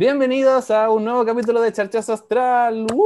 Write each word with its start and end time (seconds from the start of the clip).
Bienvenidos 0.00 0.70
a 0.70 0.88
un 0.88 1.04
nuevo 1.04 1.26
capítulo 1.26 1.60
de 1.60 1.74
Charchazo 1.74 2.14
Astral. 2.14 2.86
¡Uh! 2.90 3.04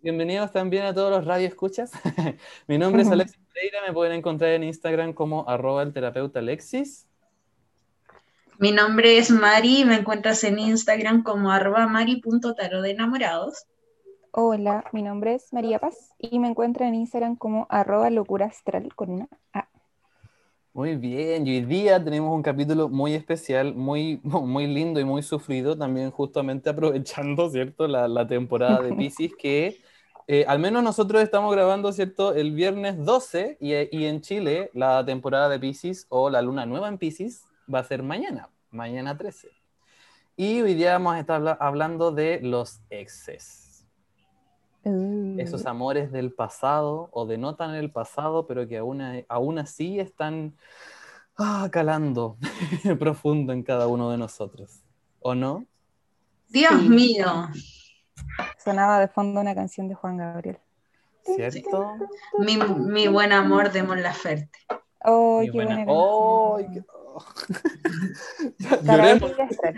Bienvenidos 0.00 0.50
también 0.50 0.86
a 0.86 0.94
todos 0.94 1.10
los 1.10 1.26
radioescuchas. 1.26 1.92
Mi 2.66 2.78
nombre 2.78 3.02
es 3.02 3.10
Alexis 3.10 3.38
Pereira, 3.52 3.80
me 3.86 3.92
pueden 3.92 4.14
encontrar 4.14 4.52
en 4.52 4.64
Instagram 4.64 5.12
como 5.12 5.46
arroba 5.50 5.82
el 5.82 5.92
terapeuta 5.92 6.38
Alexis. 6.38 7.06
Mi 8.58 8.72
nombre 8.72 9.18
es 9.18 9.30
Mari, 9.30 9.84
me 9.84 9.96
encuentras 9.96 10.42
en 10.44 10.58
Instagram 10.58 11.24
como 11.24 11.52
arroba 11.52 11.86
mari.taro 11.86 12.80
de 12.80 12.90
enamorados. 12.90 13.66
Hola, 14.30 14.82
mi 14.94 15.02
nombre 15.02 15.34
es 15.34 15.52
María 15.52 15.78
Paz 15.78 16.14
y 16.16 16.38
me 16.38 16.48
encuentro 16.48 16.86
en 16.86 16.94
Instagram 16.94 17.36
como 17.36 17.66
arroba 17.68 18.08
locura 18.08 18.46
astral 18.46 18.94
con 18.94 19.10
una 19.10 19.28
A. 19.52 19.68
Muy 20.74 20.96
bien, 20.96 21.46
y 21.46 21.58
hoy 21.58 21.64
día 21.66 22.02
tenemos 22.02 22.34
un 22.34 22.42
capítulo 22.42 22.88
muy 22.88 23.12
especial, 23.14 23.74
muy, 23.74 24.20
muy 24.22 24.66
lindo 24.66 25.00
y 25.00 25.04
muy 25.04 25.22
sufrido, 25.22 25.76
también 25.76 26.10
justamente 26.10 26.70
aprovechando, 26.70 27.50
¿cierto?, 27.50 27.86
la, 27.86 28.08
la 28.08 28.26
temporada 28.26 28.80
de 28.80 28.92
Pisces, 28.96 29.32
que 29.38 29.82
eh, 30.28 30.46
al 30.48 30.60
menos 30.60 30.82
nosotros 30.82 31.22
estamos 31.22 31.52
grabando, 31.52 31.92
¿cierto?, 31.92 32.34
el 32.34 32.52
viernes 32.52 33.04
12 33.04 33.58
y, 33.60 33.74
y, 33.74 34.06
en 34.06 34.22
Chile 34.22 34.70
la 34.72 35.04
temporada 35.04 35.50
de 35.50 35.58
Pisces 35.60 36.06
o 36.08 36.30
la 36.30 36.40
luna 36.40 36.64
nueva 36.64 36.88
en 36.88 36.96
Pisces 36.96 37.44
va 37.72 37.80
a 37.80 37.84
ser 37.84 38.02
mañana, 38.02 38.48
mañana 38.70 39.14
13. 39.18 39.50
Y 40.36 40.62
hoy 40.62 40.72
día 40.72 40.92
vamos 40.94 41.16
a 41.16 41.20
estar 41.20 41.58
hablando 41.60 42.12
de 42.12 42.40
los 42.40 42.80
exes. 42.88 43.61
Esos 45.38 45.66
amores 45.66 46.10
del 46.10 46.32
pasado 46.32 47.08
o 47.12 47.24
denotan 47.26 47.74
el 47.74 47.90
pasado, 47.90 48.46
pero 48.46 48.66
que 48.66 48.78
aún, 48.78 49.00
aún 49.28 49.58
así 49.58 50.00
están 50.00 50.54
ah, 51.38 51.68
calando 51.70 52.36
profundo 52.98 53.52
en 53.52 53.62
cada 53.62 53.86
uno 53.86 54.10
de 54.10 54.18
nosotros. 54.18 54.80
¿O 55.20 55.34
no? 55.34 55.66
Dios 56.48 56.72
sí. 56.80 56.88
mío. 56.88 57.48
Sonaba 58.62 58.98
de 59.00 59.08
fondo 59.08 59.40
una 59.40 59.54
canción 59.54 59.88
de 59.88 59.94
Juan 59.94 60.16
Gabriel. 60.16 60.58
¿Cierto? 61.24 61.94
Mi, 62.38 62.56
mi 62.56 63.06
buen 63.06 63.32
amor 63.32 63.70
de 63.70 63.84
Mon 63.84 64.02
Laferte. 64.02 64.58
Oh, 65.04 65.40
Mi 65.40 65.46
qué 65.46 65.52
buena- 65.52 65.74
buena 65.76 65.92
¡Oh! 65.92 66.58
qué- 66.72 66.82
oh. 66.92 67.24
Lloremos, 68.82 69.32
astral. 69.38 69.74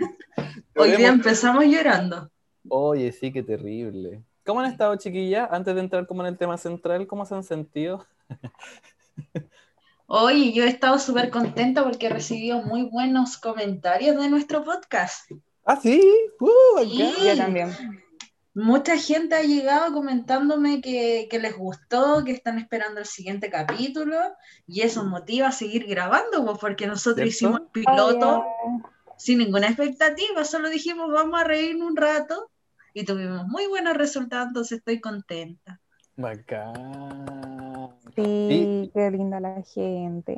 Hoy 0.75 0.87
día 0.89 0.97
lloremos. 0.97 1.15
empezamos 1.15 1.65
llorando. 1.65 2.31
Oye, 2.69 3.11
sí, 3.11 3.31
qué 3.31 3.43
terrible. 3.43 4.23
¿Cómo 4.45 4.59
han 4.59 4.71
estado, 4.71 4.95
chiquillas? 4.95 5.49
Antes 5.51 5.73
de 5.73 5.81
entrar 5.81 6.05
como 6.05 6.21
en 6.21 6.27
el 6.27 6.37
tema 6.37 6.57
central, 6.57 7.07
¿cómo 7.07 7.25
se 7.25 7.33
han 7.33 7.43
sentido? 7.43 8.05
Hoy 10.05 10.53
yo 10.53 10.63
he 10.63 10.67
estado 10.67 10.99
súper 10.99 11.31
contenta 11.31 11.83
porque 11.83 12.05
he 12.05 12.09
recibido 12.09 12.61
muy 12.61 12.83
buenos 12.83 13.37
comentarios 13.37 14.15
de 14.21 14.29
nuestro 14.29 14.63
podcast. 14.63 15.31
Ah, 15.65 15.77
sí. 15.81 15.99
Uh, 16.39 16.83
Sí. 16.83 17.11
Yo 17.25 17.37
también. 17.37 17.71
Mucha 18.53 18.97
gente 18.97 19.33
ha 19.35 19.41
llegado 19.41 19.91
comentándome 19.93 20.79
que, 20.79 21.27
que 21.29 21.39
les 21.39 21.57
gustó, 21.57 22.23
que 22.23 22.31
están 22.31 22.59
esperando 22.59 22.99
el 22.99 23.07
siguiente 23.07 23.49
capítulo 23.49 24.15
y 24.67 24.81
eso 24.81 25.03
motiva 25.03 25.47
a 25.47 25.51
seguir 25.51 25.87
grabando, 25.87 26.45
pues, 26.45 26.59
porque 26.59 26.85
nosotros 26.85 27.15
¿Cierto? 27.15 27.29
hicimos 27.29 27.61
el 27.61 27.67
piloto 27.83 28.45
Oh, 28.63 28.81
sin 29.17 29.39
ninguna 29.39 29.67
expectativa, 29.67 30.45
solo 30.45 30.69
dijimos 30.69 31.11
vamos 31.11 31.41
a 31.41 31.43
reír 31.43 31.75
un 31.77 31.97
rato 31.97 32.51
y 32.95 33.03
tuvimos 33.05 33.45
muy 33.47 33.67
buenos 33.67 33.95
resultados, 33.97 34.47
entonces 34.47 34.79
estoy 34.79 34.99
contenta. 35.01 35.79
Bacán. 36.15 36.73
sí, 38.15 38.47
Sí. 38.47 38.91
qué 38.93 39.11
linda 39.11 39.39
la 39.41 39.61
gente. 39.63 40.37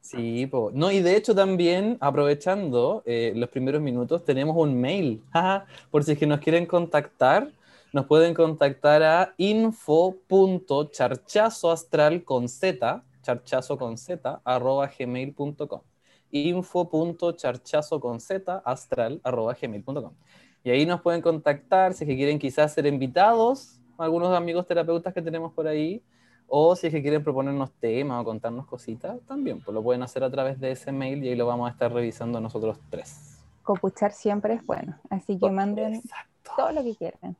Sí, 0.00 0.46
po. 0.46 0.70
no, 0.72 0.90
y 0.90 1.02
de 1.02 1.16
hecho 1.16 1.34
también, 1.34 1.98
aprovechando 2.00 3.02
eh, 3.04 3.34
los 3.36 3.50
primeros 3.50 3.82
minutos, 3.82 4.24
tenemos 4.24 4.56
un 4.56 4.80
mail. 4.80 5.22
Por 5.90 6.04
si 6.04 6.12
es 6.12 6.18
que 6.18 6.26
nos 6.26 6.40
quieren 6.40 6.64
contactar, 6.66 7.52
nos 7.92 8.06
pueden 8.06 8.32
contactar 8.34 9.02
a 9.02 9.34
info.charchazoastral 9.36 12.24
con 12.24 12.48
z, 12.48 13.04
charchazo 13.22 13.76
con 13.78 13.98
z, 13.98 14.40
arroba 14.44 14.90
gmail.com. 14.98 15.82
info.charchazo 16.30 18.00
con 18.00 18.20
z, 18.20 18.62
astral, 18.64 19.20
arroba 19.22 19.54
gmail.com. 19.60 20.14
Y 20.62 20.70
ahí 20.70 20.86
nos 20.86 21.00
pueden 21.00 21.22
contactar 21.22 21.94
si 21.94 22.04
es 22.04 22.08
que 22.08 22.16
quieren 22.16 22.38
quizás 22.38 22.72
ser 22.72 22.86
invitados, 22.86 23.80
algunos 23.98 24.34
amigos 24.36 24.66
terapeutas 24.66 25.14
que 25.14 25.22
tenemos 25.22 25.52
por 25.52 25.66
ahí, 25.66 26.02
o 26.46 26.74
si 26.74 26.88
es 26.88 26.92
que 26.92 27.00
quieren 27.00 27.22
proponernos 27.22 27.70
temas 27.80 28.20
o 28.20 28.24
contarnos 28.24 28.66
cositas, 28.66 29.18
también, 29.26 29.60
pues 29.60 29.74
lo 29.74 29.82
pueden 29.82 30.02
hacer 30.02 30.24
a 30.24 30.30
través 30.30 30.58
de 30.60 30.72
ese 30.72 30.92
mail 30.92 31.22
y 31.24 31.28
ahí 31.28 31.36
lo 31.36 31.46
vamos 31.46 31.68
a 31.68 31.72
estar 31.72 31.92
revisando 31.92 32.40
nosotros 32.40 32.78
tres. 32.90 33.38
Copuchar 33.62 34.12
siempre 34.12 34.54
es 34.54 34.66
bueno, 34.66 34.98
así 35.10 35.38
que 35.38 35.50
manden 35.50 35.94
Exacto. 35.94 36.50
todo 36.56 36.72
lo 36.72 36.82
que 36.82 36.96
quieran. 36.96 37.36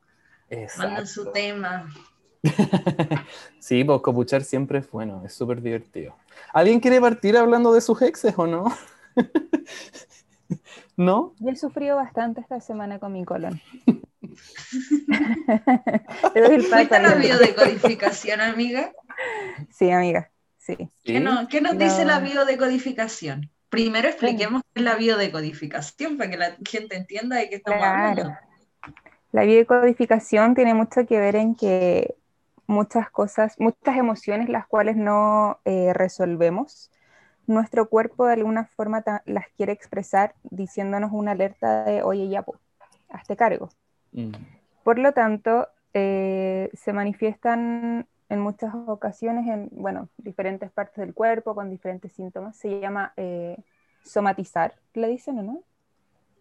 Manden 0.78 1.06
su 1.06 1.22
Exacto. 1.22 1.32
tema. 1.32 1.92
Sí, 3.58 3.84
pues 3.84 4.00
copuchar 4.00 4.42
siempre 4.42 4.78
es 4.78 4.90
bueno, 4.90 5.22
es 5.24 5.34
súper 5.34 5.60
divertido. 5.60 6.14
¿Alguien 6.52 6.80
quiere 6.80 7.00
partir 7.00 7.36
hablando 7.36 7.72
de 7.72 7.80
sus 7.80 8.00
exes 8.02 8.34
o 8.38 8.46
no? 8.46 8.64
¿No? 10.96 11.34
Yo 11.38 11.50
he 11.50 11.56
sufrido 11.56 11.96
bastante 11.96 12.40
esta 12.40 12.60
semana 12.60 12.98
con 12.98 13.12
mi 13.12 13.24
colon. 13.24 13.60
Te 16.34 16.40
doy 16.40 16.54
el 16.56 16.62
paso, 16.62 16.76
¿Fuiste 16.76 16.96
a 16.96 17.02
la 17.02 17.14
biodecodificación, 17.14 18.40
amiga? 18.40 18.92
Sí, 19.70 19.90
amiga, 19.90 20.30
sí. 20.58 20.76
¿Qué, 20.76 20.88
¿Sí? 21.04 21.20
no- 21.20 21.48
qué 21.48 21.60
nos 21.60 21.74
No. 21.74 21.80
dice 21.80 22.04
la 22.04 22.20
biodecodificación? 22.20 23.50
Primero 23.68 24.08
expliquemos 24.08 24.62
qué 24.74 24.80
es 24.80 24.84
la 24.84 24.96
biodecodificación 24.96 26.18
para 26.18 26.30
que 26.30 26.36
la 26.36 26.56
gente 26.68 26.96
entienda 26.96 27.36
de 27.36 27.48
qué 27.48 27.56
estamos 27.56 27.80
Claro. 27.80 28.22
hablando. 28.22 28.38
La 29.32 29.44
biodecodificación 29.44 30.54
tiene 30.54 30.74
mucho 30.74 31.06
que 31.06 31.18
ver 31.20 31.36
en 31.36 31.54
que 31.54 32.16
muchas 32.66 33.10
cosas, 33.10 33.54
muchas 33.58 33.96
emociones 33.96 34.48
las 34.48 34.66
cuales 34.66 34.96
no 34.96 35.58
eh, 35.64 35.92
resolvemos, 35.92 36.90
nuestro 37.50 37.88
cuerpo 37.88 38.26
de 38.26 38.34
alguna 38.34 38.64
forma 38.66 39.04
las 39.26 39.48
quiere 39.56 39.72
expresar 39.72 40.34
diciéndonos 40.44 41.10
una 41.12 41.32
alerta 41.32 41.84
de, 41.84 42.02
oye, 42.02 42.28
ya, 42.28 42.42
po, 42.42 42.56
hazte 43.08 43.36
cargo. 43.36 43.68
Mm. 44.12 44.32
Por 44.84 44.98
lo 44.98 45.12
tanto, 45.12 45.68
eh, 45.92 46.70
se 46.72 46.92
manifiestan 46.92 48.06
en 48.28 48.40
muchas 48.40 48.72
ocasiones 48.86 49.46
en, 49.48 49.68
bueno, 49.72 50.08
diferentes 50.16 50.70
partes 50.70 50.96
del 51.04 51.12
cuerpo 51.12 51.54
con 51.54 51.68
diferentes 51.70 52.12
síntomas. 52.12 52.56
Se 52.56 52.80
llama 52.80 53.12
eh, 53.16 53.56
somatizar, 54.04 54.74
¿le 54.94 55.08
dicen 55.08 55.38
o 55.40 55.42
no? 55.42 55.62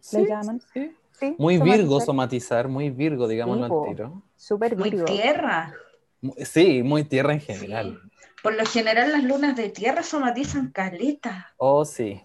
Sí, 0.00 0.24
llaman? 0.26 0.60
sí. 0.72 0.96
Sí, 1.12 1.34
Muy 1.38 1.58
virgo 1.58 2.00
somatizar. 2.00 2.68
muy 2.68 2.88
virgo, 2.88 3.28
digámoslo 3.28 3.64
al 3.64 3.88
tiro. 3.90 4.22
Súper 4.36 4.74
Muy 4.74 4.88
virgo. 4.90 5.04
tierra. 5.04 5.74
Mu- 6.22 6.34
Sí, 6.44 6.82
muy 6.82 7.04
tierra 7.04 7.34
en 7.34 7.40
general. 7.40 8.00
Por 8.42 8.54
lo 8.54 8.64
general 8.64 9.12
las 9.12 9.24
lunas 9.24 9.56
de 9.56 9.68
tierra 9.68 10.02
somatizan 10.02 10.70
caleta. 10.72 11.52
Oh, 11.58 11.84
sí. 11.84 12.20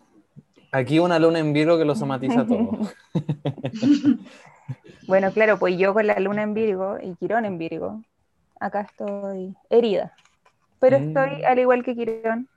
Aquí 0.72 1.00
una 1.00 1.20
luna 1.20 1.40
en 1.40 1.54
Virgo 1.54 1.78
que 1.78 1.86
lo 1.86 1.96
somatiza 1.96 2.46
todo. 2.46 2.80
Bueno, 5.08 5.32
claro, 5.34 5.60
pues 5.60 5.78
yo 5.78 5.94
con 5.94 6.08
la 6.08 6.20
luna 6.20 6.44
en 6.44 6.54
Virgo 6.54 6.98
y 7.02 7.16
Quirón 7.16 7.46
en 7.46 7.58
Virgo, 7.58 8.04
acá 8.60 8.82
estoy 8.82 9.56
herida. 9.70 10.14
Pero 10.80 10.98
Mm. 11.00 11.04
estoy, 11.08 11.44
al 11.44 11.60
igual 11.60 11.84
que 11.84 11.96
Quirón, 11.96 12.50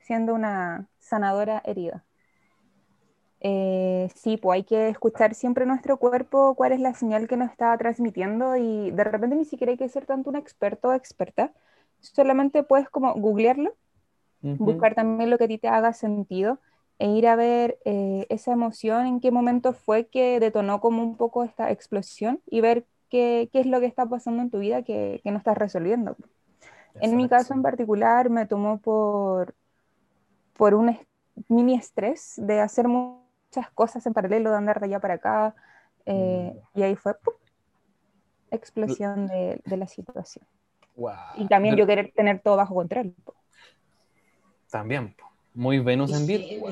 siendo 0.00 0.34
una 0.34 0.86
sanadora 1.00 1.62
herida. 1.64 2.04
Eh, 3.40 4.08
sí, 4.14 4.38
pues 4.38 4.56
hay 4.56 4.64
que 4.64 4.88
escuchar 4.88 5.34
siempre 5.34 5.66
nuestro 5.66 5.98
cuerpo, 5.98 6.54
cuál 6.54 6.72
es 6.72 6.80
la 6.80 6.94
señal 6.94 7.28
que 7.28 7.36
nos 7.36 7.50
está 7.50 7.76
transmitiendo 7.76 8.56
y 8.56 8.90
de 8.90 9.04
repente 9.04 9.36
ni 9.36 9.44
siquiera 9.44 9.70
hay 9.72 9.76
que 9.78 9.88
ser 9.88 10.06
tanto 10.06 10.30
un 10.30 10.36
experto 10.36 10.88
o 10.88 10.92
experta, 10.94 11.52
solamente 12.04 12.62
puedes 12.64 12.88
como 12.90 13.14
googlearlo 13.14 13.74
buscar 14.58 14.94
también 14.94 15.30
lo 15.30 15.38
que 15.38 15.44
a 15.44 15.48
ti 15.48 15.58
te 15.58 15.68
haga 15.68 15.92
sentido 15.92 16.60
e 16.98 17.08
ir 17.10 17.26
a 17.26 17.36
ver 17.36 17.78
eh, 17.84 18.26
esa 18.30 18.52
emoción, 18.52 19.06
en 19.06 19.20
qué 19.20 19.30
momento 19.30 19.72
fue 19.74 20.06
que 20.08 20.40
detonó 20.40 20.80
como 20.80 21.02
un 21.02 21.16
poco 21.16 21.44
esta 21.44 21.70
explosión 21.70 22.40
y 22.46 22.60
ver 22.60 22.86
qué, 23.10 23.50
qué 23.52 23.60
es 23.60 23.66
lo 23.66 23.80
que 23.80 23.86
está 23.86 24.06
pasando 24.08 24.42
en 24.42 24.50
tu 24.50 24.58
vida 24.60 24.82
que, 24.82 25.20
que 25.24 25.30
no 25.32 25.38
estás 25.38 25.58
resolviendo. 25.58 26.16
En 27.00 27.16
mi 27.16 27.28
caso 27.28 27.54
en 27.54 27.62
particular 27.62 28.30
me 28.30 28.46
tomó 28.46 28.78
por, 28.80 29.54
por 30.54 30.74
un 30.74 30.98
mini 31.48 31.74
estrés 31.76 32.34
de 32.36 32.60
hacer 32.60 32.88
mu- 32.88 33.22
muchas 33.50 33.70
cosas 33.72 34.04
en 34.06 34.12
paralelo, 34.14 34.50
de 34.50 34.56
andar 34.56 34.80
de 34.80 34.86
allá 34.86 35.00
para 35.00 35.14
acá, 35.14 35.54
eh, 36.06 36.56
y 36.74 36.82
ahí 36.82 36.96
fue 36.96 37.14
¡pum! 37.14 37.34
explosión 38.50 39.26
de, 39.26 39.60
de 39.66 39.76
la 39.76 39.86
situación. 39.86 40.46
Y 41.36 41.46
también 41.48 41.74
Pero- 41.74 41.84
yo 41.84 41.86
querer 41.86 42.12
tener 42.14 42.40
todo 42.40 42.56
bajo 42.56 42.74
control. 42.74 43.14
po. 43.24 43.34
También, 44.70 45.14
po. 45.14 45.24
muy 45.54 45.78
Venus 45.78 46.12
en 46.12 46.26
Virgo. 46.26 46.68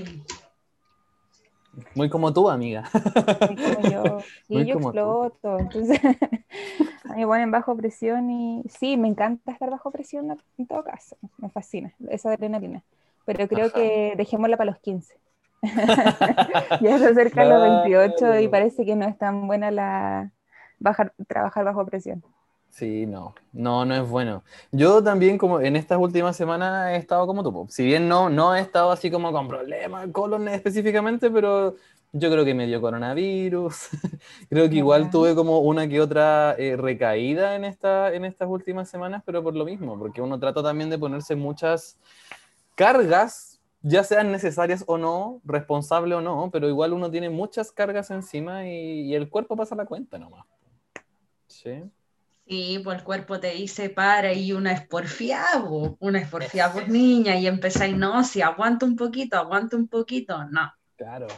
Muy 1.95 2.11
como 2.11 2.33
tú, 2.33 2.51
amiga. 2.51 2.85
Así 2.93 3.57
como 3.57 3.89
yo, 3.91 4.21
sí, 4.47 4.55
Muy 4.55 4.67
yo 4.67 4.75
como 4.75 4.93
tú. 4.93 4.99
exploto, 4.99 5.59
entonces 5.59 6.01
a 7.05 7.15
mí 7.15 7.21
me 7.23 7.27
ponen 7.27 7.51
bajo 7.51 7.75
presión 7.77 8.31
y 8.31 8.63
sí, 8.69 8.97
me 8.99 9.09
encanta 9.09 9.53
estar 9.53 9.71
bajo 9.71 9.91
presión 9.91 10.37
en 10.59 10.67
todo 10.67 10.85
caso, 10.85 11.17
me 11.39 11.49
fascina 11.49 11.95
esa 12.11 12.31
adrenalina, 12.31 12.83
pero 13.25 13.49
creo 13.49 13.67
Ajá. 13.67 13.75
que 13.75 14.15
dejémosla 14.17 14.57
para 14.59 14.71
los 14.73 14.81
15. 14.81 15.19
Ya 16.83 16.99
se 16.99 17.07
acercan 17.07 17.49
los 17.49 17.63
28 17.63 18.41
y 18.41 18.49
parece 18.49 18.85
que 18.85 18.97
no 18.97 19.07
es 19.07 19.17
tan 19.17 19.47
buena 19.47 19.71
la 19.71 20.31
bajar, 20.79 21.15
trabajar 21.29 21.65
bajo 21.65 21.87
presión. 21.87 22.23
Sí, 22.73 23.05
no, 23.05 23.35
no, 23.53 23.85
no 23.85 23.95
es 23.95 24.09
bueno. 24.09 24.45
Yo 24.73 25.05
también 25.05 25.37
como 25.37 25.61
en 25.61 25.77
estas 25.77 25.99
últimas 25.99 26.35
semanas 26.35 26.89
he 26.93 26.97
estado 26.97 27.27
como 27.27 27.43
tú, 27.43 27.67
si 27.69 27.85
bien 27.85 28.09
no, 28.09 28.31
no 28.31 28.57
he 28.57 28.61
estado 28.61 28.91
así 28.91 29.11
como 29.11 29.31
con 29.31 29.47
problemas, 29.47 30.09
colon 30.11 30.49
específicamente, 30.49 31.31
pero 31.31 31.77
yo 32.13 32.31
creo 32.31 32.47
que 32.47 32.55
me 32.55 32.67
dio 32.67 32.81
coronavirus, 32.81 33.91
creo 34.49 34.71
que 34.71 34.77
igual 34.77 35.11
tuve 35.11 35.35
como 35.35 35.59
una 35.61 35.87
que 35.87 36.01
otra 36.01 36.55
eh, 36.59 36.77
recaída 36.79 37.57
en, 37.57 37.67
esta, 37.67 38.15
en 38.15 38.25
estas 38.25 38.49
últimas 38.49 38.89
semanas, 38.89 39.23
pero 39.27 39.43
por 39.43 39.55
lo 39.55 39.67
mismo, 39.67 39.99
porque 39.99 40.23
uno 40.23 40.41
trata 40.41 40.63
también 40.63 40.89
de 40.89 40.99
ponerse 40.99 41.37
muchas 41.37 41.99
cargas, 42.75 43.61
ya 43.83 44.03
sean 44.03 44.33
necesarias 44.33 44.83
o 44.87 44.97
no, 44.97 45.43
responsable 45.45 46.15
o 46.15 46.23
no, 46.23 46.49
pero 46.51 46.71
igual 46.71 46.95
uno 46.95 47.11
tiene 47.11 47.29
muchas 47.29 47.71
cargas 47.71 48.11
encima 48.11 48.67
y, 48.67 49.11
y 49.11 49.15
el 49.15 49.29
cuerpo 49.29 49.57
pasa 49.57 49.75
la 49.75 49.85
cuenta 49.85 50.19
nomás. 50.19 50.47
Sí. 51.49 51.83
Sí, 52.47 52.81
pues 52.83 52.99
el 52.99 53.05
cuerpo 53.05 53.39
te 53.41 53.51
dice 53.53 53.89
para 53.89 54.33
y 54.33 54.53
una 54.53 54.73
es 54.73 54.87
porfiado, 54.87 55.97
una 56.01 56.19
es 56.19 56.29
porfiado, 56.29 56.73
pues 56.75 56.89
niña, 56.89 57.37
y 57.37 57.47
empezáis, 57.47 57.97
no, 57.97 58.25
si 58.25 58.43
aguanto 58.43 58.85
un 58.85 58.97
poquito, 58.97 59.37
aguanto 59.37 59.77
un 59.77 59.89
poquito, 59.89 60.45
no. 60.51 60.73
Claro. 60.97 61.29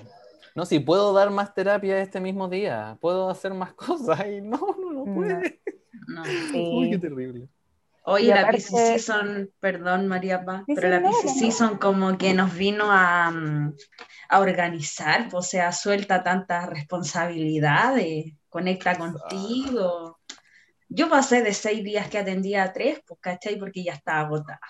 No, 0.54 0.64
si 0.64 0.78
puedo 0.80 1.12
dar 1.12 1.30
más 1.30 1.52
terapia 1.54 1.98
este 2.00 2.20
mismo 2.20 2.48
día, 2.48 2.96
puedo 3.00 3.28
hacer 3.28 3.52
más 3.54 3.72
cosas 3.74 4.20
y 4.26 4.40
no, 4.40 4.58
no, 4.80 4.92
no 4.92 5.04
puede. 5.14 5.60
No. 6.08 6.22
Uy, 6.78 6.90
qué 6.90 6.98
terrible. 6.98 7.48
Oye, 8.06 8.28
la 8.28 8.42
aparte- 8.42 8.58
Pisces 8.58 9.04
Season, 9.06 9.50
perdón 9.60 10.06
María 10.08 10.44
Paz, 10.44 10.64
Sí, 10.66 10.74
pero 10.74 10.88
sí, 10.88 10.92
la 10.92 11.00
no. 11.00 11.12
Season 11.12 11.78
como 11.78 12.18
que 12.18 12.34
nos 12.34 12.54
vino 12.54 12.84
a, 12.90 13.30
mm, 13.30 13.74
a 14.28 14.40
organizar, 14.40 15.28
pues, 15.30 15.34
o 15.46 15.48
sea, 15.48 15.72
suelta 15.72 16.22
tantas 16.22 16.68
responsabilidades, 16.68 18.34
conecta 18.48 18.96
contigo. 18.96 20.18
Yo 20.94 21.08
pasé 21.08 21.43
de 21.43 21.52
seis 21.52 21.82
días 21.82 22.08
que 22.08 22.19
atendía 22.19 22.62
a 22.62 22.73
tres, 22.73 23.00
pues, 23.06 23.19
¿cachai? 23.20 23.58
Porque 23.58 23.82
ya 23.82 23.94
estaba 23.94 24.20
agotada. 24.20 24.61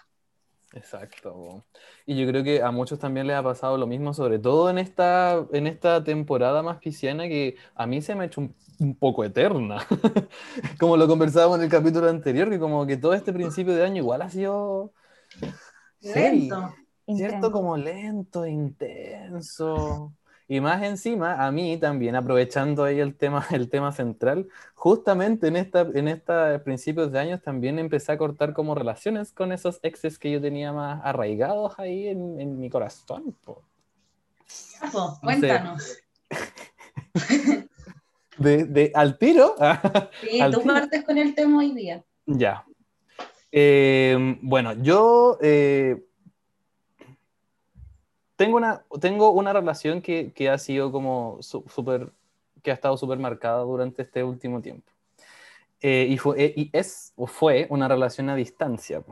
Exacto. 0.73 1.65
Y 2.05 2.17
yo 2.17 2.27
creo 2.27 2.43
que 2.43 2.63
a 2.63 2.71
muchos 2.71 2.99
también 2.99 3.27
les 3.27 3.37
ha 3.37 3.43
pasado 3.43 3.79
lo 3.79 3.87
mismo, 3.87 4.13
sobre 4.13 4.39
todo 4.39 4.71
en 4.71 4.79
esta, 4.79 5.47
en 5.53 5.67
esta 5.67 6.03
temporada 6.03 6.63
más 6.63 6.79
pisciana 6.79 7.29
que 7.29 7.57
a 7.75 7.87
mí 7.87 8.03
se 8.03 8.15
me 8.15 8.25
ha 8.25 8.27
hecho 8.27 8.41
un, 8.41 8.55
un 8.81 8.95
poco 8.97 9.23
eterna. 9.23 9.87
Como 10.81 10.97
lo 10.97 11.07
conversábamos 11.07 11.59
en 11.59 11.65
el 11.65 11.71
capítulo 11.71 12.09
anterior, 12.09 12.51
que 12.51 12.59
como 12.59 12.87
que 12.87 12.97
todo 12.97 13.15
este 13.15 13.33
principio 13.33 13.75
de 13.75 13.85
año 13.85 14.03
igual 14.03 14.23
ha 14.23 14.31
sido 14.31 14.93
Lento. 16.01 16.57
¿cierto? 16.61 16.75
Intenso. 17.07 17.53
Como 17.53 17.77
lento, 17.77 18.47
intenso. 18.47 20.15
Y 20.55 20.61
más 20.61 20.85
encima, 20.85 21.45
a 21.45 21.51
mí 21.51 21.77
también, 21.79 22.15
aprovechando 22.15 22.85
ahí 22.85 23.01
el 23.01 23.17
tema, 23.17 23.45
el 23.51 23.69
tema 23.69 23.91
central, 23.91 24.47
justamente 24.77 25.49
en 25.49 25.57
esta, 25.57 25.81
en 25.81 26.07
esta 26.07 26.63
principios 26.63 27.11
de 27.11 27.19
años 27.19 27.43
también 27.43 27.77
empecé 27.81 28.13
a 28.13 28.19
cortar 28.19 28.53
como 28.53 28.77
relaciones 28.77 29.33
con 29.33 29.51
esos 29.51 29.81
exes 29.83 30.17
que 30.17 30.31
yo 30.31 30.41
tenía 30.41 30.73
más 30.73 31.01
arraigados 31.05 31.77
ahí 31.81 32.07
en, 32.07 32.39
en 32.41 32.61
mi 32.61 32.71
corazón. 32.71 33.35
po. 33.45 33.65
Ya, 34.81 34.91
pues, 34.93 35.05
cuéntanos. 35.21 35.99
De, 38.39 38.65
de 38.65 38.93
al 38.95 39.19
tiro. 39.19 39.57
Sí, 40.21 40.41
Al 40.41 40.53
tú 40.53 40.61
tiro. 40.61 40.75
partes 40.75 41.03
con 41.05 41.19
el 41.19 41.35
tema 41.35 41.59
hoy 41.59 41.73
día. 41.75 42.05
Ya. 42.27 42.65
Eh, 43.51 44.39
bueno, 44.41 44.73
yo 44.75 45.37
eh, 45.41 46.05
tengo, 48.45 48.57
una, 48.57 48.85
tengo 49.01 49.31
una 49.31 49.53
relación 49.53 50.03
que, 50.03 50.33
que 50.33 50.49
ha 50.51 50.59
sido 50.59 50.93
como 50.93 51.39
súper, 51.41 52.11
que 52.63 52.71
ha 52.71 52.75
estado 52.75 52.97
súper 52.97 53.19
marcada 53.19 53.61
durante 53.61 54.03
este 54.03 54.23
último 54.23 54.61
tiempo. 54.61 54.91
Eh, 55.81 56.07
y, 56.09 56.17
fue, 56.17 56.43
eh, 56.43 56.55
y 56.57 56.71
es 56.73 57.13
o 57.17 57.27
fue 57.27 57.67
una 57.71 57.89
relación 57.89 58.31
a 58.31 58.37
distancia. 58.37 59.03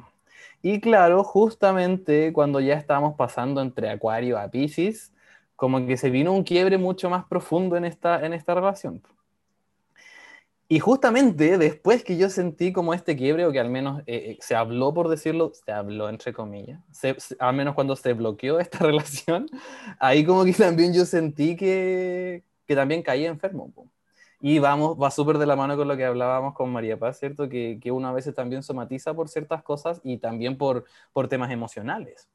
Y 0.62 0.80
claro, 0.80 1.22
justamente 1.24 2.32
cuando 2.32 2.60
ya 2.60 2.74
estábamos 2.74 3.14
pasando 3.14 3.60
entre 3.60 3.90
Acuario 3.90 4.38
a 4.38 4.48
Pisces, 4.48 5.12
como 5.56 5.86
que 5.86 5.96
se 5.96 6.10
vino 6.10 6.32
un 6.32 6.44
quiebre 6.44 6.78
mucho 6.78 7.10
más 7.10 7.24
profundo 7.24 7.76
en 7.76 7.84
esta, 7.84 8.24
en 8.24 8.32
esta 8.32 8.54
relación. 8.54 9.02
Y 10.72 10.80
justamente 10.80 11.58
después 11.58 12.02
que 12.02 12.16
yo 12.16 12.30
sentí 12.30 12.72
como 12.72 12.94
este 12.94 13.14
quiebre, 13.14 13.44
o 13.44 13.52
que 13.52 13.60
al 13.60 13.68
menos 13.68 14.00
eh, 14.06 14.30
eh, 14.30 14.38
se 14.40 14.54
habló, 14.54 14.94
por 14.94 15.08
decirlo, 15.10 15.52
se 15.52 15.70
habló 15.70 16.08
entre 16.08 16.32
comillas, 16.32 16.80
al 17.38 17.54
menos 17.54 17.74
cuando 17.74 17.94
se 17.94 18.14
bloqueó 18.14 18.58
esta 18.58 18.78
relación, 18.78 19.50
ahí 20.00 20.24
como 20.24 20.46
que 20.46 20.54
también 20.54 20.94
yo 20.94 21.04
sentí 21.04 21.56
que, 21.56 22.42
que 22.66 22.74
también 22.74 23.02
caí 23.02 23.26
enfermo. 23.26 23.70
Y 24.40 24.60
vamos, 24.60 24.96
va 24.98 25.10
súper 25.10 25.36
de 25.36 25.44
la 25.44 25.56
mano 25.56 25.76
con 25.76 25.88
lo 25.88 25.94
que 25.94 26.06
hablábamos 26.06 26.54
con 26.54 26.72
María 26.72 26.98
Paz, 26.98 27.18
¿cierto? 27.18 27.50
Que, 27.50 27.78
que 27.78 27.90
uno 27.90 28.08
a 28.08 28.12
veces 28.14 28.34
también 28.34 28.62
somatiza 28.62 29.12
por 29.12 29.28
ciertas 29.28 29.62
cosas 29.62 30.00
y 30.02 30.16
también 30.20 30.56
por, 30.56 30.86
por 31.12 31.28
temas 31.28 31.50
emocionales. 31.50 32.30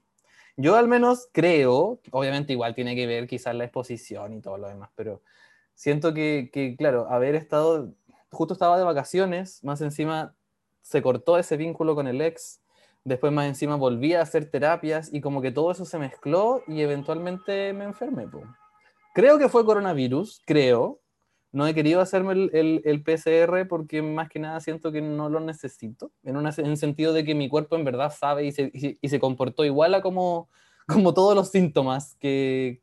Yo 0.57 0.75
al 0.75 0.87
menos 0.87 1.27
creo, 1.31 2.01
obviamente 2.11 2.53
igual 2.53 2.75
tiene 2.75 2.95
que 2.95 3.07
ver 3.07 3.25
quizás 3.25 3.55
la 3.55 3.63
exposición 3.63 4.33
y 4.33 4.41
todo 4.41 4.59
lo 4.59 4.67
demás, 4.67 4.91
pero 4.93 5.23
siento 5.73 6.13
que, 6.13 6.49
que, 6.51 6.75
claro, 6.75 7.07
haber 7.09 7.33
estado, 7.35 7.93
justo 8.31 8.53
estaba 8.53 8.77
de 8.77 8.83
vacaciones, 8.83 9.63
más 9.63 9.81
encima 9.81 10.35
se 10.81 11.01
cortó 11.01 11.37
ese 11.37 11.57
vínculo 11.57 11.95
con 11.95 12.07
el 12.07 12.21
ex, 12.21 12.61
después 13.03 13.31
más 13.33 13.47
encima 13.47 13.75
volví 13.75 14.13
a 14.13 14.21
hacer 14.21 14.49
terapias 14.49 15.13
y 15.13 15.21
como 15.21 15.41
que 15.41 15.51
todo 15.51 15.71
eso 15.71 15.85
se 15.85 15.97
mezcló 15.99 16.61
y 16.67 16.81
eventualmente 16.81 17.73
me 17.73 17.85
enfermé. 17.85 18.27
po. 18.27 18.43
Creo 19.13 19.37
que 19.37 19.49
fue 19.49 19.65
coronavirus, 19.65 20.41
creo. 20.45 20.99
No 21.53 21.65
he 21.65 21.73
querido 21.73 22.01
hacerme 22.01 22.33
el, 22.33 22.51
el- 22.53 22.81
el 22.85 23.03
PCR 23.03 23.65
porque 23.65 24.01
más 24.01 24.29
que 24.29 24.37
nada 24.39 24.59
siento 24.59 24.91
que 24.91 25.01
no 25.01 25.29
lo 25.29 25.39
necesito, 25.39 26.11
en, 26.23 26.35
una- 26.37 26.53
en 26.57 26.75
sentido 26.77 27.13
de 27.13 27.23
que 27.23 27.33
mi 27.35 27.47
cuerpo 27.49 27.75
en 27.77 27.85
verdad 27.85 28.13
sabe 28.15 28.45
y 28.45 28.51
se, 28.51 28.69
y 28.73 28.97
y 29.01 29.09
se 29.09 29.19
comportó 29.19 29.63
igual 29.65 29.93
a 29.95 30.01
como, 30.01 30.49
como 30.87 31.13
todos 31.13 31.35
los 31.35 31.49
síntomas 31.49 32.15
que, 32.19 32.81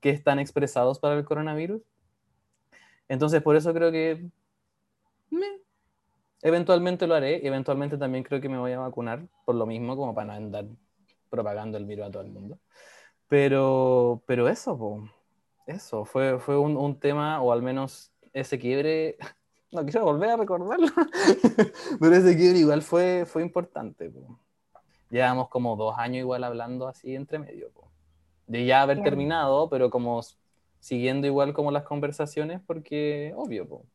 que 0.00 0.10
están 0.10 0.38
expresados 0.38 0.98
para 1.00 1.16
el 1.18 1.24
coronavirus. 1.24 1.82
Entonces, 3.08 3.42
por 3.42 3.56
eso 3.56 3.72
creo 3.74 3.90
que 3.90 4.26
me- 5.32 5.60
eventualmente 6.42 7.06
lo 7.06 7.14
haré 7.14 7.40
y 7.42 7.46
eventualmente 7.46 7.98
también 7.98 8.24
creo 8.24 8.40
que 8.40 8.48
me 8.48 8.58
voy 8.58 8.72
a 8.72 8.80
vacunar 8.80 9.26
por 9.44 9.54
lo 9.54 9.66
mismo, 9.66 9.96
como 9.96 10.14
para 10.14 10.26
no 10.28 10.32
andar 10.34 10.66
propagando 11.30 11.78
el 11.78 11.86
virus 11.86 12.06
a 12.06 12.10
todo 12.10 12.22
el 12.22 12.30
mundo. 12.30 12.58
Pero, 13.28 14.22
pero 14.26 14.48
eso, 14.48 14.78
po, 14.78 15.08
eso, 15.66 16.04
fue, 16.04 16.38
fue 16.38 16.58
un, 16.58 16.76
un 16.76 16.98
tema, 17.00 17.42
o 17.42 17.52
al 17.52 17.62
menos 17.62 18.12
ese 18.32 18.58
quiebre, 18.58 19.16
no 19.72 19.84
quiero 19.84 20.04
volver 20.04 20.30
a 20.30 20.36
recordarlo, 20.36 20.88
pero 22.00 22.14
ese 22.16 22.36
quiebre 22.36 22.58
igual 22.60 22.82
fue, 22.82 23.24
fue 23.26 23.42
importante. 23.42 24.10
po. 24.10 24.38
Llevamos 25.10 25.48
como 25.48 25.76
dos 25.76 25.96
años 25.98 26.20
igual 26.20 26.44
hablando 26.44 26.88
así 26.88 27.14
entre 27.14 27.38
medio. 27.38 27.70
po. 27.72 27.90
De 28.46 28.64
ya 28.66 28.82
haber 28.82 28.98
Claro. 28.98 29.10
terminado, 29.10 29.68
pero 29.70 29.90
como 29.90 30.20
siguiendo 30.80 31.26
igual 31.26 31.52
como 31.54 31.70
las 31.70 31.84
conversaciones, 31.84 32.60
porque 32.66 33.32
obvio, 33.36 33.68
po, 33.68 33.86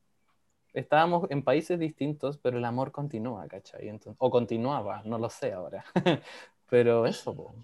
estábamos 0.79 1.29
en 1.31 1.43
países 1.43 1.79
distintos, 1.79 2.37
pero 2.37 2.57
el 2.57 2.65
amor 2.65 2.91
continúa, 2.91 3.47
¿cachai? 3.47 3.89
Entonces, 3.89 4.15
o 4.19 4.29
continuaba, 4.29 5.01
no 5.05 5.17
lo 5.17 5.29
sé 5.29 5.53
ahora. 5.53 5.85
pero 6.69 7.05
eso, 7.05 7.55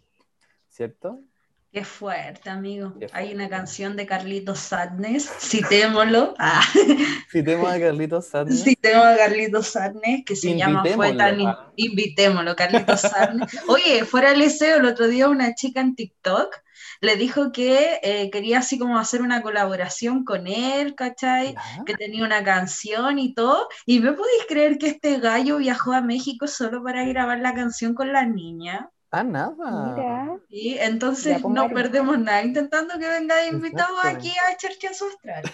¿cierto? 0.69 1.21
Qué 1.73 1.83
fuerte, 1.83 2.51
amigo. 2.51 2.93
Qué 2.99 3.07
Hay 3.13 3.33
una 3.33 3.49
canción 3.49 3.95
de 3.95 4.05
Carlitos 4.05 4.59
Sadness, 4.59 5.27
citémoslo. 5.39 6.35
Ah, 6.39 6.61
Citemos 7.31 7.67
a 7.67 7.79
Carlitos 7.79 8.27
Sadness. 8.27 8.63
citemos 8.63 9.03
a 9.03 9.17
Carlitos 9.17 9.67
Sadness, 9.67 10.23
que 10.23 10.35
se 10.35 10.55
llama 10.55 10.83
Fue 10.93 11.13
tan... 11.13 11.41
Ah. 11.41 11.71
Invitémoslo, 11.75 12.55
Carlitos 12.55 13.01
Sadness. 13.01 13.59
Oye, 13.67 14.05
fuera 14.05 14.29
del 14.29 14.39
liceo, 14.39 14.77
el 14.77 14.85
otro 14.85 15.07
día 15.07 15.27
una 15.27 15.55
chica 15.55 15.81
en 15.81 15.95
TikTok 15.95 16.55
le 17.01 17.15
dijo 17.15 17.51
que 17.51 17.99
eh, 18.03 18.29
quería 18.29 18.59
así 18.59 18.77
como 18.77 18.99
hacer 18.99 19.23
una 19.23 19.41
colaboración 19.41 20.23
con 20.23 20.45
él, 20.45 20.93
¿cachai? 20.93 21.55
Que 21.87 21.95
tenía 21.95 22.23
una 22.23 22.43
canción 22.43 23.17
y 23.17 23.33
todo, 23.33 23.67
y 23.87 23.99
me 23.99 24.13
podéis 24.13 24.45
creer 24.47 24.77
que 24.77 24.87
este 24.89 25.19
gallo 25.19 25.57
viajó 25.57 25.93
a 25.93 26.01
México 26.01 26.47
solo 26.47 26.83
para 26.83 27.03
grabar 27.03 27.39
la 27.39 27.55
canción 27.55 27.95
con 27.95 28.13
la 28.13 28.25
niña. 28.25 28.89
Ah, 29.15 29.23
nada. 29.23 29.93
Mira, 29.95 30.37
Y 30.49 30.77
entonces 30.79 31.39
pues, 31.41 31.53
no 31.53 31.69
perdemos 31.69 32.17
nada 32.17 32.41
intentando 32.43 32.97
que 32.97 33.07
venga 33.07 33.45
invitado 33.45 33.95
Exacto. 33.97 34.17
aquí 34.17 34.29
a 34.29 34.57
Charchazo 34.57 35.05
Astral. 35.07 35.43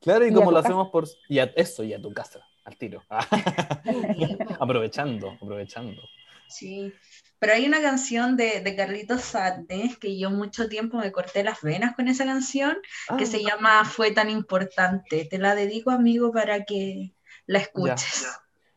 Claro, 0.00 0.26
y 0.26 0.32
como 0.32 0.50
lo 0.50 0.56
casa. 0.56 0.68
hacemos 0.68 0.88
por... 0.88 1.06
Y 1.28 1.38
a 1.40 1.44
eso, 1.56 1.84
y 1.84 1.92
a 1.92 2.00
tu 2.00 2.10
casa, 2.14 2.40
al 2.64 2.74
tiro. 2.78 3.02
Aprovechando, 4.58 5.30
aprovechando. 5.32 6.00
Sí. 6.48 6.92
Pero 7.38 7.52
hay 7.52 7.66
una 7.66 7.80
canción 7.82 8.36
de, 8.36 8.60
de 8.60 8.76
Carlitos 8.76 9.20
Sadness 9.22 9.98
que 9.98 10.18
yo 10.18 10.30
mucho 10.30 10.68
tiempo 10.68 10.98
me 10.98 11.12
corté 11.12 11.44
las 11.44 11.60
venas 11.62 11.94
con 11.94 12.08
esa 12.08 12.24
canción, 12.24 12.78
que 13.18 13.24
Ah, 13.24 13.26
se 13.26 13.42
llama 13.42 13.84
Fue 13.84 14.10
tan 14.10 14.30
importante. 14.30 15.26
Te 15.26 15.38
la 15.38 15.54
dedico, 15.54 15.90
amigo, 15.90 16.32
para 16.32 16.64
que 16.64 17.12
la 17.46 17.58
escuches. 17.58 18.26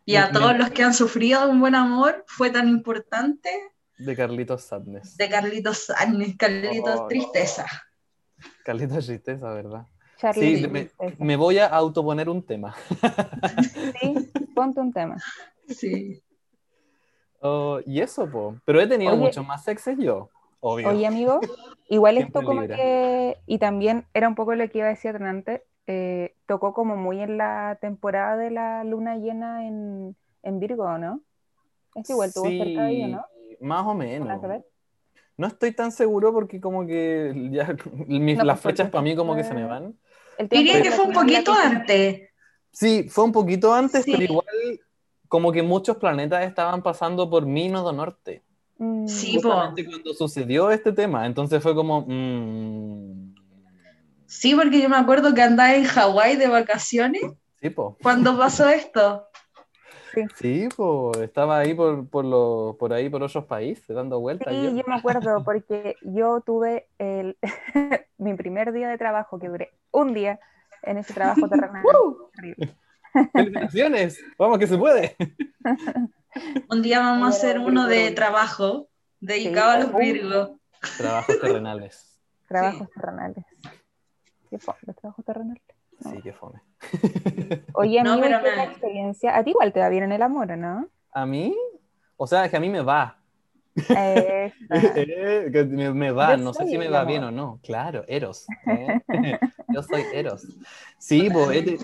Y 0.06 0.18
a 0.18 0.28
Me- 0.28 0.34
todos 0.34 0.52
me- 0.54 0.60
los 0.60 0.70
que 0.72 0.84
han 0.84 0.94
sufrido 0.94 1.50
un 1.50 1.60
buen 1.62 1.76
amor, 1.76 2.24
fue 2.28 2.50
tan 2.50 2.68
importante 2.68 3.50
de 3.98 4.16
Carlitos 4.16 4.64
Sadness. 4.64 5.18
de 5.18 5.30
Carlitos 5.30 5.78
Sadness, 5.86 6.36
Carlitos 6.38 7.00
Oh, 7.02 7.08
Tristeza. 7.08 7.66
De 8.66 8.88
tristeza, 8.88 9.54
¿verdad? 9.54 9.86
Charlie, 10.18 10.58
Sí, 10.58 10.68
me, 10.68 10.86
tristeza. 10.86 11.16
me 11.24 11.36
voy 11.36 11.58
a 11.60 11.68
autoponer 11.68 12.30
un 12.30 12.44
tema. 12.46 12.76
Sí, 14.02 14.32
ponte 14.56 14.80
un 14.80 14.92
tema. 14.94 15.18
Sí. 15.70 16.22
Oh, 17.40 17.80
y 17.86 18.00
eso, 18.02 18.30
po. 18.30 18.56
Pero 18.66 18.80
he 18.82 18.88
tenido 18.88 19.14
Oye. 19.14 19.22
muchos 19.22 19.46
más 19.46 19.64
sexes 19.64 19.98
yo, 20.00 20.30
obvio. 20.62 20.90
Oye, 20.90 21.06
amigo, 21.06 21.40
igual 21.90 22.18
esto 22.18 22.42
como 22.42 22.62
Libra. 22.62 22.76
que, 22.78 23.38
y 23.46 23.58
también 23.60 24.08
era 24.14 24.28
un 24.30 24.36
poco 24.36 24.56
lo 24.56 24.70
que 24.70 24.78
iba 24.78 24.88
a 24.88 24.92
decir 24.92 25.16
antes, 25.18 25.62
eh, 25.88 26.36
tocó 26.46 26.74
como 26.74 26.96
muy 26.96 27.20
en 27.22 27.38
la 27.38 27.78
temporada 27.82 28.38
de 28.38 28.50
la 28.52 28.84
luna 28.86 29.18
llena 29.18 29.68
en, 29.68 30.16
en 30.42 30.60
Virgo, 30.60 30.98
¿no? 30.98 31.22
Esto 31.96 32.14
igual 32.14 32.34
tuvo 32.34 32.46
cerca 32.50 32.84
de 32.86 32.92
ello, 32.92 33.08
¿no? 33.10 33.26
Más 33.62 33.86
o 33.86 33.94
menos. 33.94 34.30
No 35.36 35.48
estoy 35.48 35.72
tan 35.72 35.92
seguro 35.92 36.32
porque 36.32 36.62
como 36.62 36.86
que 36.86 37.34
ya 37.52 37.76
mis- 37.96 38.38
No, 38.38 38.44
las 38.44 38.60
pues, 38.62 38.74
fechas 38.76 38.90
para 38.90 39.02
mí 39.02 39.16
como 39.16 39.36
que 39.36 39.44
se 39.44 39.54
me 39.54 39.66
van. 39.66 39.96
Diría 40.50 40.78
de 40.78 40.84
que 40.84 40.92
fue 40.92 41.06
un 41.06 41.14
poquito 41.14 41.54
que- 41.54 41.60
antes. 41.68 42.22
Sí, 42.72 43.08
fue 43.10 43.24
un 43.24 43.32
poquito 43.32 43.74
antes, 43.74 44.04
Sí. 44.04 44.12
pero 44.12 44.24
igual 44.24 44.46
como 45.28 45.52
que 45.52 45.64
muchos 45.64 45.98
planetas 45.98 46.46
estaban 46.46 46.82
pasando 46.84 47.30
por 47.30 47.46
mi 47.46 47.68
nodo 47.70 47.92
norte. 47.92 48.44
Mm, 48.78 49.08
Sí, 49.08 49.38
po. 49.40 49.50
Justamente 49.50 49.86
cuando 49.86 50.14
sucedió 50.14 50.72
este 50.72 50.92
tema, 50.92 51.26
entonces 51.26 51.62
fue 51.62 51.74
como... 51.76 52.06
mm, 52.08 53.34
Sí, 54.26 54.56
porque 54.56 54.82
yo 54.82 54.90
me 54.90 54.96
acuerdo 54.98 55.34
que 55.34 55.42
andaba 55.44 55.76
en 55.76 55.84
Hawái 55.84 56.38
de 56.38 56.48
vacaciones 56.48 57.22
sí, 57.62 57.70
po. 57.70 57.98
cuando 58.02 58.36
pasó 58.38 58.68
esto. 58.70 59.28
Sí, 60.36 60.68
po. 60.76 61.12
Estaba 61.22 61.58
ahí 61.60 61.74
por, 61.74 62.08
por, 62.08 62.26
lo- 62.26 62.76
por 62.80 62.94
ahí, 62.94 63.10
por 63.10 63.24
otros 63.24 63.46
países, 63.46 63.88
dando 63.96 64.20
vueltas. 64.20 64.54
Sí, 64.54 64.64
yo. 64.64 64.70
yo 64.72 64.84
me 64.88 64.96
acuerdo 64.96 65.44
porque 65.44 65.96
yo 66.02 66.42
tuve 66.42 66.88
el, 66.98 67.38
mi 68.18 68.34
primer 68.36 68.72
día 68.74 68.88
de 68.90 68.98
trabajo, 68.98 69.40
que 69.40 69.50
duré 69.50 69.74
un 69.92 70.14
día 70.14 70.40
en 70.84 70.98
ese 70.98 71.14
trabajo 71.14 71.48
terrenal. 71.48 71.84
Horrible. 72.38 72.76
¡Felicitaciones! 73.34 74.20
¡Vamos 74.40 74.58
que 74.60 74.68
se 74.68 74.78
puede! 74.78 75.16
Un 76.70 76.82
día 76.82 77.00
vamos 77.00 77.28
a 77.28 77.30
hacer 77.38 77.60
uno 77.60 77.88
de 77.88 78.12
trabajo 78.12 78.88
dedicado 79.20 79.70
a 79.72 79.78
los 79.80 79.90
Sí. 79.92 79.98
Virgos. 80.00 80.52
Trabajos 80.98 81.40
terrenales. 81.40 82.20
Trabajos 82.48 82.90
terrenales. 82.90 83.46
¿Qué 84.50 84.58
fue? 84.60 84.74
¿Los 84.82 84.96
trabajos 84.96 85.24
terrenales? 85.26 85.62
Sí, 86.10 86.22
qué 86.22 86.34
fome. 86.34 86.62
Oye, 87.74 88.00
amigo, 88.00 88.22
pero 88.22 88.42
¿qué 88.42 88.50
es 88.50 88.56
la 88.56 88.64
me- 88.66 88.72
experiencia? 88.72 89.38
A 89.38 89.44
ti 89.44 89.52
igual 89.52 89.74
te 89.74 89.80
va 89.80 89.90
bien 89.90 90.04
en 90.04 90.12
el 90.12 90.22
amor, 90.22 90.52
¿o 90.52 90.56
¿no? 90.58 90.90
¿A 91.12 91.26
mí? 91.26 91.56
O 92.18 92.28
sea, 92.28 92.46
es 92.46 92.52
que 92.52 92.58
a 92.58 92.60
mí 92.60 92.70
me 92.70 92.82
va. 92.82 93.18
Eh, 93.94 94.54
Eh, 94.70 95.50
que 95.52 95.64
me, 95.66 95.94
me 95.94 96.12
va, 96.12 96.38
Yo 96.38 96.44
no 96.44 96.54
sé 96.54 96.68
si 96.68 96.78
me 96.78 96.88
va 96.90 97.00
amor. 97.02 97.08
bien 97.12 97.24
o 97.24 97.32
no. 97.32 97.60
Claro, 97.64 98.04
Eros. 98.08 98.48
¿eh? 98.66 99.02
Yo 99.68 99.84
soy 99.84 100.04
Eros. 100.14 100.48
Sí, 100.98 101.30
po, 101.30 101.52
he, 101.52 101.64
te- 101.64 101.78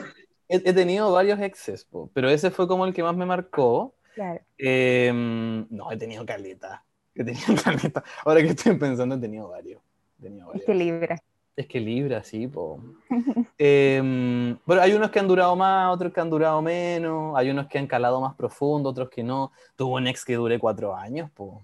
he- 0.47 0.61
he 0.69 0.73
tenido 0.73 1.11
varios 1.11 1.39
exes, 1.39 1.85
po, 1.85 2.09
pero 2.13 2.29
ese 2.29 2.51
fue 2.51 2.67
como 2.67 2.85
el 2.85 2.93
que 2.93 3.03
más 3.03 3.15
me 3.15 3.25
marcó. 3.25 3.95
claro. 4.13 4.41
Eh, 4.57 5.11
no, 5.13 5.91
he 5.91 5.97
tenido 5.97 6.25
caleta. 6.25 6.85
He 7.15 7.23
tenido 7.23 7.55
caleta. 7.63 8.03
Ahora 8.25 8.41
que 8.41 8.49
estoy 8.49 8.77
pensando, 8.77 9.15
he 9.15 9.19
tenido 9.19 9.49
varios. 9.49 9.81
He 10.19 10.23
tenido 10.23 10.51
Libra. 10.67 11.17
Es 11.59 11.67
que 11.67 11.81
Libra, 11.81 12.23
sí, 12.23 12.47
po. 12.47 12.79
Eh, 13.61 14.55
pero 14.65 14.81
hay 14.81 14.93
unos 14.93 15.11
que 15.11 15.19
han 15.19 15.27
durado 15.27 15.53
más, 15.57 15.93
otros 15.93 16.13
que 16.13 16.21
han 16.21 16.29
durado 16.29 16.61
menos, 16.61 17.37
hay 17.37 17.49
unos 17.49 17.67
que 17.67 17.77
han 17.77 17.87
calado 17.87 18.21
más 18.21 18.33
profundo, 18.33 18.89
otros 18.89 19.09
que 19.09 19.21
no. 19.21 19.51
Tuvo 19.75 19.97
un 19.97 20.07
ex 20.07 20.23
que 20.23 20.35
duré 20.35 20.57
cuatro 20.57 20.95
años, 20.95 21.29
po. 21.31 21.61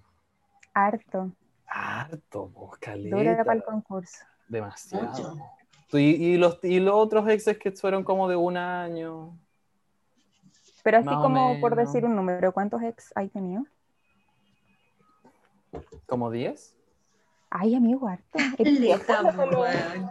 Harto. 0.73 1.31
Harto, 1.65 2.49
po, 2.53 2.65
Dura 2.65 2.77
caleta. 2.81 3.43
para 3.45 3.55
el 3.55 3.63
concurso. 3.63 4.25
Demasiado. 4.49 5.07
Mucho. 5.07 5.97
Y, 5.97 6.33
y 6.33 6.37
los, 6.37 6.59
y 6.61 6.81
los 6.81 6.95
otros 6.95 7.29
exes 7.29 7.57
que 7.57 7.71
fueron 7.71 8.03
como 8.03 8.27
de 8.27 8.35
un 8.35 8.57
año. 8.57 9.39
Pero 10.83 10.97
así 10.97 11.07
como 11.07 11.57
por 11.61 11.77
decir 11.77 12.03
un 12.03 12.17
número, 12.17 12.51
¿cuántos 12.51 12.81
ex 12.83 13.13
hay 13.15 13.29
tenido? 13.29 13.63
¿Como 16.05 16.29
10? 16.29 16.75
Ay, 17.57 17.73
amigo, 17.73 18.05
harto. 18.05 18.37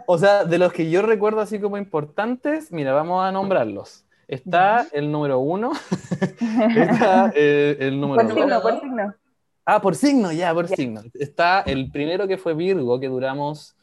O 0.07 0.17
sea, 0.17 0.45
de 0.45 0.57
los 0.57 0.73
que 0.73 0.89
yo 0.89 1.03
recuerdo 1.03 1.41
así 1.41 1.59
como 1.59 1.77
importantes, 1.77 2.71
mira, 2.71 2.91
vamos 2.93 3.23
a 3.23 3.31
nombrarlos. 3.31 4.03
Está 4.27 4.87
el 4.91 5.11
número 5.11 5.37
uno, 5.37 5.71
está 6.75 7.31
eh, 7.35 7.77
el 7.79 8.01
número 8.01 8.23
Por 8.23 8.29
dos. 8.29 8.33
signo, 8.33 8.55
¿no? 8.55 8.61
por 8.63 8.81
signo. 8.81 9.15
Ah, 9.63 9.81
por 9.81 9.95
signo, 9.95 10.31
ya, 10.31 10.53
por 10.55 10.67
signo. 10.67 11.01
Está 11.13 11.61
el 11.61 11.91
primero 11.91 12.27
que 12.27 12.39
fue 12.39 12.55
Virgo, 12.55 12.99
que 12.99 13.07
duramos 13.07 13.75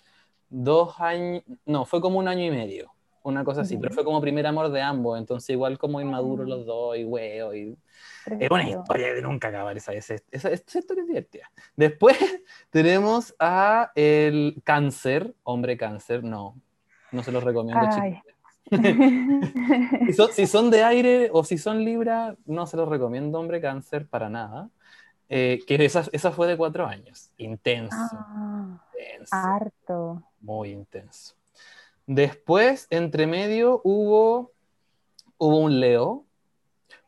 dos 0.48 0.98
años, 0.98 1.44
no, 1.64 1.84
fue 1.84 2.00
como 2.00 2.18
un 2.18 2.26
año 2.26 2.44
y 2.44 2.50
medio, 2.50 2.90
una 3.24 3.44
cosa 3.44 3.62
así, 3.62 3.76
pero 3.78 3.94
fue 3.94 4.04
como 4.04 4.20
primer 4.20 4.46
amor 4.46 4.70
de 4.70 4.80
ambos, 4.82 5.18
entonces 5.18 5.50
igual 5.50 5.78
como 5.78 6.00
inmaduros 6.00 6.46
Ah. 6.46 6.50
los 6.50 6.66
dos 6.66 6.96
y 6.96 7.04
huevo 7.04 7.54
y 7.54 7.76
Es 8.38 8.50
una 8.50 8.68
historia 8.68 9.12
de 9.14 9.22
nunca 9.22 9.48
acabar 9.48 9.76
esa, 9.76 9.92
esa, 9.92 10.14
esa, 10.30 10.50
esa 10.50 10.78
historia 10.78 11.02
es 11.02 11.08
divertida. 11.08 11.50
Después 11.76 12.16
tenemos 12.70 13.34
a 13.38 13.90
el 13.94 14.60
cáncer, 14.64 15.34
hombre 15.44 15.76
cáncer, 15.76 16.22
no, 16.24 16.56
no 17.12 17.22
se 17.22 17.32
los 17.32 17.42
recomiendo. 17.44 17.86
Si 20.06 20.12
son, 20.14 20.32
si 20.32 20.46
son 20.46 20.70
de 20.70 20.82
aire 20.82 21.30
o 21.32 21.44
si 21.44 21.58
son 21.58 21.84
libra, 21.84 22.36
no 22.46 22.66
se 22.66 22.76
los 22.76 22.88
recomiendo, 22.88 23.38
hombre 23.38 23.60
cáncer, 23.60 24.06
para 24.06 24.28
nada. 24.30 24.70
Eh, 25.28 25.60
que 25.66 25.76
esa, 25.84 26.04
esa 26.12 26.30
fue 26.30 26.46
de 26.46 26.56
cuatro 26.56 26.86
años, 26.86 27.30
intenso, 27.38 27.96
Ah, 27.96 28.78
intenso, 28.92 29.36
harto. 29.36 30.22
muy 30.40 30.70
intenso. 30.70 31.34
Después, 32.06 32.86
entre 32.90 33.26
medio, 33.26 33.80
hubo, 33.84 34.52
hubo 35.38 35.58
un 35.58 35.80
Leo, 35.80 36.24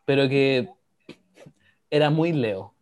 pero 0.05 0.29
que 0.29 0.69
era 1.91 2.11
muy 2.11 2.33
Leo. 2.33 2.75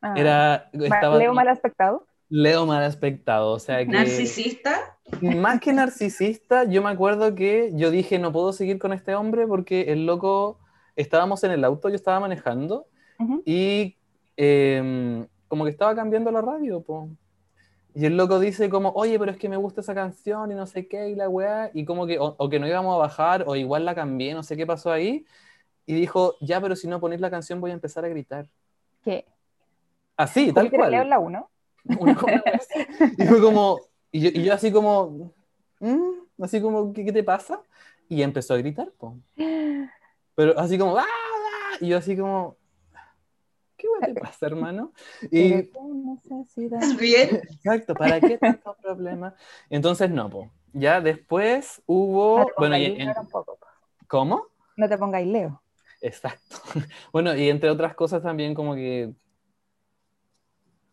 Ah. 0.00 0.14
Era, 0.16 0.70
estaba 0.72 1.16
Leo 1.16 1.34
mal 1.34 1.48
aspectado. 1.48 2.06
Leo 2.28 2.66
mal 2.66 2.82
aspectado, 2.82 3.52
o 3.52 3.58
sea 3.58 3.78
que 3.78 3.92
Narcisista. 3.92 4.96
más 5.20 5.60
que 5.60 5.72
narcisista, 5.74 6.64
yo 6.64 6.82
me 6.82 6.88
acuerdo 6.88 7.34
que 7.34 7.70
yo 7.74 7.90
dije 7.90 8.18
no 8.18 8.32
puedo 8.32 8.54
seguir 8.54 8.78
con 8.78 8.94
este 8.94 9.14
hombre 9.14 9.46
porque 9.46 9.92
el 9.92 10.06
loco 10.06 10.58
estábamos 10.96 11.44
en 11.44 11.50
el 11.50 11.62
auto, 11.62 11.90
yo 11.90 11.94
estaba 11.94 12.20
manejando 12.20 12.86
y 13.44 13.96
eh, 14.38 15.26
como 15.48 15.64
que 15.64 15.70
estaba 15.70 15.94
cambiando 15.94 16.30
la 16.30 16.40
radio, 16.40 16.80
po. 16.80 17.10
Y 17.94 18.06
el 18.06 18.16
loco 18.16 18.40
dice 18.40 18.70
como, 18.70 18.90
oye, 18.90 19.18
pero 19.18 19.30
es 19.32 19.36
que 19.36 19.48
me 19.48 19.56
gusta 19.56 19.82
esa 19.82 19.94
canción 19.94 20.50
y 20.50 20.54
no 20.54 20.66
sé 20.66 20.88
qué, 20.88 21.10
y 21.10 21.14
la 21.14 21.28
weá, 21.28 21.70
y 21.74 21.84
como 21.84 22.06
que, 22.06 22.18
o, 22.18 22.34
o 22.38 22.48
que 22.48 22.58
no 22.58 22.66
íbamos 22.66 22.94
a 22.94 22.98
bajar, 22.98 23.44
o 23.46 23.54
igual 23.54 23.84
la 23.84 23.94
cambié, 23.94 24.32
no 24.32 24.42
sé 24.42 24.56
qué 24.56 24.66
pasó 24.66 24.90
ahí, 24.90 25.26
y 25.84 25.94
dijo, 25.94 26.36
ya, 26.40 26.60
pero 26.60 26.74
si 26.74 26.88
no 26.88 27.00
ponéis 27.00 27.20
la 27.20 27.30
canción 27.30 27.60
voy 27.60 27.70
a 27.70 27.74
empezar 27.74 28.04
a 28.04 28.08
gritar. 28.08 28.46
¿Qué? 29.04 29.26
Así, 30.16 30.52
tal 30.52 30.64
¿Tuviste 30.66 30.76
cual. 30.78 30.90
Leo 30.92 31.04
la 31.04 31.18
1? 31.18 31.50
Una 31.98 32.14
cosa. 32.14 32.42
Y 33.18 33.26
fue 33.26 33.40
como, 33.40 33.80
y 34.10 34.20
yo, 34.20 34.30
y 34.32 34.44
yo 34.44 34.54
así 34.54 34.72
como, 34.72 35.32
"Mm", 35.80 36.42
así 36.42 36.60
como, 36.60 36.92
¿qué, 36.92 37.04
qué 37.04 37.12
te 37.12 37.22
pasa? 37.22 37.60
Y 38.08 38.22
empezó 38.22 38.54
a 38.54 38.58
gritar, 38.58 38.90
po. 38.92 39.16
Pero 40.34 40.58
así 40.58 40.78
como, 40.78 40.96
¡ah! 40.96 41.04
ah", 41.04 41.76
Y 41.80 41.88
yo 41.88 41.98
así 41.98 42.16
como, 42.16 42.56
¿qué 44.00 44.12
te 44.14 44.20
pasa, 44.20 44.46
hermano? 44.46 44.92
Y. 45.30 45.52
¿Estás 46.56 46.96
bien? 46.98 47.40
exacto, 47.50 47.94
¿para 47.94 48.20
qué 48.20 48.38
tanto 48.38 48.76
problema? 48.82 49.34
Entonces, 49.70 50.10
no, 50.10 50.30
po. 50.30 50.50
Ya 50.72 51.00
después 51.00 51.82
hubo, 51.86 52.38
No 52.38 52.46
te 52.46 52.52
bueno, 52.58 52.76
y 52.76 52.84
en- 52.86 52.98
Leo 52.98 53.14
tampoco. 53.14 53.58
¿cómo? 54.08 54.46
No 54.76 54.88
te 54.88 54.98
pongáis 54.98 55.26
Leo. 55.26 55.62
Exacto. 56.00 56.56
Bueno, 57.12 57.34
y 57.36 57.48
entre 57.50 57.70
otras 57.70 57.94
cosas 57.94 58.22
también 58.22 58.54
como 58.54 58.74
que 58.74 59.12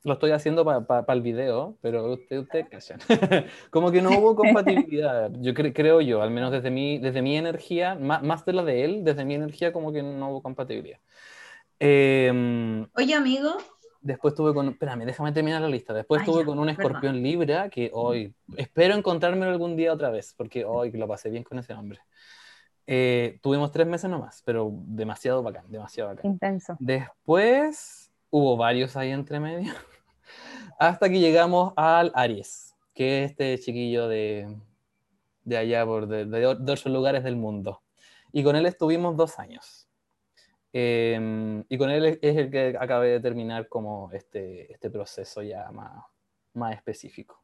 lo 0.03 0.13
estoy 0.13 0.31
haciendo 0.31 0.63
para 0.65 1.13
el 1.13 1.21
video, 1.21 1.77
pero 1.81 2.13
ustedes 2.13 2.43
usted 2.43 2.65
callan. 2.69 2.99
como 3.69 3.91
que 3.91 4.01
no 4.01 4.17
hubo 4.17 4.35
compatibilidad, 4.35 5.29
yo 5.39 5.53
cre- 5.53 5.73
creo 5.73 5.99
yo, 6.01 6.21
al 6.21 6.31
menos 6.31 6.51
desde 6.51 6.71
mi, 6.71 6.99
desde 6.99 7.21
mi 7.21 7.35
energía, 7.37 7.95
má- 7.95 8.21
más, 8.21 8.45
de 8.45 8.53
la 8.53 8.63
de 8.63 8.85
él, 8.85 9.03
desde 9.03 9.25
mi 9.25 9.35
energía 9.35 9.73
como 9.73 9.91
que 9.91 10.01
no 10.01 10.29
hubo 10.29 10.41
compatibilidad. 10.41 10.99
Em, 11.79 12.87
Oye, 12.95 13.13
amigo. 13.15 13.57
después 14.01 14.35
tuve 14.35 14.53
con, 14.53 14.69
espérame, 14.69 15.05
déjame 15.05 15.31
terminar 15.31 15.61
la 15.61 15.69
lista. 15.69 15.93
Después 15.93 16.21
Ah, 16.21 16.25
tuve 16.25 16.41
ya, 16.41 16.45
con 16.45 16.59
un 16.59 16.65
perdón. 16.67 16.81
escorpión 16.85 17.23
libra 17.23 17.69
que 17.69 17.89
hoy, 17.93 18.33
espero 18.57 18.95
encontrármelo 18.95 19.51
algún 19.51 19.75
día 19.75 19.93
otra 19.93 20.09
vez, 20.09 20.33
porque 20.37 20.65
hoy 20.65 20.91
lo 20.91 21.07
pasé 21.07 21.29
bien 21.29 21.43
con 21.43 21.59
ese 21.59 21.73
hombre. 21.73 21.99
Eh, 22.87 23.39
tuvimos 23.41 23.71
tres 23.71 23.85
meses 23.87 24.09
nomás, 24.09 24.41
pero 24.45 24.71
demasiado 24.73 25.43
bacán, 25.43 25.65
demasiado 25.69 26.09
bacán. 26.09 26.31
Intenso. 26.31 26.75
Después 26.79 28.11
hubo 28.31 28.57
varios 28.57 28.95
ahí 28.97 29.11
entre 29.11 29.39
medio, 29.39 29.73
hasta 30.79 31.09
que 31.09 31.19
llegamos 31.19 31.73
al 31.75 32.11
Aries, 32.15 32.75
que 32.93 33.23
es 33.23 33.31
este 33.31 33.59
chiquillo 33.59 34.07
de, 34.07 34.55
de 35.43 35.57
allá, 35.57 35.85
por 35.85 36.07
de, 36.07 36.25
de, 36.25 36.39
de 36.39 36.45
otros 36.47 36.85
lugares 36.87 37.23
del 37.23 37.35
mundo. 37.35 37.81
Y 38.31 38.43
con 38.43 38.55
él 38.55 38.65
estuvimos 38.65 39.15
dos 39.17 39.37
años. 39.39 39.88
Eh, 40.71 41.63
y 41.67 41.77
con 41.77 41.89
él 41.89 42.05
es 42.21 42.37
el 42.37 42.51
que 42.51 42.77
acabé 42.79 43.09
de 43.09 43.19
terminar 43.19 43.67
como 43.67 44.11
este, 44.13 44.71
este 44.71 44.89
proceso 44.89 45.41
ya 45.41 45.71
más, 45.71 46.03
más 46.53 46.75
específico. 46.75 47.41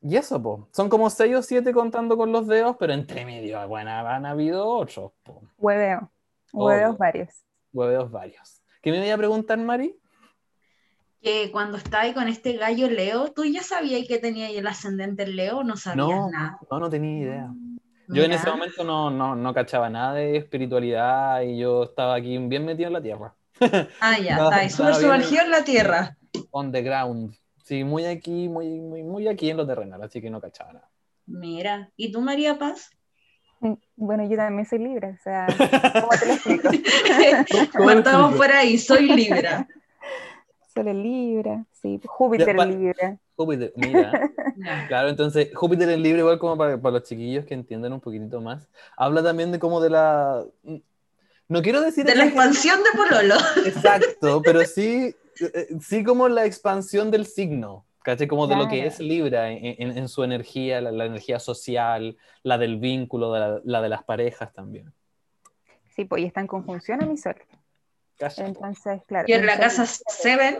Y 0.00 0.16
eso, 0.16 0.40
po. 0.40 0.68
Son 0.72 0.88
como 0.88 1.10
seis 1.10 1.34
o 1.36 1.42
siete 1.42 1.72
contando 1.72 2.16
con 2.16 2.30
los 2.32 2.46
dedos, 2.46 2.76
pero 2.78 2.92
entre 2.92 3.26
medio, 3.26 3.66
bueno, 3.68 3.90
han 3.90 4.26
habido 4.26 4.66
otros, 4.66 5.12
po. 5.22 5.42
Hueveo. 5.58 6.10
Hueveos 6.52 6.96
varios. 6.96 7.44
Hueveos 7.72 8.10
varios. 8.10 8.62
¿Qué 8.80 8.90
me 8.92 9.00
voy 9.00 9.10
a 9.10 9.16
preguntar, 9.16 9.58
Mari? 9.58 9.98
Que 11.20 11.50
cuando 11.50 11.76
estaba 11.78 12.04
ahí 12.04 12.14
con 12.14 12.28
este 12.28 12.52
gallo 12.52 12.88
Leo, 12.88 13.32
¿tú 13.32 13.44
ya 13.44 13.62
sabías 13.62 14.06
que 14.06 14.18
tenía 14.18 14.46
ahí 14.46 14.56
el 14.56 14.66
ascendente 14.68 15.26
Leo 15.26 15.64
no 15.64 15.76
sabías 15.76 16.06
No, 16.06 16.30
nada? 16.30 16.58
no, 16.70 16.78
no 16.78 16.88
tenía 16.88 17.18
idea. 17.18 17.54
Yo 18.08 18.24
en 18.24 18.32
ese 18.32 18.48
momento 18.50 18.84
no, 18.84 19.10
no, 19.10 19.36
no 19.36 19.54
cachaba 19.54 19.90
nada 19.90 20.14
de 20.14 20.36
espiritualidad 20.36 21.42
y 21.42 21.58
yo 21.58 21.84
estaba 21.84 22.14
aquí 22.14 22.38
bien 22.38 22.64
metido 22.64 22.88
en 22.88 22.94
la 22.94 23.02
tierra. 23.02 23.34
Ah, 24.00 24.18
ya, 24.22 24.36
No, 24.36 24.50
está 24.50 24.68
súper 24.68 24.94
sumergido 24.94 25.42
en 25.42 25.50
la 25.50 25.64
tierra. 25.64 26.16
On 26.50 26.72
the 26.72 26.82
ground. 26.82 27.34
Sí, 27.64 27.84
muy 27.84 28.06
aquí, 28.06 28.48
muy, 28.48 28.80
muy, 28.80 29.02
muy 29.02 29.28
aquí 29.28 29.50
en 29.50 29.58
lo 29.58 29.66
terrenal, 29.66 30.02
así 30.02 30.22
que 30.22 30.30
no 30.30 30.40
cachaba 30.40 30.72
nada. 30.72 30.88
Mira, 31.26 31.90
¿y 31.96 32.10
tú, 32.10 32.22
María 32.22 32.58
Paz? 32.58 32.90
Mm, 33.60 33.74
Bueno, 33.96 34.26
yo 34.26 34.36
también 34.36 34.66
soy 34.66 34.78
libre, 34.78 35.10
o 35.18 35.22
sea, 35.22 35.46
¿cómo 36.00 36.08
te 36.08 36.26
lo 36.26 36.32
explico? 36.32 36.70
Por 38.36 38.52
ahí, 38.52 38.78
soy 38.78 39.08
Libra. 39.08 39.68
Sol 40.74 40.88
es 40.88 40.94
libre, 40.94 41.64
sí, 41.72 42.00
Júpiter 42.06 42.56
es 42.58 42.66
libre. 42.66 43.18
Júpiter, 43.38 43.72
mira. 43.76 44.30
Claro, 44.88 45.08
entonces 45.08 45.54
Júpiter 45.54 45.88
en 45.88 46.02
libre, 46.02 46.18
igual 46.18 46.40
como 46.40 46.58
para, 46.58 46.76
para 46.80 46.94
los 46.98 47.04
chiquillos 47.08 47.44
que 47.44 47.54
entiendan 47.54 47.92
un 47.92 48.00
poquitito 48.00 48.40
más, 48.40 48.68
habla 48.96 49.22
también 49.22 49.52
de 49.52 49.60
como 49.60 49.80
de 49.80 49.88
la... 49.90 50.44
No 51.46 51.62
quiero 51.62 51.80
decir... 51.80 52.04
De 52.04 52.16
la 52.16 52.24
expansión 52.24 52.80
de 52.82 52.90
Pololo. 52.98 53.36
Exacto, 53.64 54.42
pero 54.44 54.64
sí, 54.64 55.14
eh, 55.40 55.68
sí 55.80 56.02
como 56.02 56.28
la 56.28 56.44
expansión 56.44 57.12
del 57.12 57.24
signo, 57.26 57.84
¿cachai? 58.02 58.26
Como 58.26 58.48
de 58.48 58.56
lo 58.56 58.66
que 58.66 58.78
Claro. 58.78 58.88
es 58.88 58.98
Libra 58.98 59.48
en, 59.52 59.76
en- 59.78 59.96
en 59.96 60.08
su 60.08 60.24
energía, 60.24 60.80
la, 60.80 60.90
la 60.90 61.04
energía 61.04 61.38
social, 61.38 62.16
la 62.42 62.58
del 62.58 62.78
vínculo, 62.78 63.32
de 63.32 63.38
la, 63.40 63.60
la 63.62 63.80
de 63.80 63.88
las 63.90 64.02
parejas 64.02 64.52
también. 64.52 64.92
Sí, 65.94 66.04
pues 66.04 66.22
y 66.22 66.26
está 66.26 66.40
en 66.40 66.48
conjunción 66.48 67.00
a 67.00 67.06
mi 67.06 67.16
sol. 67.16 67.36
Entonces, 68.38 69.02
claro. 69.06 69.24
Y 69.28 69.34
en 69.34 69.46
la 69.46 69.52
sol- 69.52 69.60
casa 69.62 69.86
Seven, 69.86 70.58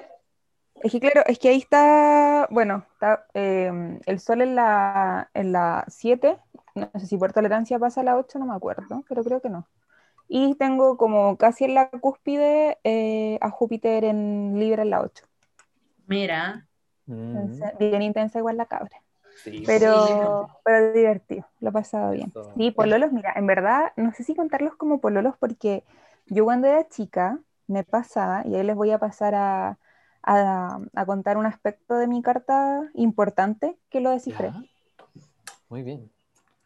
Es 0.82 0.92
que 0.92 1.00
claro, 1.00 1.22
es 1.26 1.38
que 1.38 1.48
ahí 1.48 1.58
está, 1.58 2.46
bueno, 2.50 2.84
está 2.92 3.26
eh, 3.34 4.00
el 4.06 4.20
sol 4.20 4.42
en 4.42 4.54
la, 4.54 5.30
en 5.34 5.52
la 5.52 5.84
7, 5.88 6.38
no 6.74 6.90
sé 6.94 7.06
si 7.06 7.16
por 7.16 7.32
tolerancia 7.32 7.78
pasa 7.78 8.00
a 8.02 8.04
la 8.04 8.16
8, 8.16 8.38
no 8.38 8.46
me 8.46 8.54
acuerdo, 8.54 9.04
pero 9.08 9.24
creo 9.24 9.40
que 9.40 9.50
no. 9.50 9.66
Y 10.28 10.54
tengo 10.56 10.96
como 10.96 11.36
casi 11.38 11.64
en 11.64 11.74
la 11.74 11.90
cúspide 11.90 12.78
eh, 12.84 13.38
a 13.40 13.50
Júpiter 13.50 14.04
en 14.04 14.58
Libra 14.58 14.82
en 14.82 14.90
la 14.90 15.02
8. 15.02 15.24
mira, 16.06 16.66
Entonces, 17.06 17.70
bien 17.78 18.02
intensa 18.02 18.38
igual 18.38 18.56
la 18.56 18.66
cabra. 18.66 19.02
sí, 19.44 19.64
Pero, 19.66 20.48
pero 20.64 20.92
divertido, 20.92 21.46
lo 21.60 21.70
he 21.70 21.72
pasado 21.72 22.12
bien. 22.12 22.30
Eso. 22.30 22.52
Sí, 22.56 22.70
pololos, 22.70 23.12
mira, 23.12 23.32
en 23.36 23.46
verdad, 23.46 23.92
no 23.96 24.12
sé 24.12 24.24
si 24.24 24.34
contarlos 24.34 24.76
como 24.76 25.00
pololos 25.00 25.34
porque 25.38 25.84
yo 26.26 26.44
cuando 26.44 26.66
era 26.68 26.88
chica 26.88 27.38
me 27.66 27.84
pasaba, 27.84 28.42
y 28.46 28.56
ahí 28.56 28.62
les 28.64 28.76
voy 28.76 28.90
a 28.92 28.98
pasar 28.98 29.34
a, 29.34 29.78
a- 30.28 30.78
a 30.94 31.06
contar 31.06 31.38
un 31.38 31.46
aspecto 31.46 31.94
de 31.94 32.06
mi 32.06 32.20
carta 32.20 32.82
importante 32.94 33.78
que 33.88 34.00
lo 34.00 34.10
descifré. 34.10 34.52
Muy 35.70 35.82
bien. 35.82 36.10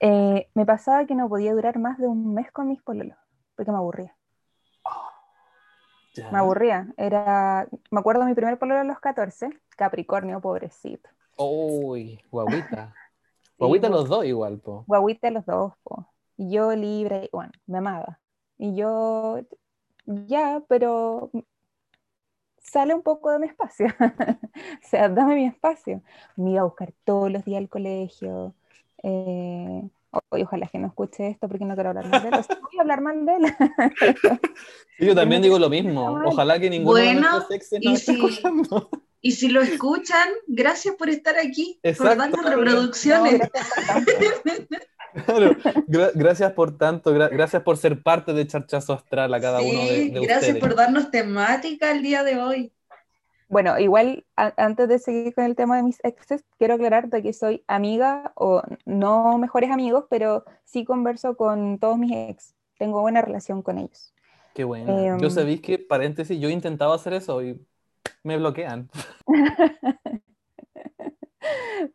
Eh, 0.00 0.48
me 0.54 0.66
pasaba 0.66 1.06
que 1.06 1.14
no 1.14 1.28
podía 1.28 1.54
durar 1.54 1.78
más 1.78 1.96
de 1.98 2.08
un 2.08 2.34
mes 2.34 2.50
con 2.50 2.66
mis 2.66 2.82
pololos, 2.82 3.16
porque 3.54 3.70
me 3.70 3.78
aburría. 3.78 4.16
Me 6.32 6.38
aburría. 6.38 6.92
Era, 6.96 7.68
me 7.90 8.00
acuerdo 8.00 8.22
de 8.22 8.28
mi 8.28 8.34
primer 8.34 8.58
pololo 8.58 8.80
a 8.80 8.84
los 8.84 8.98
14, 8.98 9.48
Capricornio, 9.76 10.40
pobrecito. 10.40 11.08
Uy, 11.36 12.20
guaguita. 12.30 12.94
Guaguita 13.58 13.88
po. 13.88 13.94
los 13.94 14.08
dos 14.08 14.24
igual, 14.24 14.58
po. 14.58 14.82
guaguita 14.88 15.30
los 15.30 15.46
dos, 15.46 15.74
po. 15.84 16.08
Y 16.36 16.50
yo 16.50 16.74
libre, 16.74 17.30
bueno, 17.32 17.52
me 17.66 17.78
amaba. 17.78 18.18
Y 18.58 18.74
yo, 18.74 19.38
ya, 20.04 20.60
pero 20.68 21.30
sale 22.72 22.94
un 22.94 23.02
poco 23.02 23.30
de 23.30 23.38
mi 23.38 23.46
espacio. 23.46 23.86
o 23.98 24.88
sea, 24.88 25.08
dame 25.08 25.34
mi 25.36 25.46
espacio. 25.46 26.02
Me 26.36 26.52
iba 26.52 26.62
a 26.62 26.64
buscar 26.64 26.92
todos 27.04 27.30
los 27.30 27.44
días 27.44 27.58
al 27.60 27.68
colegio. 27.68 28.54
Eh, 29.02 29.82
ojalá 30.30 30.66
que 30.68 30.78
no 30.78 30.86
escuche 30.88 31.28
esto 31.28 31.48
porque 31.48 31.64
no 31.64 31.74
quiero 31.74 31.90
hablar 31.90 32.08
mal 32.08 32.22
de 32.22 32.28
él. 32.28 32.34
O 32.34 32.42
sea, 32.42 32.56
voy 32.60 32.78
a 32.78 32.82
hablar 32.82 33.00
mal 33.00 33.26
de 33.26 33.32
él. 33.36 33.44
Sí, 34.98 35.06
yo 35.06 35.14
también 35.14 35.42
digo 35.42 35.58
lo 35.58 35.68
mismo. 35.70 36.20
Ojalá 36.24 36.58
que 36.58 36.70
ninguno 36.70 36.98
de 36.98 37.04
Bueno, 37.04 37.28
nuestros 37.30 37.50
exes 37.50 37.82
y 37.82 37.86
nos 37.86 38.00
esté 38.00 38.12
si- 38.12 38.24
escuchando. 38.24 38.90
Y 39.22 39.32
si 39.32 39.48
lo 39.48 39.62
escuchan, 39.62 40.28
gracias 40.46 40.94
por 40.96 41.08
estar 41.08 41.36
aquí, 41.38 41.78
por 41.82 41.90
Exacto. 41.90 42.16
darnos 42.18 42.42
No, 42.42 42.50
reproducciones. 42.50 43.40
gracias 43.40 44.40
por 44.42 44.42
tanto. 44.42 44.76
Claro, 45.26 45.50
gra- 45.88 46.10
gracias 46.14 46.52
por 46.52 46.78
tanto, 46.78 47.14
gra- 47.14 47.28
gracias 47.30 47.62
por 47.62 47.76
ser 47.76 48.02
parte 48.02 48.32
de 48.32 48.46
Charchazo 48.46 48.94
Astral 48.94 49.34
a 49.34 49.40
cada 49.42 49.60
Sí, 49.60 49.68
uno 49.70 49.80
de, 49.82 49.88
de 50.08 50.26
gracias 50.26 50.38
ustedes. 50.54 50.60
por 50.60 50.74
darnos 50.74 51.10
temática 51.10 51.90
el 51.92 52.02
día 52.02 52.22
de 52.24 52.38
hoy. 52.40 52.72
Bueno, 53.48 53.78
igual 53.78 54.24
antes 54.36 54.88
de 54.88 54.98
seguir 54.98 55.34
con 55.34 55.44
el 55.44 55.54
tema 55.54 55.76
de 55.76 55.82
mis 55.82 55.98
exes, 56.02 56.42
quiero 56.58 56.74
aclarar 56.74 57.10
de 57.10 57.22
que 57.22 57.34
soy 57.34 57.62
amiga 57.66 58.32
o 58.36 58.62
no 58.86 59.36
mejores 59.36 59.70
amigos, 59.70 60.06
pero 60.08 60.46
sí 60.64 60.86
converso 60.86 61.36
con 61.36 61.78
todos 61.78 61.98
mis 61.98 62.12
ex. 62.30 62.54
Tengo 62.78 63.02
buena 63.02 63.20
relación 63.20 63.60
con 63.60 63.76
ellos. 63.76 64.14
Qué 64.54 64.64
bueno. 64.64 65.18
yo 65.18 65.26
Em, 65.26 65.30
sabéis 65.30 65.60
que, 65.60 65.78
paréntesis, 65.78 66.40
yo 66.40 66.48
intentaba 66.48 66.94
hacer 66.94 67.12
eso 67.12 67.42
y 67.42 67.60
me 68.22 68.36
bloquean. 68.36 68.88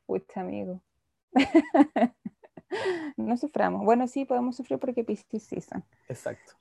Pucha, 0.05 0.41
amigo. 0.41 0.81
no 3.17 3.37
suframos. 3.37 3.83
Bueno, 3.83 4.07
sí, 4.07 4.25
podemos 4.25 4.55
sufrir 4.55 4.79
porque 4.79 5.03
Piscis 5.03 5.43
season. 5.43 5.83
Exacto. 6.09 6.53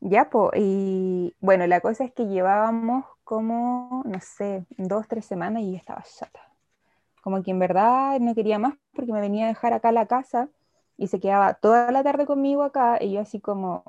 Ya, 0.00 0.30
po, 0.30 0.50
y 0.54 1.36
bueno, 1.40 1.66
la 1.66 1.80
cosa 1.80 2.04
es 2.04 2.12
que 2.12 2.26
llevábamos 2.26 3.04
como, 3.22 4.02
no 4.06 4.20
sé, 4.20 4.64
dos, 4.78 5.06
tres 5.08 5.26
semanas 5.26 5.62
y 5.62 5.72
yo 5.72 5.76
estaba 5.76 6.02
chata. 6.02 6.40
Como 7.22 7.42
que 7.42 7.50
en 7.50 7.58
verdad 7.58 8.18
no 8.18 8.34
quería 8.34 8.58
más 8.58 8.74
porque 8.94 9.12
me 9.12 9.20
venía 9.20 9.44
a 9.44 9.48
dejar 9.48 9.74
acá 9.74 9.90
a 9.90 9.92
la 9.92 10.06
casa 10.06 10.48
y 10.96 11.08
se 11.08 11.20
quedaba 11.20 11.54
toda 11.54 11.92
la 11.92 12.02
tarde 12.02 12.24
conmigo 12.24 12.62
acá 12.62 12.98
y 12.98 13.12
yo 13.12 13.20
así 13.20 13.40
como, 13.40 13.84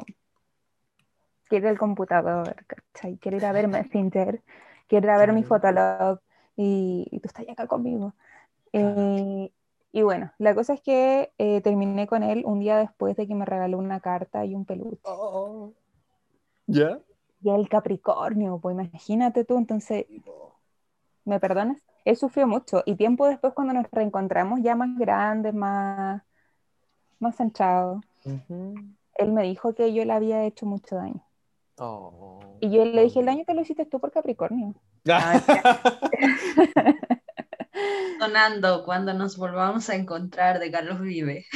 quiero 1.51 1.69
el 1.69 1.77
computador, 1.77 2.55
¿cachai? 2.65 3.17
Quiero 3.17 3.35
ir 3.35 3.45
a 3.45 3.51
ver 3.51 3.67
Messenger, 3.67 4.41
quiero 4.87 5.05
ir 5.07 5.11
a 5.11 5.17
ver 5.17 5.33
mi. 5.33 5.43
Fotolog 5.43 6.21
y, 6.55 7.05
y 7.11 7.19
tú 7.19 7.27
estás 7.27 7.45
acá 7.49 7.67
conmigo. 7.67 8.13
Eh, 8.71 9.51
y 9.91 10.01
bueno, 10.01 10.31
la 10.37 10.55
cosa 10.55 10.73
es 10.73 10.81
que 10.81 11.33
eh, 11.37 11.59
terminé 11.59 12.07
con 12.07 12.23
él 12.23 12.43
un 12.45 12.59
día 12.61 12.77
después 12.77 13.17
de 13.17 13.27
que 13.27 13.35
me 13.35 13.43
regaló 13.45 13.77
una 13.79 13.99
carta 13.99 14.45
y 14.45 14.55
un 14.55 14.63
peluche. 14.65 15.01
¿Ya? 16.67 16.99
Y 17.41 17.49
el 17.49 17.67
Capricornio, 17.67 18.59
pues 18.59 18.73
imagínate 18.73 19.43
tú, 19.43 19.57
entonces, 19.57 20.05
¿me 21.25 21.39
perdonas? 21.39 21.83
Él 22.05 22.15
sufrió 22.15 22.47
mucho 22.47 22.83
y 22.85 22.95
tiempo 22.95 23.27
después 23.27 23.53
cuando 23.53 23.73
nos 23.73 23.91
reencontramos, 23.91 24.61
ya 24.61 24.75
más 24.75 24.97
grandes, 24.97 25.53
más, 25.53 26.21
más 27.19 27.35
centrados, 27.35 28.01
Ujú. 28.25 28.75
él 29.15 29.31
me 29.31 29.43
dijo 29.43 29.73
que 29.73 29.93
yo 29.93 30.03
le 30.05 30.13
había 30.13 30.43
hecho 30.45 30.65
mucho 30.65 30.95
daño. 30.95 31.23
Oh. 31.83 32.39
Y 32.59 32.69
yo 32.69 32.85
le 32.85 33.01
dije, 33.01 33.21
el 33.21 33.25
daño 33.25 33.43
te 33.43 33.55
lo 33.55 33.61
hiciste 33.61 33.87
tú 33.87 33.99
por 33.99 34.11
Capricornio. 34.11 34.75
Sonando 38.19 38.85
cuando 38.85 39.15
nos 39.15 39.35
volvamos 39.35 39.89
a 39.89 39.95
encontrar 39.95 40.59
de 40.59 40.69
Carlos 40.69 41.01
Vive. 41.01 41.47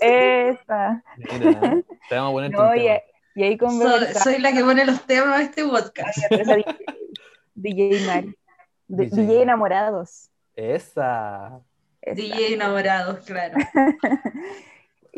Esa. 0.00 1.04
Mira, 1.16 1.80
te 2.08 2.14
vamos 2.16 2.30
a 2.30 2.32
poner 2.32 2.50
No, 2.56 2.74
y, 2.74 2.88
y 3.36 3.42
ahí 3.44 3.56
Soy, 3.56 4.06
soy 4.14 4.38
la 4.40 4.52
que 4.52 4.64
pone 4.64 4.84
los 4.84 5.06
temas 5.06 5.38
de 5.38 5.44
este 5.44 5.64
podcast. 5.64 6.18
DJ, 6.28 6.64
DJ 7.54 8.06
Mari. 8.06 8.36
DJ 8.88 9.16
DJ 9.16 9.42
enamorados. 9.42 10.28
Esa. 10.56 11.60
Esa. 12.02 12.16
DJ 12.16 12.54
enamorados, 12.54 13.24
claro. 13.24 13.56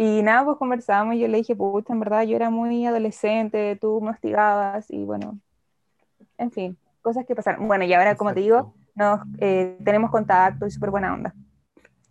Y 0.03 0.23
nada, 0.23 0.47
pues 0.47 0.57
conversábamos 0.57 1.17
y 1.17 1.19
yo 1.19 1.29
le 1.29 1.37
dije, 1.37 1.55
pucha, 1.55 1.93
en 1.93 2.01
verdad 2.01 2.23
yo 2.23 2.35
era 2.35 2.49
muy 2.49 2.87
adolescente, 2.87 3.77
tú 3.79 4.01
me 4.01 4.13
hostigabas 4.13 4.91
y 4.91 5.05
bueno, 5.05 5.39
en 6.39 6.51
fin, 6.51 6.79
cosas 7.03 7.27
que 7.27 7.35
pasaron. 7.35 7.69
Bueno, 7.69 7.85
y 7.85 7.93
ahora, 7.93 8.17
como 8.17 8.33
te 8.33 8.41
digo, 8.41 8.73
nos, 8.95 9.21
eh, 9.41 9.77
tenemos 9.85 10.11
contacto 10.11 10.67
y 10.67 10.71
súper 10.71 10.89
buena 10.89 11.13
onda. 11.13 11.35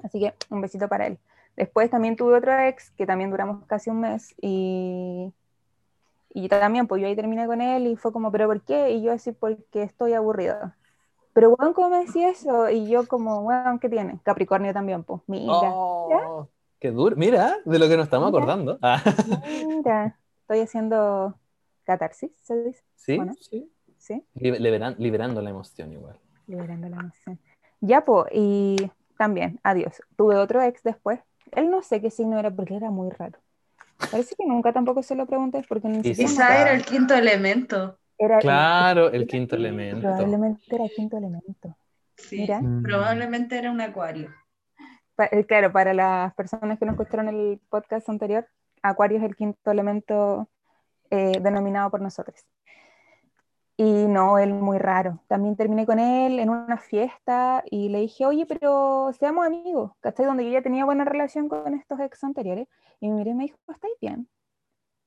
Así 0.04 0.20
que 0.20 0.36
un 0.52 0.62
besito 0.62 0.88
para 0.88 1.08
él. 1.08 1.18
Después 1.58 1.90
también 1.90 2.16
tuve 2.16 2.38
otro 2.38 2.60
ex 2.60 2.92
que 2.92 3.08
también 3.08 3.32
duramos 3.32 3.66
casi 3.66 3.90
un 3.90 4.02
mes 4.02 4.36
y, 4.40 5.34
y 6.32 6.48
también, 6.48 6.86
pues 6.86 7.02
yo 7.02 7.08
ahí 7.08 7.16
terminé 7.16 7.48
con 7.48 7.60
él 7.60 7.88
y 7.88 7.96
fue 7.96 8.14
como, 8.14 8.32
¿pero 8.32 8.46
por 8.46 8.62
qué? 8.62 8.92
Y 8.92 9.02
yo 9.02 9.14
así, 9.14 9.32
porque 9.32 9.82
estoy 9.82 10.14
aburrida. 10.14 10.78
Pero, 11.34 11.56
bueno, 11.56 11.74
¿cómo 11.74 11.90
me 11.90 12.06
decía 12.06 12.30
eso? 12.30 12.70
Y 12.70 12.88
yo 12.88 13.08
como, 13.08 13.42
bueno, 13.42 13.80
¿qué 13.80 13.90
tiene? 13.90 14.20
Capricornio 14.22 14.74
también, 14.74 15.04
pues, 15.04 15.24
mira. 15.26 15.72
Oh, 15.74 16.48
qué 16.80 16.92
duro. 16.92 17.16
Mira, 17.16 17.58
de 17.66 17.80
lo 17.80 17.88
que 17.88 17.98
nos 17.98 18.06
estamos 18.06 18.32
Mira. 18.32 18.38
acordando. 18.44 18.80
Ah, 18.82 19.02
Mira, 19.68 20.18
estoy 20.42 20.60
haciendo 20.62 21.36
catarsis, 21.84 22.32
¿se 22.42 22.64
dice? 22.64 22.84
sí, 22.96 23.16
Bueno. 23.18 23.34
sí. 23.40 23.72
Sí, 23.98 24.24
Libe- 24.36 24.60
liberan- 24.60 24.96
liberando 24.98 25.42
la 25.42 25.50
emoción 25.50 25.92
igual. 25.92 26.18
liberando 26.48 26.88
la 26.88 26.98
emoción. 27.02 27.38
Ya, 27.82 28.06
po, 28.06 28.26
y 28.32 28.78
también, 29.18 29.60
adiós. 29.64 30.02
Tuve 30.16 30.38
otro 30.38 30.62
ex 30.62 30.82
después. 30.84 31.20
Él 31.52 31.70
no 31.70 31.82
sé 31.82 32.00
qué 32.02 32.10
signo 32.10 32.40
era 32.40 32.50
porque 32.50 32.76
era 32.76 32.90
muy 32.92 33.10
raro. 33.10 33.38
Parece 34.10 34.36
que 34.36 34.46
nunca 34.46 34.72
tampoco 34.72 35.04
se 35.04 35.16
lo 35.16 35.26
pregunté 35.26 35.64
porque 35.68 35.90
ni 35.90 35.98
siquiera... 36.04 36.30
Quizá 36.30 36.62
era 36.62 36.72
el 36.74 36.86
quinto 36.86 37.14
elemento. 37.14 37.98
Era 38.18 38.40
Claro, 38.40 39.12
el 39.12 39.28
quinto 39.28 39.56
elemento. 39.58 40.02
Probablemente 40.08 40.62
era 40.76 40.86
el 40.86 40.92
quinto 40.92 41.18
elemento. 41.18 41.76
Sí, 42.16 42.38
Mira. 42.42 42.62
Mm. 42.62 42.84
probablemente 42.84 43.58
era 43.58 43.70
un 43.72 43.82
acuario. 43.82 44.30
Pa- 45.20 45.28
eh, 45.34 45.44
claro, 45.46 45.70
para 45.74 45.94
las 45.94 46.34
personas 46.34 46.80
que 46.80 46.86
no 46.86 46.94
escucharon 46.94 47.28
el 47.28 47.60
podcast 47.70 48.08
anterior, 48.08 48.48
Acuario 48.82 49.18
es 49.18 49.24
el 49.26 49.36
quinto 49.36 49.70
elemento 49.70 50.48
eh, 51.10 51.34
denominado 51.42 51.92
por 51.92 52.00
nosotros. 52.00 52.46
Y 53.76 54.08
no, 54.08 54.40
él 54.40 54.54
muy 54.54 54.78
raro. 54.78 55.20
También 55.28 55.58
terminé 55.58 55.86
con 55.86 56.00
él 56.00 56.40
en 56.40 56.50
una 56.50 56.78
fiesta 56.78 57.66
y 57.70 57.90
le 57.90 58.00
dije, 58.00 58.26
oye, 58.26 58.46
pero 58.46 59.12
seamos 59.20 59.46
amigos, 59.46 59.92
¿cachai? 60.00 60.26
Donde 60.26 60.46
yo 60.46 60.52
ya 60.52 60.62
tenía 60.62 60.86
buena 60.86 61.04
relación 61.04 61.50
con 61.50 61.74
estos 61.74 62.00
ex 62.00 62.24
anteriores. 62.24 62.70
Y 63.02 63.10
me 63.10 63.16
miré 63.16 63.32
y 63.32 63.34
me 63.34 63.44
dijo, 63.44 63.58
¿estáis 63.68 63.96
bien? 64.00 64.30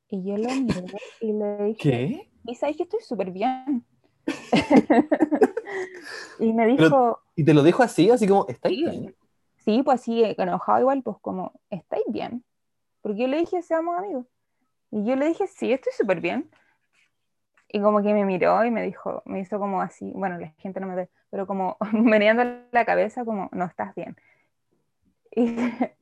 Y 0.08 0.24
yo 0.24 0.36
lo 0.36 0.50
miré 0.50 0.98
y 1.22 1.32
le 1.32 1.56
dije, 1.64 1.80
¿Qué? 1.80 2.30
y 2.44 2.54
sabes 2.54 2.76
que 2.76 2.82
estoy 2.82 3.00
súper 3.00 3.30
bien. 3.30 3.82
y 6.38 6.52
me 6.52 6.66
Pero- 6.76 6.84
dijo, 6.84 7.18
Y 7.34 7.44
te 7.44 7.54
lo 7.54 7.62
dijo 7.62 7.82
así, 7.82 8.10
así 8.10 8.28
como, 8.28 8.44
¿estáis 8.48 8.76
bien? 8.78 9.14
Sí, 9.64 9.82
pues 9.82 10.00
así, 10.00 10.22
eh, 10.24 10.34
enojado 10.38 10.80
igual, 10.80 11.02
pues 11.02 11.18
como, 11.20 11.52
¿estáis 11.70 12.04
bien? 12.08 12.44
Porque 13.02 13.20
yo 13.22 13.28
le 13.28 13.38
dije, 13.38 13.62
seamos 13.62 13.98
amigos. 13.98 14.26
Y 14.90 15.04
yo 15.06 15.16
le 15.16 15.28
dije, 15.28 15.46
sí, 15.48 15.72
estoy 15.72 15.92
súper 15.96 16.20
bien. 16.20 16.50
Y 17.68 17.80
como 17.80 18.02
que 18.02 18.12
me 18.12 18.24
miró 18.24 18.64
y 18.64 18.70
me 18.70 18.82
dijo, 18.82 19.22
me 19.26 19.40
hizo 19.40 19.58
como 19.58 19.80
así, 19.80 20.12
bueno, 20.14 20.38
la 20.38 20.48
gente 20.58 20.78
no 20.80 20.86
me 20.86 20.94
ve, 20.94 21.10
pero 21.30 21.46
como 21.46 21.76
meneando 21.92 22.44
la 22.72 22.84
cabeza, 22.84 23.24
como, 23.24 23.48
no 23.52 23.64
estás 23.64 23.94
bien. 23.94 24.16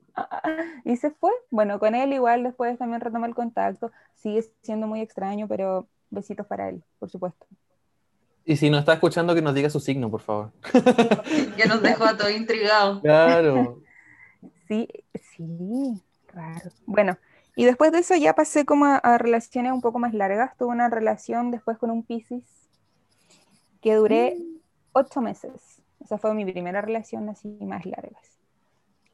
Y, 0.84 0.92
y 0.92 0.96
se 0.96 1.10
fue. 1.12 1.30
Bueno, 1.50 1.78
con 1.78 1.94
él 1.94 2.12
igual 2.12 2.42
después 2.44 2.78
también 2.78 3.00
retomé 3.00 3.28
el 3.28 3.34
contacto. 3.34 3.90
Sigue 4.14 4.42
siendo 4.62 4.86
muy 4.86 5.00
extraño, 5.00 5.48
pero 5.48 5.88
besitos 6.10 6.46
para 6.46 6.68
él, 6.68 6.82
por 6.98 7.10
supuesto. 7.10 7.46
Y 8.44 8.56
si 8.56 8.70
no 8.70 8.78
está 8.78 8.94
escuchando, 8.94 9.34
que 9.34 9.42
nos 9.42 9.54
diga 9.54 9.70
su 9.70 9.80
signo, 9.80 10.10
por 10.10 10.20
favor. 10.20 10.52
Ya 11.56 11.66
nos 11.66 11.82
dejó 11.82 12.04
a 12.04 12.16
todos 12.16 12.32
intrigados. 12.32 13.00
Claro. 13.00 13.82
Sí, 14.68 14.86
sí, 15.14 16.00
raro. 16.28 16.70
Bueno, 16.86 17.18
y 17.56 17.64
después 17.64 17.90
de 17.90 17.98
eso 17.98 18.14
ya 18.14 18.34
pasé 18.36 18.64
como 18.64 18.84
a, 18.84 18.98
a 18.98 19.18
relaciones 19.18 19.72
un 19.72 19.80
poco 19.80 19.98
más 19.98 20.14
largas. 20.14 20.56
Tuve 20.56 20.68
una 20.68 20.88
relación 20.88 21.50
después 21.50 21.76
con 21.76 21.90
un 21.90 22.04
Piscis 22.04 22.44
que 23.80 23.94
duré 23.94 24.38
ocho 24.92 25.20
meses. 25.20 25.82
Esa 26.00 26.18
fue 26.18 26.34
mi 26.34 26.50
primera 26.50 26.80
relación 26.80 27.28
así 27.28 27.48
más 27.60 27.84
largas. 27.84 28.38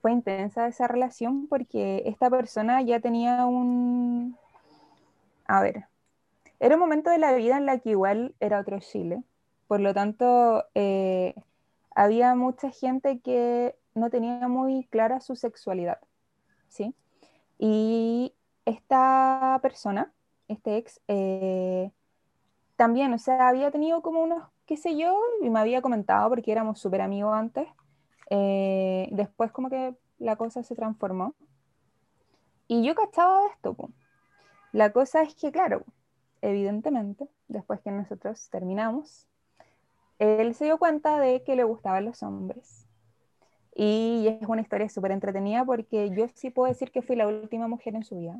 Fue 0.00 0.12
intensa 0.12 0.68
esa 0.68 0.86
relación 0.86 1.46
porque 1.48 2.02
esta 2.06 2.30
persona 2.30 2.82
ya 2.82 3.00
tenía 3.00 3.46
un... 3.46 4.36
A 5.46 5.62
ver, 5.62 5.86
era 6.60 6.74
un 6.76 6.80
momento 6.80 7.10
de 7.10 7.18
la 7.18 7.32
vida 7.34 7.56
en 7.58 7.66
la 7.66 7.78
que 7.78 7.90
igual 7.90 8.34
era 8.40 8.60
otro 8.60 8.78
Chile. 8.80 9.22
Por 9.66 9.80
lo 9.80 9.94
tanto, 9.94 10.64
eh, 10.74 11.34
había 11.94 12.34
mucha 12.34 12.70
gente 12.70 13.20
que 13.20 13.76
no 13.94 14.10
tenía 14.10 14.48
muy 14.48 14.84
clara 14.90 15.20
su 15.20 15.36
sexualidad, 15.36 16.00
¿sí? 16.68 16.94
Y 17.58 18.34
esta 18.66 19.58
persona, 19.62 20.12
este 20.48 20.76
ex, 20.78 21.00
eh, 21.08 21.90
también, 22.76 23.12
o 23.14 23.18
sea, 23.18 23.48
había 23.48 23.70
tenido 23.70 24.02
como 24.02 24.22
unos, 24.22 24.44
qué 24.66 24.76
sé 24.76 24.96
yo, 24.96 25.18
y 25.42 25.50
me 25.50 25.60
había 25.60 25.82
comentado 25.82 26.28
porque 26.30 26.52
éramos 26.52 26.80
súper 26.80 27.00
amigos 27.02 27.34
antes. 27.34 27.68
eh, 28.30 29.08
después 29.12 29.52
como 29.52 29.70
que 29.70 29.96
la 30.18 30.36
cosa 30.36 30.62
se 30.62 30.74
transformó. 30.76 31.34
Y 32.68 32.84
yo 32.84 32.94
cachaba 32.94 33.40
de 33.42 33.46
esto. 33.48 33.76
La 34.72 34.92
cosa 34.92 35.22
es 35.22 35.34
que, 35.34 35.52
claro, 35.52 35.84
evidentemente, 36.50 37.28
después 37.48 37.80
que 37.80 37.90
nosotros 37.90 38.48
terminamos, 38.50 39.26
él 40.18 40.54
se 40.54 40.64
dio 40.64 40.78
cuenta 40.78 41.18
de 41.20 41.42
que 41.42 41.56
le 41.56 41.64
gustaban 41.64 42.04
los 42.04 42.22
hombres. 42.22 42.86
Y 43.74 44.26
es 44.40 44.48
una 44.48 44.62
historia 44.62 44.88
súper 44.88 45.12
entretenida 45.12 45.64
porque 45.64 46.10
yo 46.16 46.26
sí 46.34 46.50
puedo 46.50 46.68
decir 46.68 46.90
que 46.90 47.02
fui 47.02 47.14
la 47.16 47.28
última 47.28 47.68
mujer 47.68 47.94
en 47.94 48.04
su 48.04 48.16
vida. 48.16 48.36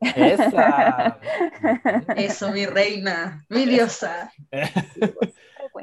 Esa. 0.00 1.18
Eso, 2.16 2.50
mi 2.52 2.64
reina, 2.64 3.44
mi 3.50 3.66
diosa, 3.66 4.32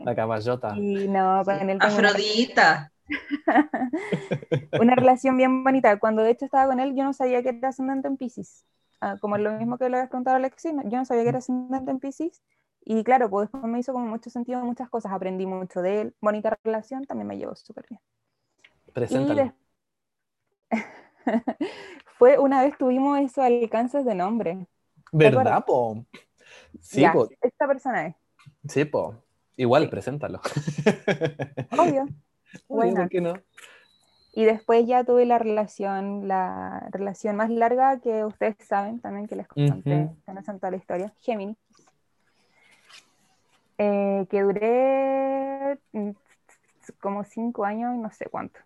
La 0.03 0.15
caballota. 0.15 0.75
Y 0.75 1.07
no, 1.07 1.43
con 1.45 1.69
él 1.69 1.77
tengo 1.79 1.97
una, 1.97 2.09
Afrodita. 2.09 2.91
una 4.81 4.95
relación 4.95 5.37
bien 5.37 5.63
bonita. 5.63 5.99
Cuando 5.99 6.23
de 6.23 6.31
hecho 6.31 6.45
estaba 6.45 6.67
con 6.67 6.79
él, 6.79 6.95
yo 6.95 7.03
no 7.03 7.13
sabía 7.13 7.43
que 7.43 7.49
era 7.49 7.69
ascendente 7.69 8.07
en 8.07 8.17
Pisces. 8.17 8.65
Ah, 9.01 9.17
como 9.21 9.37
lo 9.37 9.51
mismo 9.53 9.77
que 9.77 9.89
le 9.89 9.97
habías 9.97 10.09
preguntado 10.09 10.35
a 10.35 10.37
Alexis, 10.39 10.73
yo 10.85 10.97
no 10.97 11.05
sabía 11.05 11.23
que 11.23 11.29
era 11.29 11.37
ascendente 11.39 11.91
en 11.91 11.99
Pisces. 11.99 12.41
Y 12.83 13.03
claro, 13.03 13.29
pues 13.29 13.49
después 13.51 13.71
me 13.71 13.79
hizo 13.79 13.93
como 13.93 14.07
mucho 14.07 14.29
sentido 14.29 14.63
muchas 14.63 14.89
cosas. 14.89 15.11
Aprendí 15.11 15.45
mucho 15.45 15.81
de 15.81 16.01
él. 16.01 16.15
Bonita 16.21 16.57
relación, 16.63 17.05
también 17.05 17.27
me 17.27 17.37
llevó 17.37 17.55
súper 17.55 17.85
bien. 17.89 17.99
Preséntalo. 18.93 19.53
Fue 22.17 22.37
una 22.39 22.63
vez 22.63 22.77
tuvimos 22.77 23.19
esos 23.19 23.39
alcances 23.39 24.05
de 24.05 24.15
nombre. 24.15 24.67
¿Verdad, 25.11 25.63
po? 25.65 26.05
Sí, 26.81 27.01
Ya, 27.01 27.13
po. 27.13 27.29
esta 27.41 27.67
persona 27.67 28.07
es. 28.07 28.15
Sí, 28.67 28.85
po. 28.85 29.23
Igual, 29.55 29.89
preséntalo. 29.89 30.41
Obvio. 31.71 32.05
Oye, 32.67 32.67
Buena. 32.69 33.01
¿por 33.01 33.09
qué 33.09 33.21
no? 33.21 33.33
Y 34.37 34.45
después 34.45 34.85
ya 34.85 35.03
tuve 35.03 35.25
la 35.25 35.39
relación, 35.39 36.27
la 36.27 36.87
relación 36.91 37.35
más 37.35 37.49
larga 37.49 37.99
que 37.99 38.23
ustedes 38.23 38.55
saben 38.67 38.99
también 38.99 39.25
que 39.25 39.35
les 39.35 39.47
conté, 39.47 40.11
conocen 40.27 40.59
toda 40.59 40.69
la 40.69 40.77
historia, 40.77 41.11
Géminis. 41.21 41.57
Eh, 43.79 44.27
que 44.29 44.41
duré 44.43 45.79
mm, 45.91 46.11
como 46.99 47.23
cinco 47.23 47.65
años 47.65 47.95
y 47.95 47.97
no 47.97 48.11
sé 48.11 48.27
cuánto. 48.29 48.59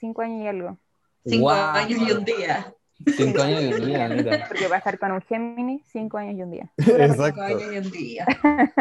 Cinco 0.00 0.22
años 0.22 0.44
y 0.44 0.46
algo. 0.46 0.78
Cinco 1.26 1.50
años 1.50 2.00
y 2.08 2.10
un 2.10 2.24
día. 2.24 2.74
Cinco 3.14 3.42
años 3.42 3.62
y 3.64 3.74
un 3.74 3.84
día, 3.84 4.08
mira. 4.16 4.46
Porque 4.48 4.66
va 4.66 4.76
a 4.76 4.78
estar 4.78 4.98
con 4.98 5.12
un 5.12 5.20
Géminis 5.20 5.82
cinco 5.92 6.16
años 6.16 6.36
y 6.38 6.42
un 6.42 6.50
día. 6.52 6.72
Exacto. 6.78 7.24
Cinco 7.26 7.42
años 7.42 7.74
y 7.74 7.76
un 7.76 7.90
día. 7.90 8.26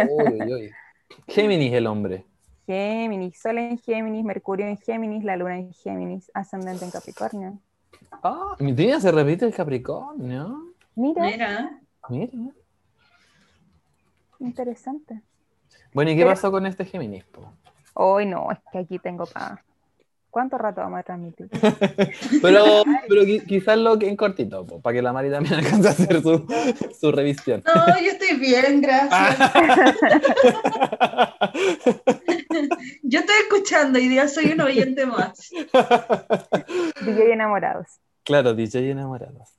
Uy, 0.09 0.41
uy, 0.41 0.53
uy. 0.53 0.71
Géminis 1.27 1.73
el 1.73 1.87
hombre. 1.87 2.23
Géminis, 2.67 3.39
Sol 3.39 3.57
en 3.57 3.77
Géminis, 3.79 4.23
Mercurio 4.25 4.67
en 4.67 4.77
Géminis, 4.77 5.23
la 5.23 5.37
Luna 5.37 5.57
en 5.57 5.73
Géminis, 5.73 6.29
ascendente 6.33 6.83
en 6.85 6.91
Capricornio. 6.91 7.57
Ah, 8.21 8.55
mi 8.59 8.73
tía 8.75 8.99
se 8.99 9.11
repite 9.11 9.45
el 9.45 9.53
Capricornio. 9.55 10.73
Mira, 10.95 11.23
Mira, 11.23 11.79
Mira. 12.09 12.31
interesante. 14.39 15.21
Bueno, 15.93 16.11
¿y 16.11 16.15
qué 16.15 16.21
Pero- 16.23 16.31
pasó 16.31 16.51
con 16.51 16.65
este 16.65 16.85
Géminis? 16.85 17.23
po? 17.25 17.51
Hoy 17.93 18.25
no, 18.25 18.51
es 18.51 18.59
que 18.71 18.79
aquí 18.79 18.99
tengo 18.99 19.25
para... 19.25 19.63
¿Cuánto 20.37 20.55
rato 20.59 20.81
vamos 20.81 20.99
a 20.99 21.03
transmitir? 21.03 21.49
Pero, 22.43 22.83
pero 23.09 23.23
qui- 23.23 23.43
quizás 23.43 23.75
lo 23.79 23.97
que 23.97 24.07
en 24.07 24.15
cortito, 24.15 24.67
po, 24.67 24.79
para 24.79 24.93
que 24.93 25.01
la 25.01 25.11
Mari 25.11 25.31
también 25.31 25.55
alcance 25.59 25.87
a 25.87 25.91
hacer 25.91 26.21
su, 26.21 26.45
su 27.01 27.11
revisión. 27.11 27.63
no, 27.65 27.99
yo 27.99 28.11
estoy 28.11 28.37
bien, 28.37 28.79
gracias. 28.79 29.49
Yo 33.01 33.19
estoy 33.19 33.35
escuchando 33.49 33.97
y 33.97 34.13
ya 34.15 34.27
soy 34.27 34.51
un 34.51 34.61
oyente 34.61 35.07
más. 35.07 35.49
DJ 37.03 37.33
enamorados. 37.33 37.87
claro, 38.23 38.53
DJ 38.53 38.91
enamorados. 38.91 39.49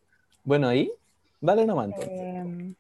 Bueno, 0.45 0.73
¿y? 0.73 0.93
Dale 1.41 1.67
nomás 1.67 1.87
entonces. 1.87 2.09
Eh, 2.13 2.75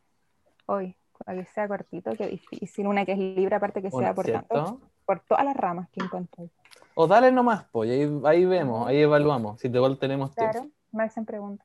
hoy, 0.66 0.94
para 1.24 1.40
que 1.42 1.46
sea 1.52 1.66
cortito, 1.66 2.12
qué 2.16 2.28
difícil. 2.28 2.86
Una 2.86 3.04
que 3.04 3.12
es 3.12 3.18
libre, 3.18 3.56
aparte 3.56 3.82
que 3.82 3.90
sea 3.90 4.14
por, 4.14 4.26
tanto, 4.26 4.80
por 5.04 5.18
todas 5.20 5.44
las 5.44 5.56
ramas 5.56 5.88
que 5.90 6.00
encontré. 6.04 6.48
O 7.00 7.06
dale 7.06 7.30
nomás, 7.30 7.64
pues, 7.70 7.88
ahí, 7.88 8.20
ahí 8.24 8.44
vemos, 8.44 8.88
ahí 8.88 9.02
evaluamos, 9.02 9.60
si 9.60 9.68
igual 9.68 10.00
tenemos 10.00 10.34
tiempo. 10.34 10.52
Claro, 10.52 10.68
me 10.90 11.04
hacen 11.04 11.24
preguntas. 11.24 11.64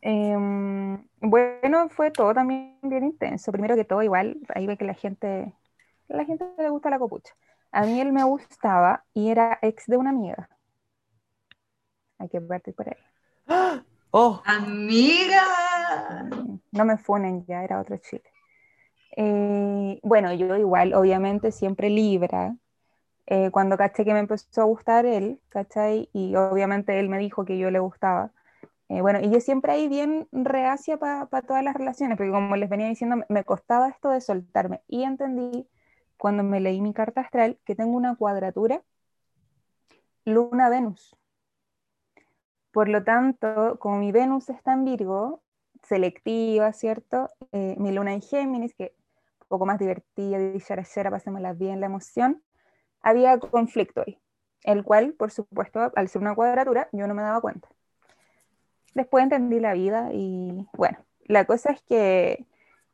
Em, 0.00 1.06
bueno, 1.20 1.90
fue 1.90 2.10
todo 2.10 2.32
también 2.32 2.78
bien 2.80 3.04
intenso. 3.04 3.52
Primero 3.52 3.76
que 3.76 3.84
todo, 3.84 4.02
igual, 4.02 4.38
ahí 4.54 4.66
ve 4.66 4.78
que 4.78 4.86
la 4.86 4.94
gente, 4.94 5.52
la 6.08 6.24
gente 6.24 6.46
le 6.56 6.70
gusta 6.70 6.88
la 6.88 6.98
copucha. 6.98 7.34
A 7.72 7.82
mí 7.82 8.00
él 8.00 8.10
me 8.10 8.24
gustaba 8.24 9.04
y 9.12 9.28
era 9.28 9.58
ex 9.60 9.84
de 9.86 9.98
una 9.98 10.08
amiga. 10.08 10.48
Hay 12.18 12.30
que 12.30 12.40
partir 12.40 12.74
por 12.74 12.88
ahí. 12.88 13.82
¡Oh! 14.12 14.40
Amiga. 14.46 15.42
No 16.72 16.86
me 16.86 16.96
funen 16.96 17.44
ya, 17.44 17.62
era 17.62 17.82
otro 17.82 17.98
chile. 17.98 18.24
Eh, 19.14 20.00
bueno, 20.02 20.32
yo 20.32 20.56
igual, 20.56 20.94
obviamente, 20.94 21.52
siempre 21.52 21.90
Libra. 21.90 22.56
Eh, 23.26 23.50
cuando 23.50 23.76
caché 23.76 24.04
que 24.04 24.12
me 24.12 24.20
empezó 24.20 24.62
a 24.62 24.64
gustar 24.64 25.06
él, 25.06 25.40
¿cachai? 25.48 26.08
Y 26.12 26.36
obviamente 26.36 26.98
él 27.00 27.08
me 27.08 27.18
dijo 27.18 27.44
que 27.44 27.58
yo 27.58 27.70
le 27.70 27.78
gustaba. 27.80 28.32
Eh, 28.88 29.00
bueno, 29.00 29.20
y 29.20 29.30
yo 29.30 29.40
siempre 29.40 29.72
ahí 29.72 29.88
bien 29.88 30.28
reacia 30.32 30.96
para 30.98 31.26
todas 31.42 31.64
las 31.64 31.74
relaciones, 31.74 32.16
porque 32.16 32.30
como 32.30 32.54
les 32.56 32.70
venía 32.70 32.88
diciendo, 32.88 33.24
me 33.28 33.44
costaba 33.44 33.88
esto 33.88 34.10
de 34.10 34.20
soltarme. 34.20 34.82
Y 34.88 35.02
entendí 35.02 35.68
cuando 36.16 36.42
me 36.44 36.60
leí 36.60 36.80
mi 36.80 36.94
carta 36.94 37.22
astral 37.22 37.58
que 37.64 37.74
tengo 37.74 37.96
una 37.96 38.16
cuadratura 38.16 38.82
Luna-Venus. 40.24 41.16
Por 42.72 42.88
lo 42.88 43.02
tanto, 43.04 43.78
como 43.80 43.98
mi 43.98 44.12
Venus 44.12 44.50
está 44.50 44.74
en 44.74 44.84
Virgo, 44.84 45.42
selectiva, 45.82 46.72
¿cierto? 46.72 47.30
Eh, 47.52 47.74
mi 47.78 47.92
luna 47.92 48.12
en 48.12 48.22
Géminis, 48.22 48.74
que 48.74 48.94
un 49.42 49.48
poco 49.48 49.66
más 49.66 49.78
divertida, 49.78 50.38
dicharachera, 50.38 51.10
pasémosla 51.10 51.52
bien, 51.52 51.80
la 51.80 51.86
emoción, 51.86 52.42
había 53.06 53.38
conflicto 53.38 54.02
ahí, 54.04 54.18
el 54.64 54.82
cual, 54.82 55.12
por 55.12 55.30
supuesto, 55.30 55.92
al 55.94 56.08
ser 56.08 56.22
una 56.22 56.34
cuadratura, 56.34 56.88
yo 56.90 57.06
no 57.06 57.14
me 57.14 57.22
daba 57.22 57.40
cuenta. 57.40 57.68
Después 58.94 59.22
entendí 59.22 59.60
la 59.60 59.74
vida 59.74 60.10
y 60.12 60.66
bueno, 60.72 60.98
la 61.26 61.44
cosa 61.44 61.70
es 61.70 61.80
que 61.82 62.46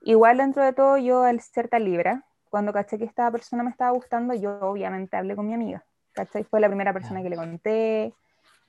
igual 0.02 0.36
dentro 0.36 0.62
de 0.62 0.74
todo 0.74 0.98
yo 0.98 1.22
al 1.22 1.40
ser 1.40 1.68
tan 1.68 1.84
libra, 1.84 2.26
cuando 2.50 2.74
caché 2.74 2.98
que 2.98 3.06
esta 3.06 3.30
persona 3.30 3.62
me 3.62 3.70
estaba 3.70 3.90
gustando, 3.92 4.34
yo 4.34 4.58
obviamente 4.60 5.16
hablé 5.16 5.34
con 5.34 5.46
mi 5.46 5.54
amiga, 5.54 5.82
¿cachai? 6.12 6.44
Fue 6.44 6.60
la 6.60 6.68
primera 6.68 6.92
persona 6.92 7.22
que 7.22 7.30
le 7.30 7.36
conté, 7.36 8.14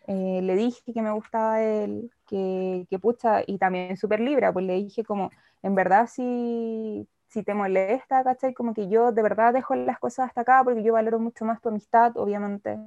eh, 0.08 0.39
le 0.41 0.56
dije 0.56 0.93
que 0.93 1.01
me 1.01 1.12
gustaba 1.12 1.62
él, 1.62 2.10
que, 2.25 2.88
que 2.89 2.99
pucha, 2.99 3.41
y 3.45 3.58
también 3.58 3.97
súper 3.97 4.21
libra, 4.21 4.53
pues 4.53 4.65
le 4.65 4.75
dije 4.75 5.03
como, 5.03 5.29
en 5.62 5.75
verdad 5.75 6.08
si, 6.08 7.06
si 7.34 7.43
te 7.43 7.54
molesta, 7.56 8.24
¿cachai? 8.24 8.54
Como 8.54 8.74
que 8.74 8.88
yo 8.88 9.12
de 9.12 9.24
verdad 9.24 9.54
dejo 9.54 9.76
las 9.76 10.00
cosas 10.00 10.28
hasta 10.28 10.41
acá 10.41 10.62
porque 10.63 10.84
yo 10.84 10.93
valoro 10.93 11.19
mucho 11.19 11.46
más 11.46 11.60
tu 11.62 11.69
amistad, 11.69 12.15
obviamente. 12.17 12.78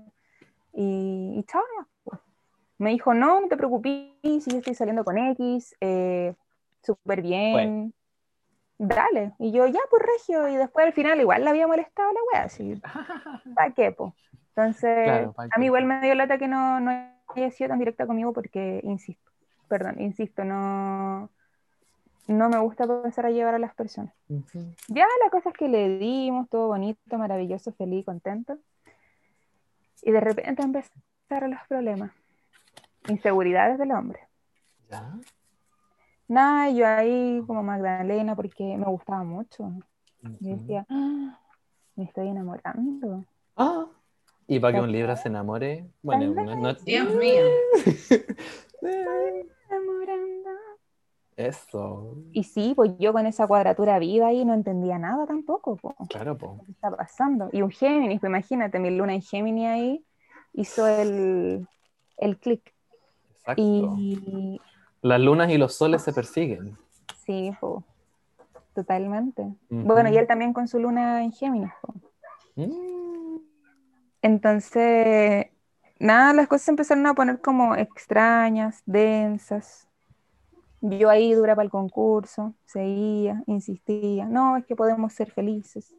Y, 0.72 1.34
y 1.36 1.44
chao, 1.44 1.62
pues. 2.04 2.20
Me 2.78 2.90
dijo, 2.90 3.14
no, 3.14 3.40
no 3.40 3.48
te 3.48 3.56
preocupes, 3.56 4.12
si 4.22 4.50
yo 4.50 4.58
estoy 4.58 4.74
saliendo 4.74 5.04
con 5.04 5.16
X, 5.18 5.74
eh, 5.80 6.34
súper 6.82 7.22
bien, 7.22 7.94
dale. 8.78 9.32
Y 9.38 9.50
yo, 9.50 9.66
ya, 9.66 9.80
pues 9.90 10.02
regio, 10.02 10.46
y 10.48 10.56
después 10.56 10.86
al 10.86 10.92
final 10.92 11.18
igual 11.20 11.42
la 11.44 11.50
había 11.50 11.66
molestado 11.66 12.12
la 12.12 12.20
wea, 12.32 12.44
así, 12.44 12.80
¿para 13.56 13.72
qué, 13.72 13.92
po? 13.92 14.14
Entonces, 14.54 15.28
a 15.36 15.58
mí 15.58 15.66
igual 15.66 15.86
me 15.86 16.00
dio 16.02 16.14
lata 16.14 16.38
que 16.38 16.48
no, 16.48 16.80
no 16.80 16.90
haya 17.34 17.50
sido 17.50 17.68
tan 17.68 17.78
directa 17.78 18.06
conmigo 18.06 18.32
porque, 18.32 18.80
insisto, 18.84 19.32
perdón, 19.68 20.00
insisto, 20.00 20.44
no, 20.44 21.30
no 22.26 22.48
me 22.48 22.58
gusta 22.58 22.86
pensar 22.86 23.26
a 23.26 23.30
llevar 23.30 23.54
a 23.54 23.58
las 23.58 23.74
personas. 23.74 24.12
Ya 24.88 25.06
la 25.22 25.30
cosa 25.30 25.50
es 25.50 25.56
que 25.56 25.68
le 25.68 25.98
dimos, 25.98 26.48
todo 26.48 26.68
bonito, 26.68 27.18
maravilloso, 27.18 27.72
feliz, 27.72 28.04
contento. 28.04 28.58
Y 30.02 30.10
de 30.10 30.20
repente 30.20 30.62
empezaron 30.62 31.50
los 31.50 31.60
problemas 31.68 32.12
inseguridades 33.08 33.78
del 33.78 33.92
hombre. 33.92 34.20
¿Ya? 34.90 35.18
Nada, 36.28 36.70
yo 36.70 36.86
ahí 36.86 37.42
como 37.46 37.62
Magdalena 37.62 38.34
porque 38.34 38.76
me 38.76 38.86
gustaba 38.86 39.22
mucho. 39.22 39.72
Yo 40.40 40.56
decía, 40.56 40.84
ah, 40.88 41.38
me 41.94 42.04
estoy 42.04 42.28
enamorando. 42.28 43.24
Ah, 43.56 43.86
y 44.48 44.58
para 44.58 44.74
que 44.74 44.80
un 44.80 44.92
libro 44.92 45.16
se 45.16 45.28
enamore, 45.28 45.86
bueno, 46.02 46.34
no, 46.34 46.74
Dios 46.74 47.14
mío. 47.14 47.44
enamorando. 49.70 50.45
Eso. 51.36 52.16
Y 52.32 52.44
sí, 52.44 52.72
pues 52.74 52.92
yo 52.98 53.12
con 53.12 53.26
esa 53.26 53.46
cuadratura 53.46 53.98
viva 53.98 54.28
ahí 54.28 54.44
no 54.44 54.54
entendía 54.54 54.98
nada 54.98 55.26
tampoco. 55.26 55.78
Claro, 56.08 56.38
po. 56.38 56.62
¿Qué 56.64 56.72
está 56.72 56.90
pasando? 56.90 57.50
Y 57.52 57.60
un 57.60 57.70
Géminis, 57.70 58.20
pues 58.20 58.30
imagínate, 58.30 58.78
mi 58.78 58.90
luna 58.90 59.14
en 59.14 59.22
Géminis 59.22 59.66
ahí 59.66 60.04
hizo 60.54 60.86
el, 60.86 61.68
el 62.16 62.38
clic. 62.38 62.74
Y... 63.56 64.60
Las 65.02 65.20
lunas 65.20 65.50
y 65.50 65.58
los 65.58 65.74
soles 65.74 66.02
se 66.02 66.12
persiguen. 66.12 66.76
Sí, 67.24 67.52
totalmente. 68.74 69.46
Bueno, 69.68 70.08
y 70.10 70.16
él 70.16 70.26
también 70.26 70.52
con 70.52 70.66
su 70.66 70.78
luna 70.78 71.22
en 71.22 71.32
Géminis. 71.32 71.70
Mm. 72.56 73.36
Entonces, 74.22 75.46
nada, 76.00 76.32
las 76.32 76.48
cosas 76.48 76.68
empezaron 76.68 77.06
a 77.06 77.14
poner 77.14 77.40
como 77.40 77.76
extrañas, 77.76 78.82
densas. 78.86 79.86
Yo 80.88 81.10
ahí 81.10 81.32
dura 81.32 81.56
para 81.56 81.64
el 81.64 81.70
concurso, 81.70 82.54
seguía, 82.64 83.42
insistía, 83.46 84.26
no, 84.26 84.56
es 84.56 84.64
que 84.66 84.76
podemos 84.76 85.12
ser 85.12 85.30
felices. 85.30 85.94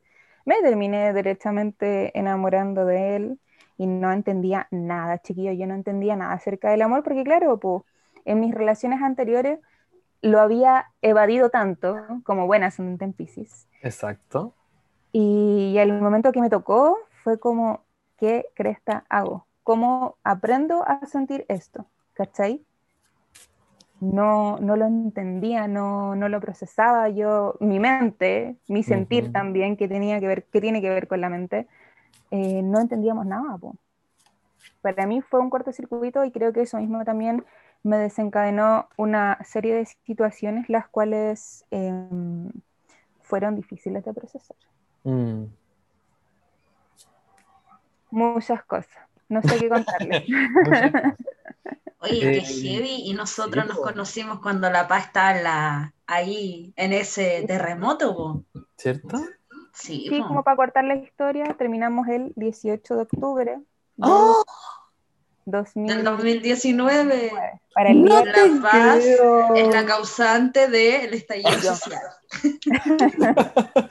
Me 0.45 0.61
terminé 0.61 1.11
derechamente 1.11 2.17
enamorando 2.17 2.85
de 2.85 3.15
él 3.15 3.39
y 3.77 3.85
no 3.85 4.11
entendía 4.11 4.67
nada, 4.71 5.19
chiquillo, 5.19 5.51
yo 5.51 5.67
no 5.67 5.75
entendía 5.75 6.15
nada 6.15 6.33
acerca 6.33 6.69
del 6.69 6.81
amor, 6.81 7.03
porque 7.03 7.23
claro, 7.23 7.59
pues, 7.59 7.83
en 8.23 8.39
mis 8.39 8.53
relaciones 8.53 9.01
anteriores 9.01 9.59
lo 10.21 10.39
había 10.39 10.87
evadido 11.01 11.49
tanto 11.49 11.97
como 12.23 12.47
buena 12.47 12.67
ascendente 12.67 13.05
en 13.05 13.13
Pisces. 13.13 13.67
Exacto. 13.81 14.53
Y 15.11 15.75
el 15.77 15.99
momento 16.01 16.31
que 16.31 16.41
me 16.41 16.49
tocó 16.49 16.97
fue 17.23 17.39
como, 17.39 17.83
¿qué 18.17 18.45
cresta 18.55 19.05
hago? 19.09 19.47
¿Cómo 19.63 20.17
aprendo 20.23 20.83
a 20.87 21.05
sentir 21.05 21.45
esto? 21.49 21.85
¿Cachai? 22.13 22.65
No, 23.99 24.57
no 24.59 24.75
lo 24.75 24.85
entendía, 24.85 25.67
no, 25.67 26.15
no 26.15 26.29
lo 26.29 26.39
procesaba 26.39 27.09
yo, 27.09 27.55
mi 27.59 27.79
mente, 27.79 28.55
mi 28.67 28.83
sentir 28.83 29.31
también, 29.31 29.75
que, 29.75 29.87
tenía 29.87 30.19
que 30.19 30.27
ver, 30.27 30.43
que 30.43 30.61
tiene 30.61 30.81
que 30.81 30.89
ver 30.89 31.07
con 31.07 31.19
la 31.19 31.29
mente, 31.29 31.67
eh, 32.29 32.61
no 32.61 32.79
entendíamos 32.79 33.25
nada. 33.25 33.57
Para 34.81 35.07
mí 35.07 35.21
fue 35.21 35.39
un 35.39 35.49
cortocircuito 35.49 36.23
y 36.25 36.31
creo 36.31 36.53
que 36.53 36.61
eso 36.61 36.77
mismo 36.77 37.03
también 37.05 37.43
me 37.83 37.97
desencadenó 37.97 38.87
una 38.97 39.37
serie 39.43 39.73
de 39.73 39.85
situaciones 39.85 40.69
las 40.69 40.87
cuales 40.87 41.65
em, 41.71 42.49
fueron 43.21 43.55
difíciles 43.55 44.03
de 44.05 44.13
procesar. 44.13 44.57
Mm. 45.03 45.45
Muchas 48.11 48.63
cosas. 48.63 49.07
No 49.29 49.41
sé 49.41 49.57
qué 49.59 49.69
contarles. 49.69 50.23
Oye, 51.99 52.19
qué 52.19 52.37
eh, 52.37 52.41
heavy. 52.41 53.01
Y 53.05 53.13
nosotros 53.13 53.65
nos 53.65 53.77
conocimos 53.79 54.39
cuando 54.39 54.69
La 54.69 54.87
Paz 54.87 55.07
estaba 55.07 55.93
ahí 56.05 56.73
en 56.75 56.93
ese 56.93 57.43
terremoto. 57.47 58.43
¿Cierto? 58.77 59.17
Sí, 59.73 60.09
como 60.27 60.43
para 60.43 60.57
cortar 60.57 60.83
la 60.83 60.95
historia, 60.95 61.55
terminamos 61.57 62.07
el 62.07 62.33
18 62.35 62.95
de 62.95 63.01
octubre. 63.01 63.59
¡Oh! 63.99 64.43
2019. 65.45 67.31
Para 67.73 67.91
el 67.91 68.03
Día 68.03 68.21
de 68.21 68.49
la 68.49 68.61
Paz 68.61 69.05
es 69.55 69.73
la 69.73 69.85
causante 69.85 70.67
del 70.67 71.13
estallido 71.13 71.59
social. 71.61 72.01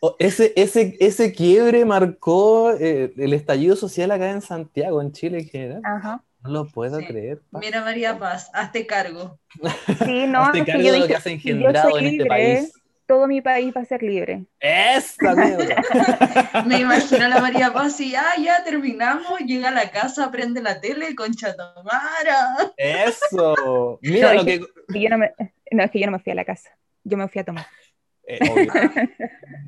Oh, 0.00 0.14
ese, 0.18 0.52
ese, 0.56 0.94
ese 1.00 1.32
quiebre 1.32 1.86
marcó 1.86 2.70
eh, 2.72 3.14
el 3.16 3.32
estallido 3.32 3.76
social 3.76 4.10
acá 4.10 4.30
en 4.30 4.42
Santiago, 4.42 5.00
en 5.00 5.10
Chile 5.12 5.38
en 5.38 5.48
general. 5.48 5.82
No 6.46 6.64
lo 6.64 6.66
puedo 6.66 6.98
creer. 6.98 7.42
Mira, 7.52 7.82
María 7.82 8.18
Paz, 8.18 8.50
hazte 8.54 8.86
cargo. 8.86 9.38
Sí, 10.04 10.26
no, 10.26 10.42
hazte 10.42 10.64
cargo 10.64 10.92
de 10.92 10.98
lo 11.00 11.06
que 11.06 11.16
has 11.16 11.26
engendrado 11.26 11.98
en 11.98 12.06
este 12.06 12.26
país 12.26 12.72
todo 13.06 13.28
mi 13.28 13.40
país 13.40 13.72
va 13.74 13.80
a 13.80 13.84
ser 13.84 14.02
libre. 14.02 14.44
¡Esa 14.60 15.34
Me 16.66 16.80
imagino 16.80 17.24
a 17.24 17.28
la 17.28 17.40
María 17.40 17.72
Paz 17.72 18.00
y 18.00 18.14
ah, 18.14 18.34
ya 18.42 18.64
terminamos, 18.64 19.38
llega 19.40 19.68
a 19.68 19.72
la 19.72 19.90
casa, 19.90 20.30
prende 20.30 20.60
la 20.60 20.80
tele 20.80 21.14
con 21.14 21.32
Chatomara. 21.32 22.72
¡Eso! 22.76 23.98
Mira 24.02 24.34
lo 24.34 24.44
que... 24.44 24.60
yo 24.88 25.08
no, 25.08 25.18
me, 25.18 25.32
no, 25.70 25.84
es 25.84 25.90
que 25.90 26.00
yo 26.00 26.06
no 26.06 26.12
me 26.12 26.18
fui 26.18 26.32
a 26.32 26.34
la 26.34 26.44
casa, 26.44 26.76
yo 27.04 27.16
me 27.16 27.28
fui 27.28 27.40
a 27.40 27.44
tomar. 27.44 27.66
Eh, 28.28 28.40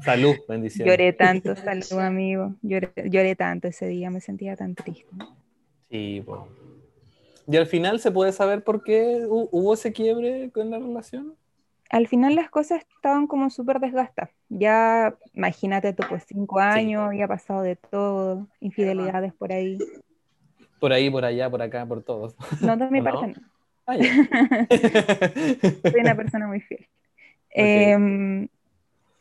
salud, 0.05 0.35
bendiciones. 0.49 0.91
Lloré 0.91 1.13
tanto, 1.13 1.55
salud, 1.55 2.01
amigo. 2.01 2.57
Lloré, 2.63 2.91
lloré, 3.05 3.37
tanto 3.37 3.69
ese 3.69 3.87
día, 3.87 4.11
me 4.11 4.21
sentía 4.21 4.57
tan 4.57 4.75
triste. 4.75 5.07
Sí, 5.89 6.23
pues. 6.27 6.41
¿Y 7.49 7.57
al 7.57 7.67
final 7.67 7.99
se 7.99 8.11
puede 8.13 8.33
saber 8.33 8.63
por 8.63 8.83
qué 8.83 9.25
hubo 9.29 9.75
ese 9.75 9.93
quiebre 9.93 10.51
con 10.53 10.71
la 10.71 10.79
relación? 10.79 11.35
al 11.91 12.07
final 12.07 12.35
las 12.35 12.51
cosas 12.51 12.85
estaban 12.97 13.27
como 13.27 13.51
súper 13.51 13.81
desgastadas. 13.81 14.31
Ya, 14.49 15.17
imagínate 15.33 15.93
tú, 15.93 16.05
pues 16.09 16.25
cinco 16.27 16.59
años, 16.59 17.03
había 17.07 17.27
pasado 17.29 17.63
de 17.63 17.77
todo, 17.77 18.47
infidelidades 18.61 19.33
por 19.35 19.53
ahí. 19.53 19.79
Por 20.81 20.93
ahí, 20.93 21.11
por 21.11 21.25
allá, 21.25 21.51
por 21.51 21.63
acá, 21.63 21.87
por 21.87 22.03
todos. 22.03 22.37
No, 22.61 22.77
de 22.77 22.91
mi 22.91 23.01
parte 23.03 23.29
no. 23.29 23.35
Ah, 23.87 23.97
Soy 25.83 26.01
una 26.01 26.15
persona 26.17 26.47
muy 26.47 26.61
fiel. 26.61 26.87
Em, 27.51 28.49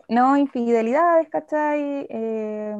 no, 0.10 0.36
infidelidades, 0.36 1.30
¿cachai? 1.30 2.06
Eh, 2.10 2.76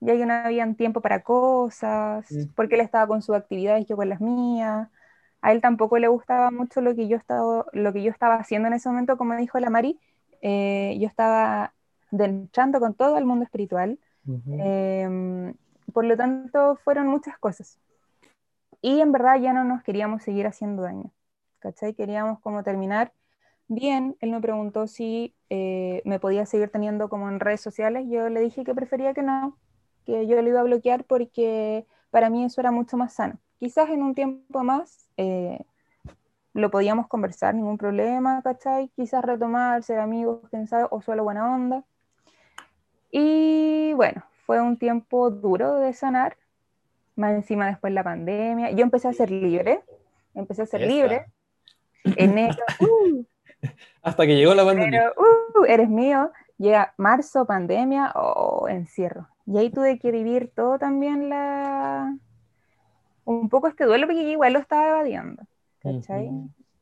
ya 0.00 0.14
yo 0.14 0.26
no 0.26 0.34
había 0.34 0.72
tiempo 0.74 1.00
para 1.00 1.22
cosas, 1.22 2.30
mm. 2.30 2.54
porque 2.54 2.76
él 2.76 2.80
estaba 2.82 3.06
con 3.06 3.22
sus 3.22 3.36
actividades, 3.36 3.86
yo 3.86 3.96
con 3.96 4.08
las 4.08 4.20
mías 4.20 4.88
a 5.40 5.52
él 5.52 5.60
tampoco 5.60 5.98
le 5.98 6.08
gustaba 6.08 6.50
mucho 6.50 6.80
lo 6.80 6.94
que 6.94 7.08
yo 7.08 7.16
estaba, 7.16 7.66
lo 7.72 7.92
que 7.92 8.02
yo 8.02 8.10
estaba 8.10 8.36
haciendo 8.36 8.68
en 8.68 8.74
ese 8.74 8.88
momento, 8.88 9.16
como 9.16 9.36
dijo 9.36 9.58
la 9.58 9.70
Mari, 9.70 9.98
eh, 10.42 10.96
yo 11.00 11.06
estaba 11.06 11.74
dentrando 12.10 12.80
con 12.80 12.94
todo 12.94 13.18
el 13.18 13.24
mundo 13.24 13.44
espiritual. 13.44 13.98
Em, 14.26 15.54
por 15.92 16.04
lo 16.04 16.16
tanto, 16.16 16.76
fueron 16.84 17.06
muchas 17.06 17.38
cosas. 17.38 17.78
Y 18.82 19.00
en 19.00 19.10
verdad 19.12 19.40
ya 19.40 19.52
no 19.52 19.64
nos 19.64 19.82
queríamos 19.82 20.22
seguir 20.22 20.46
haciendo 20.46 20.82
daño. 20.82 21.10
¿Cachai? 21.60 21.94
Queríamos 21.94 22.40
como 22.40 22.62
terminar 22.62 23.12
bien. 23.68 24.16
Él 24.20 24.30
me 24.30 24.40
preguntó 24.40 24.86
si 24.86 25.34
eh, 25.50 26.02
me 26.04 26.20
podía 26.20 26.46
seguir 26.46 26.68
teniendo 26.70 27.08
como 27.08 27.28
en 27.28 27.40
redes 27.40 27.60
sociales. 27.60 28.06
Yo 28.08 28.28
le 28.28 28.40
dije 28.40 28.64
que 28.64 28.74
prefería 28.74 29.14
que 29.14 29.22
no, 29.22 29.56
que 30.08 30.26
yo 30.26 30.40
le 30.40 30.48
iba 30.48 30.60
a 30.60 30.64
bloquear 30.64 31.04
porque 31.04 31.84
para 32.10 32.30
mí 32.30 32.42
eso 32.42 32.62
era 32.62 32.70
mucho 32.70 32.96
más 32.96 33.12
sano. 33.12 33.38
Quizás 33.58 33.90
en 33.90 34.02
un 34.02 34.14
tiempo 34.14 34.64
más 34.64 35.06
eh, 35.18 35.60
lo 36.54 36.70
podíamos 36.70 37.08
conversar, 37.08 37.54
ningún 37.54 37.76
problema, 37.76 38.40
¿cachai? 38.42 38.88
Quizás 38.96 39.22
retomar, 39.22 39.82
ser 39.82 39.98
amigos, 39.98 40.40
sabe, 40.66 40.86
o 40.90 41.02
solo 41.02 41.24
buena 41.24 41.54
onda. 41.54 41.84
Y 43.10 43.92
bueno, 43.94 44.24
fue 44.46 44.62
un 44.62 44.78
tiempo 44.78 45.30
duro 45.30 45.74
de 45.74 45.92
sanar, 45.92 46.38
más 47.14 47.34
encima 47.34 47.66
después 47.66 47.92
la 47.92 48.02
pandemia. 48.02 48.70
Yo 48.70 48.84
empecé 48.84 49.08
a 49.08 49.12
ser 49.12 49.30
libre, 49.30 49.82
empecé 50.34 50.62
a 50.62 50.66
ser 50.66 50.80
libre. 50.80 51.26
Enero, 52.16 52.56
uh, 52.80 53.24
hasta 54.00 54.26
que 54.26 54.36
llegó 54.36 54.54
la 54.54 54.64
pandemia. 54.64 55.12
uh, 55.18 55.64
eres 55.66 55.90
mío. 55.90 56.32
Llega 56.56 56.94
marzo, 56.96 57.44
pandemia 57.44 58.10
o 58.14 58.62
oh, 58.62 58.68
encierro. 58.68 59.28
Y 59.50 59.56
ahí 59.56 59.70
tuve 59.70 59.98
que 59.98 60.12
vivir 60.12 60.52
todo 60.54 60.78
también 60.78 61.30
la... 61.30 62.14
Un 63.24 63.48
poco 63.48 63.68
este 63.68 63.84
duelo 63.84 64.06
porque 64.06 64.22
igual 64.30 64.52
lo 64.52 64.58
estaba 64.58 64.88
evadiendo. 64.88 65.42
¿cachai? 65.80 66.30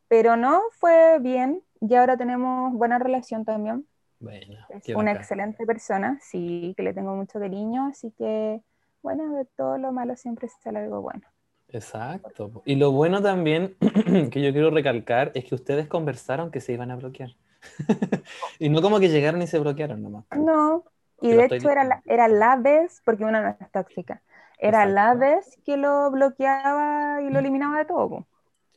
Pero 0.09 0.37
no, 0.37 0.63
fue 0.73 1.19
bien. 1.21 1.63
Y 1.81 1.95
ahora 1.95 2.17
tenemos 2.17 2.73
buena 2.73 2.99
relación 2.99 3.45
también. 3.45 3.87
Bueno, 4.19 4.57
es 4.71 4.97
una 4.97 5.13
excelente 5.13 5.65
persona, 5.65 6.19
sí, 6.21 6.75
que 6.77 6.83
le 6.83 6.95
tengo 6.95 7.15
mucho 7.15 7.39
cariño, 7.39 7.87
así 7.87 8.13
que, 8.13 8.63
bueno, 9.03 9.35
de 9.35 9.45
todo 9.45 9.77
lo 9.77 9.93
malo 9.93 10.17
siempre 10.17 10.49
sale 10.49 10.81
algo 10.81 11.03
bueno. 11.03 11.23
Exacto. 11.69 12.63
Y 12.65 12.77
lo 12.77 12.93
bueno 12.93 13.23
también 13.23 13.77
que 14.31 14.43
yo 14.43 14.53
quiero 14.53 14.71
recalcar 14.71 15.31
es 15.35 15.45
que 15.45 15.55
ustedes 15.55 15.87
conversaron 15.87 16.51
que 16.51 16.61
se 16.61 16.73
iban 16.73 16.91
a 16.91 16.97
bloquear. 16.97 17.37
y 18.59 18.71
no 18.71 18.81
como 18.81 18.99
que 18.99 19.09
llegaron 19.09 19.43
y 19.43 19.47
se 19.47 19.59
bloquearon 19.59 20.03
nomás. 20.03 20.25
No, 20.35 20.85
y 21.21 21.33
de 21.33 21.45
hecho 21.45 21.71
era 21.71 21.85
la, 21.85 22.03
era 22.05 22.29
la 22.29 22.57
vez, 22.57 23.03
porque 23.05 23.25
una 23.25 23.41
no 23.41 23.57
es 23.59 23.71
tóxica, 23.73 24.23
era 24.59 24.87
la 24.87 25.15
vez 25.15 25.59
que 25.65 25.77
lo 25.77 26.11
bloqueaba 26.11 27.23
y 27.23 27.31
lo 27.31 27.39
eliminaba 27.39 27.79
de 27.79 27.85
todo. 27.85 28.27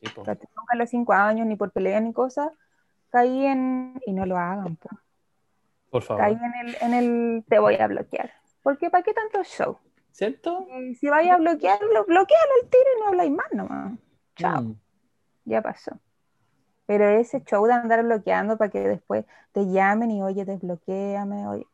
Sí, 0.00 0.06
nunca 0.16 0.36
a 0.68 0.76
los 0.76 0.88
cinco 0.88 1.12
años, 1.12 1.46
ni 1.46 1.56
por 1.56 1.70
pelea 1.70 2.00
ni 2.00 2.12
cosas, 2.12 2.50
caí 3.10 3.46
en, 3.46 4.00
y 4.06 4.12
no 4.12 4.24
lo 4.26 4.38
hagan, 4.38 4.76
por 5.90 6.02
favor. 6.02 6.24
Caí 6.24 6.34
en 6.34 6.68
el, 6.68 6.76
en 6.80 6.94
el 6.94 7.44
te 7.48 7.58
voy 7.58 7.76
a 7.76 7.86
bloquear. 7.86 8.32
Porque 8.62 8.90
¿para 8.90 9.02
qué 9.02 9.12
tanto 9.12 9.42
show? 9.42 9.78
¿Cierto? 10.12 10.66
si 10.98 11.08
vaya 11.08 11.34
a 11.34 11.36
bloquearlo, 11.38 12.04
bloquealo 12.04 12.52
al 12.62 12.68
tiro 12.68 12.84
y 12.96 13.00
no 13.00 13.08
habláis 13.08 13.30
más 13.30 13.52
nomás. 13.52 13.98
Chao. 14.36 14.62
Mm. 14.62 14.74
Ya 15.44 15.62
pasó. 15.62 15.98
Pero 16.86 17.08
ese 17.08 17.42
show 17.44 17.66
de 17.66 17.72
andar 17.72 18.02
bloqueando 18.02 18.58
para 18.58 18.70
que 18.70 18.80
después 18.80 19.24
te 19.52 19.70
llamen 19.70 20.10
y 20.10 20.22
oye, 20.22 20.44
desbloqueame, 20.44 21.46
oye. 21.46 21.66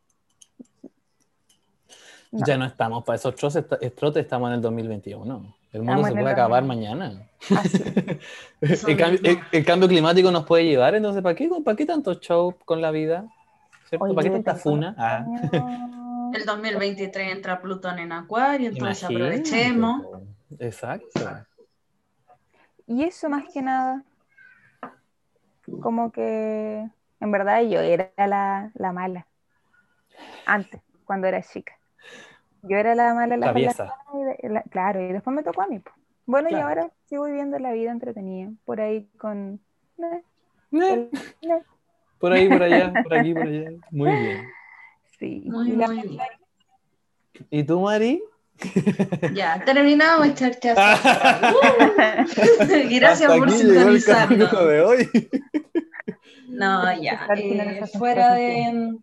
Ya 2.33 2.57
no 2.59 2.65
estamos 2.65 3.05
para 3.05 3.17
esos 3.17 3.35
trotes, 3.35 4.23
estamos 4.23 4.49
en 4.49 4.55
el 4.55 4.61
2021. 4.61 5.55
El 5.73 5.83
mundo 5.83 6.05
se 6.05 6.13
puede 6.13 6.31
acabar 6.31 6.65
mañana. 6.65 7.29
el, 8.61 9.65
cambio, 9.65 9.89
climático 9.89 10.31
nos 10.31 10.45
puede 10.47 10.65
llevar, 10.65 10.95
entonces, 10.95 11.23
¿para 11.23 11.35
qué, 11.35 11.51
¿para 11.65 11.77
qué 11.77 11.87
tanto 11.87 12.15
show 12.15 12.55
con 12.65 12.81
la 12.81 12.91
vida? 12.91 13.27
¿Cierto? 13.89 14.15
¿Para 14.15 14.23
qué 14.23 14.31
tanta 14.31 14.55
funa? 14.55 14.95
Ah. 14.99 15.25
El 16.35 16.45
2023 16.45 17.33
entra 17.33 17.61
Plutón 17.61 17.99
en 17.99 18.13
Acuario, 18.13 18.71
entonces 18.71 19.05
aprovechemos. 19.05 20.05
Exacto. 20.59 21.21
Y 22.87 23.05
eso 23.05 23.29
más 23.29 23.45
que 23.53 23.63
nada, 23.63 24.03
como 25.81 26.11
que 26.13 26.89
en 27.21 27.31
verdad 27.31 27.63
yo 27.63 27.81
era 27.81 28.11
la, 28.17 28.71
la 28.75 28.93
mala. 28.93 29.27
Antes, 30.47 30.81
cuando 31.05 31.27
era 31.27 31.43
chica. 31.43 31.76
Yo 32.69 32.77
era 32.77 32.95
la 32.95 33.15
mala, 33.15 33.37
la, 33.37 33.53
la, 33.53 34.63
Claro, 34.71 35.01
y 35.01 35.13
después 35.13 35.35
me 35.35 35.43
tocó 35.43 35.63
a 35.63 35.67
mí. 35.67 35.81
Bueno, 36.27 36.49
y 36.51 36.55
ahora 36.55 36.91
sigo 37.09 37.25
viviendo 37.25 37.59
la 37.59 37.73
vida 37.73 37.93
entretenida, 37.93 38.51
por 38.65 38.81
ahí 38.81 39.09
con... 39.19 39.61
Por 42.19 42.33
ahí, 42.33 42.49
por 42.49 42.63
allá, 42.63 42.93
por 43.03 43.15
aquí, 43.15 43.35
por 43.35 43.43
allá. 43.43 43.71
Muy 43.91 44.11
bien. 44.11 44.47
Sí. 45.19 45.43
Muy, 45.47 45.71
¿Y, 45.71 45.73
muy 45.73 46.03
bien. 46.03 46.19
¿Y 47.51 47.65
tú, 47.65 47.81
Mari? 47.81 48.23
Ya, 49.35 49.63
terminamos 49.65 50.27
esta 50.27 50.51
charla. 50.75 52.27
Gracias 52.91 53.33
por 53.33 53.51
sintonizarnos. 53.51 54.69
de 54.69 54.81
hoy. 54.83 55.29
No, 56.49 57.01
ya. 57.01 57.27
Eh, 57.37 57.83
fuera 57.99 58.35
de. 58.35 58.97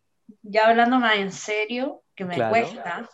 Ya 0.44 0.68
hablando 0.68 1.00
más 1.00 1.18
en 1.18 1.32
serio, 1.32 2.02
que 2.16 2.26
me 2.26 2.36
cuesta. 2.36 3.10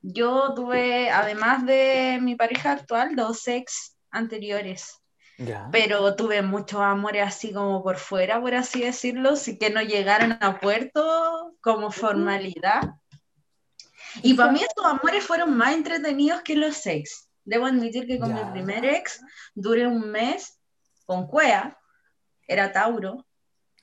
Yo 0.00 0.54
tuve, 0.54 1.10
además 1.10 1.66
de 1.66 2.18
mi 2.20 2.36
pareja 2.36 2.72
actual, 2.72 3.16
dos 3.16 3.46
ex 3.48 3.96
anteriores. 4.10 5.02
Pero 5.70 6.16
tuve 6.16 6.42
muchos 6.42 6.80
amores 6.80 7.24
así 7.24 7.52
como 7.52 7.82
por 7.82 7.96
fuera, 7.96 8.40
por 8.40 8.54
así 8.54 8.80
decirlo, 8.80 9.36
sí 9.36 9.56
que 9.56 9.70
no 9.70 9.80
llegaron 9.82 10.36
a 10.40 10.58
puerto 10.58 11.54
como 11.60 11.92
formalidad. 11.92 12.82
Y 14.22 14.34
para 14.34 14.50
mí 14.50 14.60
estos 14.60 14.84
amores 14.84 15.24
fueron 15.24 15.56
más 15.56 15.74
entretenidos 15.74 16.42
que 16.42 16.56
los 16.56 16.84
ex. 16.86 17.30
Debo 17.44 17.66
admitir 17.66 18.06
que 18.06 18.18
con 18.18 18.34
mi 18.34 18.40
primer 18.50 18.84
ex 18.84 19.20
duré 19.54 19.86
un 19.86 20.10
mes 20.10 20.58
con 21.06 21.28
Cuea, 21.28 21.78
era 22.48 22.72
Tauro. 22.72 23.24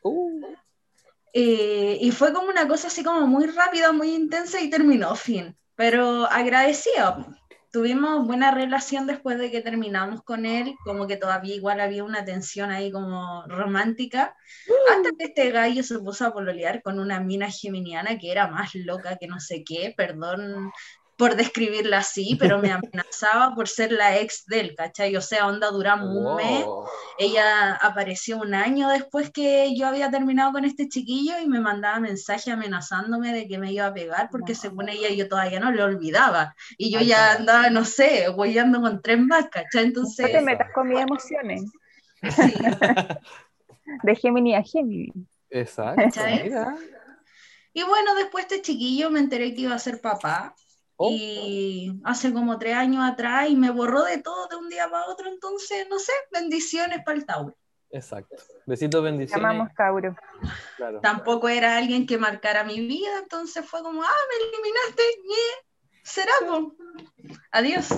Uh. 0.04 0.41
Eh, 1.32 1.97
y 2.01 2.12
fue 2.12 2.34
como 2.34 2.49
una 2.49 2.67
cosa 2.67 2.88
así 2.88 3.01
como 3.04 3.28
muy 3.28 3.47
rápida, 3.47 3.93
muy 3.93 4.13
intensa 4.13 4.60
y 4.60 4.69
terminó, 4.69 5.15
fin. 5.15 5.58
Pero 5.75 6.25
agradecido 6.31 7.25
tuvimos 7.71 8.25
buena 8.25 8.51
relación 8.51 9.05
después 9.05 9.38
de 9.38 9.51
que 9.51 9.59
terminamos 9.59 10.23
con 10.23 10.45
él, 10.45 10.75
como 10.85 11.07
que 11.07 11.17
todavía 11.17 11.55
igual 11.55 11.81
había 11.81 12.05
una 12.05 12.23
tensión 12.23 12.71
ahí 12.71 12.89
como 12.89 13.43
romántica, 13.47 14.33
hasta 14.89 15.09
que 15.17 15.25
este 15.25 15.51
gallo 15.51 15.83
se 15.83 15.99
puso 15.99 16.25
a 16.25 16.33
pololear 16.33 16.81
con 16.81 16.99
una 16.99 17.19
mina 17.19 17.51
geminiana 17.51 18.17
que 18.17 18.31
era 18.31 18.47
más 18.47 18.73
loca 18.75 19.17
que 19.17 19.27
no 19.27 19.41
sé 19.41 19.65
qué, 19.65 19.93
perdón 19.97 20.71
por 21.17 21.36
describirla 21.36 21.99
así, 21.99 22.36
pero 22.39 22.60
me 22.60 22.71
amenazaba 22.71 23.56
por 23.56 23.67
ser 23.67 23.91
la 23.91 24.17
ex 24.17 24.45
de 24.45 24.60
él, 24.60 24.75
¿cachai? 24.75 25.15
O 25.15 25.21
sea, 25.21 25.47
onda 25.47 25.71
duramos 25.71 26.10
un 26.10 26.36
mes, 26.36 26.65
ella 27.17 27.75
apareció 27.75 28.38
un 28.38 28.54
año 28.54 28.89
después 28.89 29.30
que 29.30 29.75
yo 29.75 29.88
había 29.88 30.12
terminado 30.12 30.51
con 30.51 30.65
este 30.65 30.89
chiquillo 30.89 31.39
y 31.39 31.47
me 31.47 31.60
mandaba 31.60 31.99
mensaje 31.99 32.51
amenazándome 32.51 33.34
de 33.34 33.47
que 33.47 33.58
me 33.58 33.71
iba 33.71 33.88
a 33.88 33.93
pegar 33.93 34.30
porque 34.30 34.56
según 34.56 34.89
ella 34.89 35.10
yo 35.10 35.28
todavía 35.28 35.60
no 35.60 35.71
le 35.71 35.84
olvidaba 35.84 36.56
y 36.78 36.91
yo 36.91 36.99
ya 36.99 37.34
andaba, 37.34 37.69
no 37.69 37.86
sé, 37.86 38.30
huellando 38.30 38.82
con 38.82 39.01
tres 39.01 39.19
más, 39.19 39.47
¿cachai? 39.49 39.86
Entonces... 39.86 40.28
No 40.28 40.39
te 40.39 40.45
metas 40.45 40.67
con 40.73 40.88
mis 40.88 40.99
emociones. 40.99 41.63
Sí. 42.21 42.54
de 44.04 44.15
Gemini 44.15 44.56
a 44.56 44.63
Gemini. 44.63 45.12
Exacto. 45.49 46.01
Y 47.73 47.84
bueno, 47.84 48.15
después 48.15 48.45
este 48.45 48.62
chiquillo 48.62 49.10
me 49.12 49.19
enteré 49.19 49.54
que 49.54 49.62
iba 49.62 49.75
a 49.75 49.80
ser 49.80 49.99
papá 49.99 50.56
Oh. 50.97 51.10
Y 51.12 51.99
hace 52.05 52.31
como 52.31 52.58
tres 52.58 52.75
años 52.75 53.03
atrás 53.03 53.49
y 53.49 53.55
me 53.55 53.69
borró 53.69 54.03
de 54.03 54.19
todo 54.19 54.47
de 54.47 54.55
un 54.55 54.69
día 54.69 54.89
para 54.89 55.08
otro, 55.08 55.27
entonces, 55.27 55.88
no 55.89 55.99
sé, 55.99 56.13
bendiciones 56.31 57.03
para 57.03 57.17
el 57.17 57.25
Tauro. 57.25 57.58
Exacto. 57.91 58.36
Besitos, 58.65 59.03
bendiciones. 59.03 59.41
Llamamos 59.41 59.73
Tauro. 59.75 60.15
Tampoco 61.01 61.49
era 61.49 61.77
alguien 61.77 62.05
que 62.05 62.17
marcara 62.17 62.63
mi 62.63 62.79
vida, 62.88 63.19
entonces 63.21 63.65
fue 63.65 63.81
como, 63.81 64.03
ah, 64.03 64.10
me 64.29 64.45
eliminaste, 64.45 65.03
será, 66.03 66.31
adiós. 67.51 67.89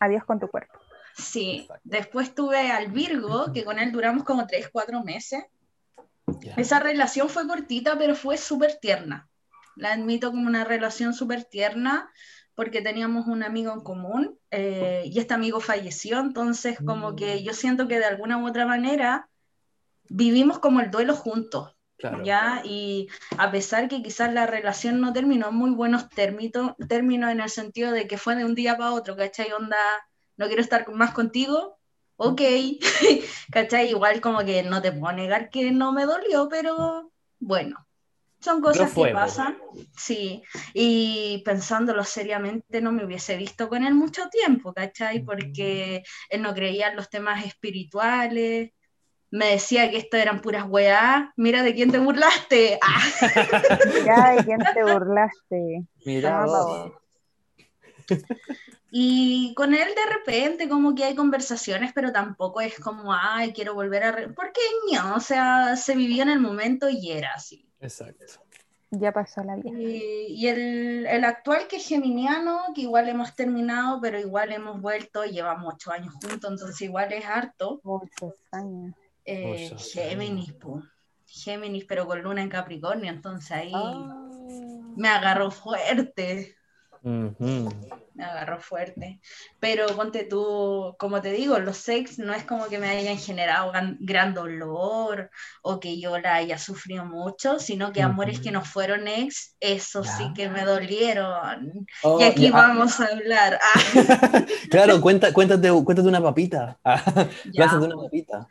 Adiós 0.00 0.24
con 0.24 0.40
tu 0.40 0.48
cuerpo. 0.48 0.78
Sí, 1.14 1.68
después 1.84 2.34
tuve 2.34 2.72
al 2.72 2.90
Virgo, 2.90 3.52
que 3.52 3.64
con 3.64 3.78
él 3.78 3.92
duramos 3.92 4.24
como 4.24 4.46
tres, 4.46 4.68
cuatro 4.72 5.02
meses. 5.04 5.44
Esa 6.56 6.80
relación 6.80 7.28
fue 7.28 7.46
cortita, 7.46 7.96
pero 7.98 8.14
fue 8.16 8.36
súper 8.36 8.78
tierna 8.80 9.28
la 9.76 9.92
admito 9.92 10.30
como 10.30 10.46
una 10.46 10.64
relación 10.64 11.14
súper 11.14 11.44
tierna 11.44 12.10
porque 12.54 12.82
teníamos 12.82 13.26
un 13.26 13.42
amigo 13.42 13.72
en 13.72 13.80
común 13.80 14.38
eh, 14.50 15.02
y 15.06 15.18
este 15.18 15.34
amigo 15.34 15.60
falleció, 15.60 16.20
entonces 16.20 16.78
como 16.84 17.16
que 17.16 17.36
mm. 17.36 17.38
yo 17.38 17.54
siento 17.54 17.88
que 17.88 17.98
de 17.98 18.04
alguna 18.04 18.38
u 18.38 18.46
otra 18.46 18.66
manera 18.66 19.28
vivimos 20.08 20.58
como 20.58 20.80
el 20.80 20.90
duelo 20.90 21.14
juntos. 21.14 21.76
¿Ya? 22.24 22.62
Y 22.64 23.06
a 23.38 23.52
pesar 23.52 23.86
que 23.86 24.02
quizás 24.02 24.32
la 24.32 24.44
relación 24.44 25.00
no 25.00 25.12
terminó 25.12 25.50
en 25.50 25.54
muy 25.54 25.70
buenos 25.70 26.08
términos, 26.08 26.74
términos 26.88 27.30
en 27.30 27.38
el 27.38 27.48
sentido 27.48 27.92
de 27.92 28.08
que 28.08 28.18
fue 28.18 28.34
de 28.34 28.44
un 28.44 28.56
día 28.56 28.76
para 28.76 28.90
otro, 28.90 29.14
¿cachai? 29.14 29.52
Onda, 29.52 29.76
no 30.36 30.48
quiero 30.48 30.62
estar 30.62 30.84
más 30.90 31.12
contigo, 31.12 31.78
ok, 32.16 32.40
¿cachai? 33.52 33.90
Igual 33.90 34.20
como 34.20 34.40
que 34.40 34.64
no 34.64 34.82
te 34.82 34.90
puedo 34.90 35.12
negar 35.12 35.48
que 35.48 35.70
no 35.70 35.92
me 35.92 36.04
dolió, 36.04 36.48
pero 36.48 37.12
bueno, 37.38 37.86
son 38.42 38.60
cosas 38.60 38.92
que 38.92 39.08
pasan, 39.12 39.56
sí, 39.96 40.42
y 40.74 41.42
pensándolo 41.44 42.04
seriamente 42.04 42.80
no 42.80 42.90
me 42.90 43.04
hubiese 43.04 43.36
visto 43.36 43.68
con 43.68 43.84
él 43.84 43.94
mucho 43.94 44.28
tiempo, 44.28 44.72
¿cachai? 44.72 45.20
Porque 45.20 46.02
él 46.28 46.42
no 46.42 46.52
creía 46.52 46.88
en 46.88 46.96
los 46.96 47.08
temas 47.08 47.44
espirituales, 47.46 48.72
me 49.30 49.46
decía 49.46 49.90
que 49.90 49.96
esto 49.96 50.16
eran 50.16 50.40
puras 50.40 50.66
weá, 50.68 51.32
mira 51.36 51.62
de 51.62 51.74
quién 51.74 51.90
te 51.90 51.98
burlaste. 51.98 52.78
Ah. 52.82 53.00
Mira 53.94 54.32
de 54.32 54.44
quién 54.44 54.58
te 54.74 54.84
burlaste. 54.84 55.84
Mira. 56.04 56.44
Y 58.94 59.54
con 59.54 59.72
él 59.72 59.88
de 59.88 60.14
repente 60.14 60.68
como 60.68 60.94
que 60.94 61.04
hay 61.04 61.14
conversaciones, 61.14 61.92
pero 61.94 62.12
tampoco 62.12 62.60
es 62.60 62.78
como, 62.78 63.10
ay, 63.14 63.54
quiero 63.54 63.72
volver 63.72 64.04
a... 64.04 64.12
Porque 64.34 64.60
no, 64.92 65.16
o 65.16 65.20
sea, 65.20 65.76
se 65.76 65.96
vivía 65.96 66.24
en 66.24 66.28
el 66.28 66.40
momento 66.40 66.90
y 66.90 67.10
era 67.10 67.32
así. 67.34 67.66
Exacto. 67.80 68.26
Ya 68.90 69.10
pasó 69.10 69.42
la 69.44 69.56
vida. 69.56 69.70
Y, 69.80 70.46
el, 70.46 71.06
el, 71.06 71.24
actual 71.24 71.66
que 71.68 71.76
es 71.76 71.88
geminiano, 71.88 72.60
que 72.74 72.82
igual 72.82 73.08
hemos 73.08 73.34
terminado, 73.34 73.98
pero 74.02 74.20
igual 74.20 74.52
hemos 74.52 74.78
vuelto, 74.82 75.24
llevamos 75.24 75.72
ocho 75.72 75.90
años 75.90 76.12
juntos, 76.12 76.50
entonces 76.50 76.78
igual 76.82 77.10
es 77.14 77.24
harto. 77.24 77.80
Muchos 77.84 78.34
años. 78.50 78.94
Eh, 79.24 79.74
Géminis, 79.78 80.52
pues. 80.52 80.84
Géminis, 81.26 81.86
pero 81.86 82.06
con 82.06 82.20
luna 82.20 82.42
en 82.42 82.50
Capricornio, 82.50 83.10
entonces 83.10 83.52
ahí 83.52 83.72
ah. 83.74 84.28
me 84.96 85.08
agarró 85.08 85.50
fuerte. 85.50 86.56
Me 87.04 88.24
agarró 88.24 88.60
fuerte. 88.60 89.20
Pero 89.58 89.86
ponte 89.96 90.24
tú, 90.24 90.94
como 90.98 91.20
te 91.20 91.32
digo, 91.32 91.58
los 91.58 91.76
sex 91.76 92.18
no 92.18 92.32
es 92.32 92.44
como 92.44 92.68
que 92.68 92.78
me 92.78 92.88
hayan 92.88 93.18
generado 93.18 93.72
gran, 93.98 94.34
dolor 94.34 95.30
o 95.62 95.80
que 95.80 95.98
yo 96.00 96.18
la 96.18 96.36
haya 96.36 96.58
sufrido 96.58 97.04
mucho, 97.04 97.58
sino 97.58 97.92
que 97.92 98.02
amores 98.02 98.40
que 98.40 98.52
no 98.52 98.62
fueron 98.64 99.08
ex, 99.08 99.56
eso 99.60 100.04
sí 100.04 100.32
que 100.34 100.48
me 100.48 100.64
dolieron. 100.64 101.86
Oh, 102.02 102.20
y 102.20 102.24
aquí 102.24 102.50
vamos 102.50 103.00
a 103.00 103.06
hablar. 103.06 103.58
Ah. 103.60 104.44
claro, 104.70 105.00
cuenta, 105.00 105.32
cuéntate, 105.32 105.70
cuéntate 105.70 106.08
una 106.08 106.22
papita. 106.22 106.78
de 107.44 107.62
una 107.62 107.96
papita. 107.96 108.46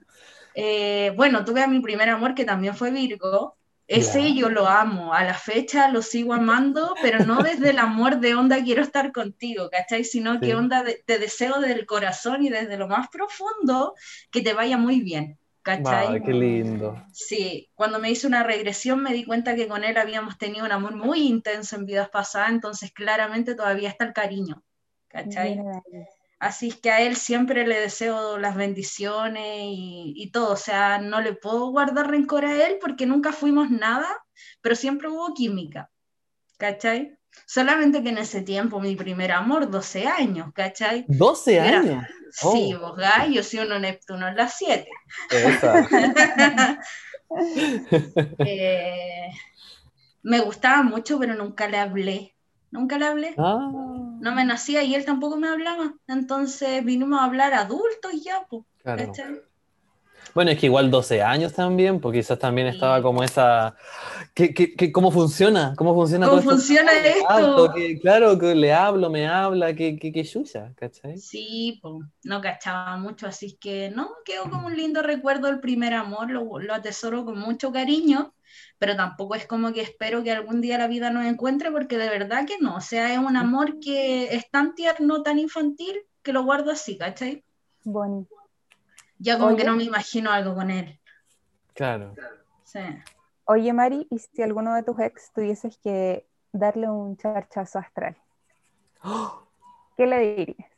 Eh, 0.54 1.14
bueno, 1.16 1.46
tuve 1.46 1.64
a 1.64 1.68
mi 1.68 1.80
primer 1.80 2.10
amor 2.10 2.36
que 2.36 2.44
también 2.44 2.76
fue 2.76 2.92
Virgo 2.92 3.58
ese 3.92 4.34
yo 4.34 4.50
lo 4.50 4.68
amo, 4.68 5.14
a 5.14 5.24
la 5.24 5.34
fecha 5.34 5.90
lo 5.90 6.02
sigo 6.02 6.34
amando, 6.34 6.96
pero 7.02 7.26
no 7.26 7.44
desde 7.44 7.72
el 7.72 7.80
amor 7.80 8.20
de 8.20 8.36
onda 8.36 8.64
quiero 8.64 8.82
estar 8.82 9.12
contigo, 9.12 9.70
¿cachai? 9.70 10.04
Sino 10.06 10.40
que 10.40 10.56
onda 10.56 10.84
de, 10.84 11.04
te 11.06 11.20
deseo 11.20 11.60
del 11.60 11.86
corazón 11.86 12.46
y 12.46 12.50
desde 12.50 12.78
lo 12.78 12.88
más 12.88 13.10
profundo 13.10 13.94
que 14.32 14.42
te 14.42 14.54
vaya 14.54 14.78
muy 14.78 15.02
bien, 15.02 15.38
¿cachai? 15.62 16.24
qué 16.24 16.32
lindo. 16.32 17.04
Sí, 17.12 17.70
cuando 17.76 18.00
me 18.00 18.10
hice 18.10 18.28
una 18.28 18.44
regresión 18.44 19.04
me 19.04 19.14
di 19.14 19.26
cuenta 19.26 19.56
que 19.56 19.68
con 19.68 19.84
él 19.84 19.98
habíamos 19.98 20.38
tenido 20.38 20.66
un 20.66 20.72
amor 20.72 20.96
muy 20.96 21.28
intenso 21.28 21.76
en 21.76 21.86
vidas 21.86 22.10
pasadas, 22.10 22.52
entonces 22.52 22.92
claramente 22.94 23.56
todavía 23.56 23.90
está 23.90 24.06
el 24.06 24.14
cariño, 24.14 24.64
¿cachai? 25.10 25.60
Así 26.42 26.72
que 26.72 26.90
a 26.90 27.02
él 27.02 27.18
siempre 27.18 27.68
le 27.68 27.80
deseo 27.80 28.40
las 28.40 28.56
bendiciones 28.56 29.46
y, 29.46 30.32
todo. 30.34 30.54
O 30.54 30.58
sea, 30.58 30.98
no 30.98 31.22
le 31.22 31.34
puedo 31.34 31.70
guardar 31.70 32.10
rencor 32.10 32.46
a 32.46 32.66
él 32.66 32.80
porque 32.82 33.06
nunca 33.06 33.32
fuimos 33.32 33.70
nada, 33.70 34.08
pero 34.60 34.76
siempre 34.76 35.08
hubo 35.08 35.36
química. 35.36 35.92
¿Cachai? 36.58 37.16
Solamente 37.46 38.02
que 38.02 38.10
en 38.10 38.18
ese 38.18 38.42
tiempo, 38.42 38.80
mi 38.80 38.96
primer 38.96 39.32
amor, 39.32 39.70
12 39.70 40.08
años, 40.08 40.52
¿cachai? 40.56 41.06
12 41.08 41.60
años. 41.60 42.04
Sí, 42.32 42.74
oh. 42.74 42.80
vos 42.80 43.00
yo 43.32 43.44
soy 43.44 43.60
uno 43.60 43.78
Neptuno 43.78 44.28
en 44.28 44.36
las 44.36 44.58
7. 44.58 44.90
eh, 48.40 49.30
me 50.24 50.40
gustaba 50.40 50.82
mucho, 50.82 51.20
pero 51.20 51.36
nunca 51.36 51.68
le 51.68 51.78
hablé. 51.78 52.36
Nunca 52.72 52.98
le 52.98 53.06
hablé. 53.06 53.36
Ah. 53.38 53.70
No 54.22 54.36
me 54.36 54.46
nacía 54.46 54.84
y 54.84 54.94
él 54.94 55.04
tampoco 55.04 55.36
me 55.36 55.48
hablaba. 55.48 55.96
Entonces 56.08 56.86
vinimos 56.86 57.20
a 57.20 57.26
hablar 57.26 57.56
adultos 57.56 58.12
ya, 58.24 58.46
pues. 58.48 58.64
Bueno, 60.36 60.52
es 60.52 60.60
que 60.60 60.68
igual 60.68 60.92
12 60.92 61.24
años 61.24 61.54
también, 61.54 62.00
porque 62.00 62.20
quizás 62.20 62.38
también 62.38 62.68
estaba 62.68 63.02
como 63.02 63.24
esa... 63.24 63.76
¿Qué, 64.36 64.54
qué, 64.54 64.92
cómo 64.92 65.12
funciona? 65.12 65.74
¿Cómo 65.76 65.96
funciona 65.96 66.30
¿Cómo 66.30 66.42
funciona 66.42 66.92
esto? 66.92 67.74
claro, 68.02 68.38
que 68.38 68.54
le 68.54 68.72
hablo, 68.72 69.10
me 69.10 69.28
habla, 69.28 69.74
que, 69.74 69.98
que, 69.98 70.12
que 70.14 70.24
chucha, 70.24 70.72
¿cachai? 70.76 71.18
Sí, 71.18 71.80
pues, 71.82 71.96
no 72.24 72.40
cachaba 72.42 72.96
mucho, 72.98 73.28
así 73.28 73.58
que 73.60 73.90
no, 73.90 74.12
quedó 74.24 74.44
como 74.50 74.68
un 74.68 74.78
lindo 74.78 75.02
recuerdo 75.02 75.50
el 75.50 75.60
primer 75.60 75.96
amor, 75.96 76.30
lo, 76.30 76.60
lo 76.60 76.74
atesoro 76.76 77.26
con 77.26 77.40
mucho 77.40 77.72
cariño 77.72 78.34
pero 78.78 78.96
tampoco 78.96 79.36
es 79.36 79.46
como 79.48 79.74
que 79.74 79.82
espero 79.82 80.24
que 80.24 80.32
algún 80.32 80.62
día 80.62 80.78
la 80.78 80.88
vida 80.88 81.10
nos 81.10 81.26
encuentre, 81.26 81.72
porque 81.72 81.98
de 81.98 82.10
verdad 82.10 82.46
que 82.46 82.58
no, 82.60 82.76
o 82.76 82.82
sea, 82.82 83.14
es 83.14 83.20
un 83.20 83.38
amor 83.38 83.80
que 83.80 84.36
es 84.36 84.50
tan 84.50 84.76
tierno, 84.76 85.24
tan 85.24 85.40
infantil, 85.40 86.02
que 86.24 86.34
lo 86.34 86.44
guardo 86.44 86.72
así, 86.72 86.98
¿cachai? 86.98 87.44
Bueno. 87.84 88.28
Ya 89.18 89.38
como 89.38 89.56
que 89.56 89.64
no 89.64 89.76
me 89.76 89.84
imagino 89.84 90.32
algo 90.32 90.56
con 90.56 90.72
él. 90.72 91.00
Claro. 91.74 92.16
Sí. 92.64 92.80
Oye, 93.46 93.74
Mari, 93.74 94.08
¿y 94.10 94.18
si 94.18 94.42
alguno 94.42 94.74
de 94.76 94.84
tus 94.84 95.00
ex 95.00 95.32
tuvieses 95.32 95.78
que 95.78 96.26
darle 96.52 96.90
un 96.90 97.18
charchazo 97.18 97.80
astral? 97.80 98.18
¿Qué 99.98 100.06
le 100.08 100.36
dirías? 100.36 100.72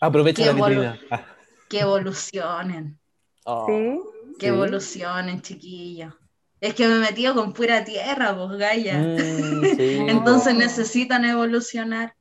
Aprovecha 0.00 0.46
la 0.46 0.52
vitrina. 0.52 1.00
Ah. 1.10 1.24
Que 1.68 1.80
evolucionen. 1.80 2.98
Oh. 3.44 3.66
¿Sí? 3.66 4.00
Que 4.38 4.48
evolucionen, 4.48 5.40
chiquillos. 5.40 6.14
Es 6.60 6.74
que 6.74 6.86
me 6.86 6.96
he 6.96 6.98
metido 6.98 7.34
con 7.34 7.52
pura 7.52 7.84
tierra, 7.84 8.32
vos, 8.32 8.56
Gaia. 8.58 8.98
Mm, 8.98 9.64
Entonces 10.08 10.54
necesitan 10.54 11.24
evolucionar. 11.24 12.14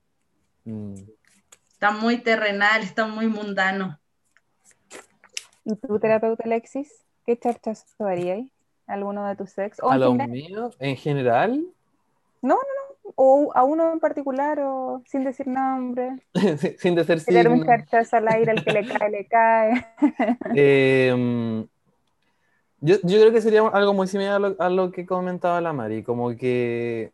Mm. 0.63 0.95
Están 1.71 1.99
muy 1.99 2.17
terrenal, 2.17 2.81
están 2.81 3.11
muy 3.11 3.27
mundanos. 3.27 3.97
¿Y 5.65 5.75
tu 5.75 5.99
terapeuta 5.99 6.43
Alexis? 6.45 7.03
¿Qué 7.25 7.37
charchas 7.37 7.85
harías? 7.99 8.45
¿Alguno 8.87 9.27
de 9.27 9.35
tus 9.35 9.57
ex? 9.57 9.77
¿A 9.81 9.97
los 9.97 10.15
míos? 10.15 10.75
¿En 10.79 10.95
general? 10.95 11.65
No, 12.41 12.55
no, 12.55 12.55
no. 12.55 13.13
O 13.15 13.51
a 13.53 13.63
uno 13.63 13.91
en 13.91 13.99
particular, 13.99 14.59
o 14.61 15.01
sin 15.05 15.23
decir 15.23 15.47
nombre. 15.47 16.19
sin 16.79 16.95
decir 16.95 17.19
sin. 17.19 17.47
un 17.47 17.65
charchazo 17.65 18.17
al 18.17 18.27
aire, 18.29 18.51
al 18.51 18.63
que 18.63 18.71
le 18.71 18.87
cae, 18.87 19.09
le 19.09 19.25
cae. 19.25 19.87
eh, 20.55 21.67
yo, 22.81 22.95
yo, 23.03 23.19
creo 23.19 23.31
que 23.31 23.41
sería 23.41 23.67
algo 23.67 23.93
muy 23.93 24.07
similar 24.07 24.55
a 24.57 24.69
lo, 24.69 24.91
que 24.91 25.05
comentaba 25.05 25.59
la 25.61 25.73
Mari, 25.73 26.03
como 26.03 26.35
que, 26.35 27.11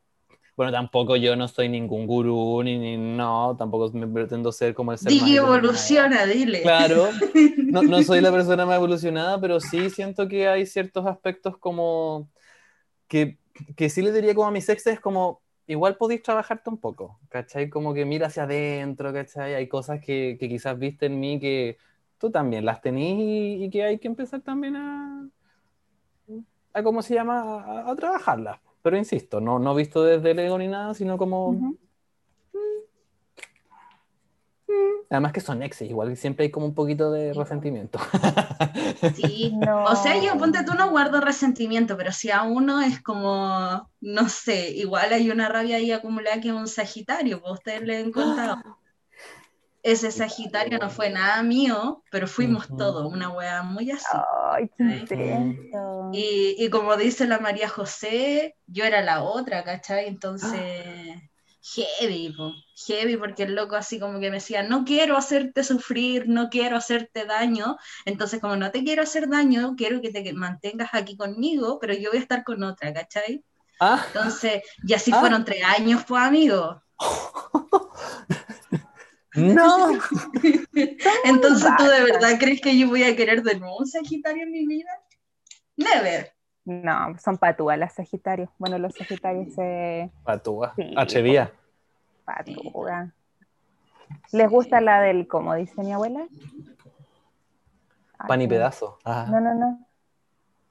bueno, 0.56 0.72
tampoco 0.72 1.16
yo 1.16 1.36
no 1.36 1.48
soy 1.48 1.70
ningún 1.70 2.06
gurú, 2.06 2.62
ni, 2.64 2.78
ni 2.78 2.98
no, 2.98 3.56
tampoco 3.58 3.92
me 3.98 4.08
pretendo 4.08 4.52
ser 4.52 4.74
como 4.74 4.92
el 4.92 4.98
ser 4.98 5.12
Dile 5.12 5.38
evoluciona, 5.38 6.26
dile. 6.26 6.62
Claro, 6.62 7.10
no, 7.58 7.82
no 7.82 8.04
soy 8.04 8.22
la 8.22 8.32
persona 8.32 8.66
más 8.66 8.78
evolucionada, 8.78 9.40
pero 9.42 9.60
sí 9.60 9.90
siento 9.90 10.28
que 10.28 10.48
hay 10.48 10.66
ciertos 10.66 11.06
aspectos 11.06 11.58
como 11.58 12.30
que, 13.08 13.38
que 13.76 13.90
sí 13.90 14.02
le 14.02 14.12
diría 14.12 14.36
como 14.36 14.48
a 14.48 14.52
mis 14.52 14.70
exes, 14.70 15.00
como, 15.00 15.42
igual 15.68 15.98
podéis 15.98 16.22
trabajarte 16.22 16.70
un 16.70 16.78
poco, 16.78 17.20
¿cachai? 17.30 17.70
Como 17.70 17.94
que 17.94 18.06
mira 18.06 18.28
hacia 18.28 18.44
adentro, 18.44 19.12
¿cachai? 19.12 19.56
Hay 19.56 19.68
cosas 19.68 20.00
que, 20.00 20.38
que 20.40 20.48
quizás 20.48 20.78
viste 20.78 21.08
en 21.08 21.20
mí 21.20 21.40
que 21.40 21.78
tú 22.20 22.30
también 22.30 22.66
las 22.66 22.82
tenís 22.82 23.62
y 23.62 23.70
que 23.70 23.84
hay 23.84 24.00
que 24.00 24.08
empezar 24.08 24.42
también 24.42 24.76
a 24.76 25.28
a 26.76 26.84
¿cómo 26.84 27.02
se 27.02 27.16
llama? 27.16 27.90
A, 27.90 27.96
trabajarla. 27.96 28.62
Pero 28.82 28.98
insisto, 28.98 29.40
no, 29.40 29.58
no 29.60 29.74
visto 29.74 30.04
desde 30.04 30.32
el 30.32 30.40
ego 30.40 30.58
ni 30.58 30.68
nada, 30.68 30.94
sino 30.94 31.18
como... 31.18 31.54
Mm. 31.54 31.76
Además 35.10 35.32
que 35.32 35.40
son 35.40 35.64
exes, 35.64 35.90
igual 35.90 36.18
siempre 36.18 36.46
hay 36.46 36.52
como 36.52 36.66
un 36.66 36.74
poquito 36.74 37.12
de 37.12 37.34
resentimiento. 37.34 38.00
Sí, 39.16 39.54
no. 39.66 39.86
o 39.86 39.96
sea, 39.96 40.20
yo 40.20 40.38
ponte 40.38 40.66
tú 40.66 40.74
no 40.74 40.90
guardo 40.90 41.22
resentimiento, 41.22 41.96
pero 41.96 42.12
si 42.12 42.32
a 42.32 42.42
uno 42.42 42.82
es 42.82 43.02
como, 43.02 43.90
no 44.02 44.30
sé, 44.30 44.72
igual 44.72 45.14
hay 45.14 45.30
una 45.30 45.48
rabia 45.48 45.78
ahí 45.78 45.92
acumulada 45.92 46.42
que 46.42 46.50
es 46.50 46.54
un 46.54 46.68
sagitario, 46.68 47.40
pues 47.40 47.54
ustedes 47.54 47.84
le 47.84 47.98
han 47.98 48.12
contado. 48.12 48.58
ese 49.86 50.12
Sagitario 50.12 50.80
no 50.80 50.90
fue 50.90 51.12
nada 51.12 51.44
mío, 51.44 52.04
pero 52.10 52.28
fuimos 52.28 52.68
todos, 52.76 53.06
una 53.14 53.30
wea 53.30 53.62
muy 53.62 53.92
así. 53.92 54.18
Ay, 54.52 54.68
qué 54.76 55.56
y, 56.12 56.56
y, 56.58 56.70
como 56.72 56.98
dice 56.98 57.28
la 57.28 57.38
María 57.38 57.70
José, 57.70 58.56
yo 58.66 58.84
era 58.84 59.04
la 59.04 59.22
otra, 59.22 59.64
¿cachai? 59.64 60.08
Entonces, 60.08 61.22
heavy, 61.62 62.36
heavy, 62.88 63.18
porque 63.18 63.44
el 63.44 63.54
loco 63.54 63.76
así 63.76 64.00
como 64.00 64.20
que 64.20 64.32
me 64.32 64.38
decía, 64.38 64.64
no 64.64 64.86
quiero 64.86 65.18
hacerte 65.18 65.64
sufrir, 65.64 66.28
no 66.28 66.50
quiero 66.50 66.78
hacerte 66.78 67.26
daño, 67.26 67.78
entonces 68.06 68.42
como 68.42 68.56
no 68.56 68.72
te 68.72 68.84
quiero 68.84 69.04
hacer 69.04 69.30
daño, 69.30 69.76
quiero 69.78 70.02
que 70.02 70.10
te 70.10 70.34
mantengas 70.34 70.90
aquí 70.94 71.16
conmigo, 71.16 71.78
pero 71.80 71.94
yo 71.94 72.10
voy 72.10 72.18
a 72.18 72.24
estar 72.24 72.44
con 72.44 72.64
otra, 72.64 72.92
¿cachai? 72.92 73.44
Ah. 73.80 74.04
Entonces, 74.08 74.64
y 74.84 74.96
así 74.96 75.12
ah. 75.14 75.20
fueron 75.20 75.46
tres 75.46 75.64
años, 75.64 76.04
pues, 76.08 76.24
amigo. 76.24 76.82
No. 79.36 79.92
Entonces, 81.26 81.72
¿tú 81.78 81.84
de 81.84 82.04
verdad 82.04 82.38
crees 82.40 82.62
que 82.62 82.78
yo 82.78 82.88
voy 82.88 83.04
a 83.04 83.16
querer 83.16 83.44
de 83.44 83.60
nuevo 83.60 83.78
un 83.78 83.88
Sagitario 83.88 84.44
en 84.44 84.52
mi 84.52 84.66
vida? 84.66 84.90
Never. 85.76 86.34
No, 86.64 87.18
son 87.20 87.38
patúas 87.38 87.78
las 87.78 87.94
Sagitarios. 87.94 88.50
Bueno, 88.58 88.78
los 88.80 88.94
Sagitarios 88.96 89.54
se. 89.54 90.12
Patúa. 90.24 90.74
Sí, 90.76 90.94
Patúa. 92.26 93.14
¿Les 94.32 94.50
gusta 94.50 94.82
la 94.82 95.02
del, 95.02 95.28
como 95.28 95.54
dice 95.56 95.82
mi 95.82 95.94
abuela? 95.94 96.28
Pan 98.28 98.42
y 98.42 98.48
pedazo. 98.48 99.00
No, 99.06 99.40
no, 99.40 99.54
no. 99.54 99.88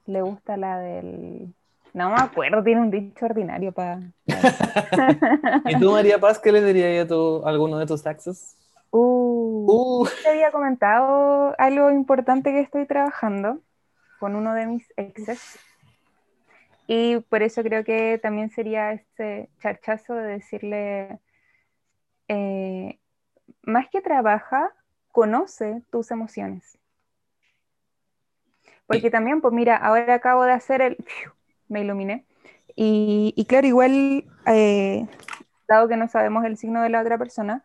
Le 0.05 0.21
gusta 0.21 0.57
la 0.57 0.79
del 0.79 1.53
No 1.95 2.09
me 2.09 2.17
acuerdo, 2.17 2.61
tiene 2.61 2.81
un 2.81 2.91
dicho 2.91 3.25
ordinario 3.25 3.71
para. 3.71 4.01
¿Y 5.65 5.79
tú, 5.79 5.93
María 5.93 6.19
Paz, 6.19 6.39
qué 6.39 6.51
le 6.51 6.61
dirías 6.61 7.05
a, 7.05 7.07
tu, 7.07 7.41
alguno 7.45 7.77
de 7.79 7.85
tus 7.85 8.03
taxes? 8.03 8.57
Uh, 8.91 9.45
Uh, 9.67 10.07
te 10.21 10.29
había 10.29 10.51
comentado 10.51 11.55
algo 11.57 11.91
importante 11.91 12.51
que 12.51 12.59
estoy 12.59 12.85
trabajando 12.85 13.61
con 14.19 14.35
uno 14.35 14.53
de 14.53 14.65
mis 14.65 14.93
exes. 14.97 15.57
Y 16.85 17.19
por 17.21 17.41
eso 17.43 17.63
creo 17.63 17.85
que 17.85 18.19
también 18.21 18.51
sería 18.51 18.91
este 18.91 19.49
charchazo 19.61 20.15
de 20.15 20.33
decirle, 20.33 21.19
eh, 22.27 22.99
más 23.61 23.87
que 23.89 24.01
trabaja, 24.01 24.73
conoce 25.13 25.81
tus 25.91 26.11
emociones. 26.11 26.77
Porque 28.85 29.09
también, 29.09 29.39
pues 29.39 29.53
mira, 29.53 29.77
ahora 29.77 30.15
acabo 30.15 30.43
de 30.43 30.51
hacer 30.51 30.81
el... 30.81 30.97
Me 31.67 31.81
iluminé. 31.81 32.25
Y, 32.75 33.33
y 33.35 33.45
claro, 33.45 33.67
igual, 33.67 34.25
eh, 34.47 35.07
dado 35.67 35.87
que 35.87 35.97
no 35.97 36.07
sabemos 36.07 36.45
el 36.45 36.57
signo 36.57 36.81
de 36.81 36.89
la 36.89 37.01
otra 37.01 37.17
persona, 37.17 37.63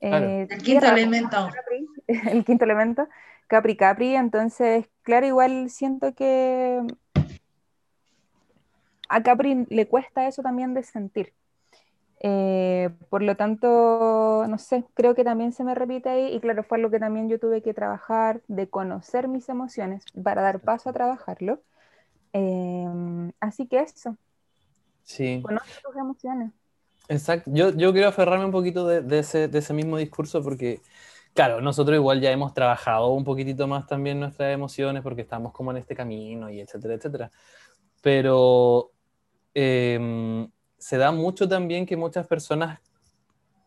Claro. 0.00 0.26
eh, 0.26 0.46
El 0.50 0.62
quinto 0.62 0.64
tierra, 0.64 0.94
elemento. 0.96 1.48
Capri, 1.54 1.86
el 2.30 2.44
quinto 2.44 2.64
elemento, 2.64 3.08
Capri 3.46 3.76
Capri, 3.76 4.16
entonces, 4.16 4.88
claro, 5.02 5.26
igual 5.26 5.70
siento 5.70 6.14
que 6.14 6.80
a 9.08 9.22
Capri 9.22 9.66
le 9.68 9.86
cuesta 9.86 10.26
eso 10.26 10.42
también 10.42 10.74
de 10.74 10.82
sentir. 10.82 11.32
Eh, 12.24 12.90
por 13.10 13.22
lo 13.22 13.36
tanto, 13.36 14.46
no 14.48 14.58
sé, 14.58 14.84
creo 14.94 15.14
que 15.14 15.24
también 15.24 15.52
se 15.52 15.64
me 15.64 15.74
repite 15.74 16.08
ahí 16.08 16.34
y 16.34 16.40
claro, 16.40 16.62
fue 16.62 16.78
algo 16.78 16.90
que 16.90 17.00
también 17.00 17.28
yo 17.28 17.38
tuve 17.40 17.62
que 17.62 17.74
trabajar, 17.74 18.40
de 18.48 18.68
conocer 18.68 19.28
mis 19.28 19.48
emociones 19.48 20.04
para 20.22 20.42
dar 20.42 20.60
paso 20.60 20.90
a 20.90 20.92
trabajarlo. 20.92 21.60
Eh, 22.32 23.32
así 23.40 23.66
que 23.66 23.80
eso, 23.80 24.16
sí. 25.02 25.40
conoce 25.42 25.80
tus 25.82 25.96
emociones. 25.96 26.52
Exacto. 27.08 27.50
Yo, 27.52 27.70
yo 27.70 27.92
quiero 27.92 28.08
aferrarme 28.08 28.44
un 28.44 28.52
poquito 28.52 28.86
de, 28.86 29.02
de 29.02 29.18
ese, 29.18 29.48
de 29.48 29.58
ese 29.58 29.74
mismo 29.74 29.96
discurso 29.98 30.42
porque, 30.42 30.80
claro, 31.34 31.60
nosotros 31.60 31.96
igual 31.96 32.20
ya 32.20 32.30
hemos 32.30 32.54
trabajado 32.54 33.08
un 33.08 33.24
poquitito 33.24 33.66
más 33.66 33.86
también 33.86 34.20
nuestras 34.20 34.54
emociones 34.54 35.02
porque 35.02 35.22
estamos 35.22 35.52
como 35.52 35.70
en 35.72 35.78
este 35.78 35.94
camino 35.94 36.48
y 36.48 36.60
etcétera, 36.60 36.94
etcétera. 36.94 37.30
Pero 38.00 38.92
em, 39.54 40.48
se 40.78 40.96
da 40.96 41.12
mucho 41.12 41.48
también 41.48 41.86
que 41.86 41.96
muchas 41.96 42.26
personas 42.26 42.80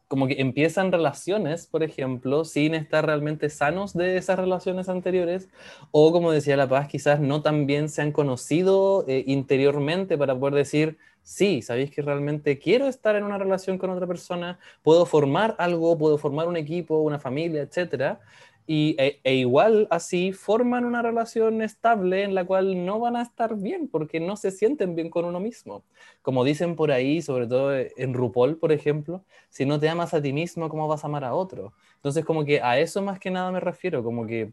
como 0.07 0.27
que 0.27 0.39
empiezan 0.39 0.91
relaciones, 0.91 1.67
por 1.67 1.83
ejemplo, 1.83 2.45
sin 2.45 2.75
estar 2.75 3.05
realmente 3.05 3.49
sanos 3.49 3.93
de 3.93 4.17
esas 4.17 4.37
relaciones 4.37 4.89
anteriores, 4.89 5.49
o 5.91 6.11
como 6.11 6.31
decía 6.31 6.57
La 6.57 6.69
Paz, 6.69 6.87
quizás 6.87 7.19
no 7.19 7.41
tan 7.41 7.65
bien 7.65 7.89
se 7.89 8.01
han 8.01 8.11
conocido 8.11 9.05
eh, 9.07 9.23
interiormente 9.27 10.17
para 10.17 10.37
poder 10.37 10.55
decir, 10.55 10.97
sí, 11.23 11.61
sabéis 11.61 11.91
que 11.91 12.01
realmente 12.01 12.59
quiero 12.59 12.87
estar 12.87 13.15
en 13.15 13.23
una 13.23 13.37
relación 13.37 13.77
con 13.77 13.89
otra 13.89 14.05
persona, 14.07 14.59
puedo 14.83 15.05
formar 15.05 15.55
algo, 15.57 15.97
puedo 15.97 16.17
formar 16.17 16.47
un 16.47 16.57
equipo, 16.57 16.99
una 16.99 17.19
familia, 17.19 17.63
etcétera, 17.63 18.19
y, 18.67 18.95
e, 18.97 19.19
e 19.23 19.35
igual 19.35 19.87
así 19.91 20.31
forman 20.31 20.85
una 20.85 21.01
relación 21.01 21.61
estable 21.61 22.23
en 22.23 22.33
la 22.33 22.45
cual 22.45 22.85
no 22.85 22.99
van 22.99 23.15
a 23.15 23.21
estar 23.21 23.55
bien 23.55 23.87
porque 23.87 24.19
no 24.19 24.37
se 24.37 24.51
sienten 24.51 24.95
bien 24.95 25.09
con 25.09 25.25
uno 25.25 25.39
mismo. 25.39 25.83
Como 26.21 26.43
dicen 26.43 26.75
por 26.75 26.91
ahí, 26.91 27.21
sobre 27.21 27.47
todo 27.47 27.75
en 27.75 28.13
RuPaul, 28.13 28.57
por 28.57 28.71
ejemplo, 28.71 29.23
si 29.49 29.65
no 29.65 29.79
te 29.79 29.87
amas 29.89 30.13
a 30.13 30.21
ti 30.21 30.33
mismo, 30.33 30.69
¿cómo 30.69 30.87
vas 30.87 31.03
a 31.03 31.07
amar 31.07 31.23
a 31.23 31.35
otro? 31.35 31.73
Entonces, 31.95 32.25
como 32.25 32.43
que 32.43 32.61
a 32.61 32.79
eso 32.79 33.01
más 33.01 33.19
que 33.19 33.31
nada 33.31 33.51
me 33.51 33.59
refiero, 33.59 34.03
como 34.03 34.25
que... 34.25 34.51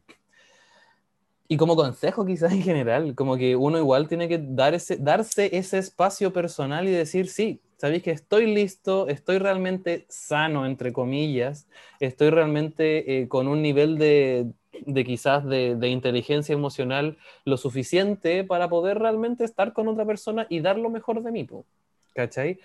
Y 1.49 1.57
como 1.57 1.77
consejo 1.77 2.25
quizás 2.25 2.53
en 2.53 2.63
general, 2.63 3.15
como 3.15 3.37
que 3.37 3.57
uno 3.57 3.77
igual 3.79 4.09
tiene 4.09 4.29
que 4.29 4.39
dar 4.39 4.75
ese, 4.75 4.97
darse 4.97 5.55
ese 5.57 5.79
espacio 5.79 6.33
personal 6.33 6.89
y 6.89 6.93
decir, 6.93 7.29
sí, 7.29 7.61
sabéis 7.83 8.05
que 8.05 8.12
estoy 8.12 8.47
listo, 8.47 9.09
estoy 9.09 9.39
realmente 9.39 10.07
sano, 10.09 10.66
entre 10.66 10.93
comillas, 10.93 11.66
estoy 11.99 12.30
realmente 12.30 13.22
eh, 13.22 13.26
con 13.26 13.49
un 13.49 13.61
nivel 13.61 13.99
de, 13.99 14.47
de 14.87 15.05
quizás 15.05 15.45
de, 15.45 15.74
de, 15.74 15.89
inteligencia 15.89 16.53
emocional 16.53 17.18
lo 17.45 17.57
suficiente 17.57 18.45
para 18.45 18.68
poder 18.68 19.01
realmente 19.01 19.43
estar 19.43 19.72
con 19.72 19.89
otra 19.89 20.07
persona 20.07 20.47
y 20.49 20.61
dar 20.61 20.78
lo 20.78 20.91
mejor 20.91 21.24
de 21.24 21.33
mí, 21.33 21.43
po, 21.43 21.66
¿cachai? 22.14 22.61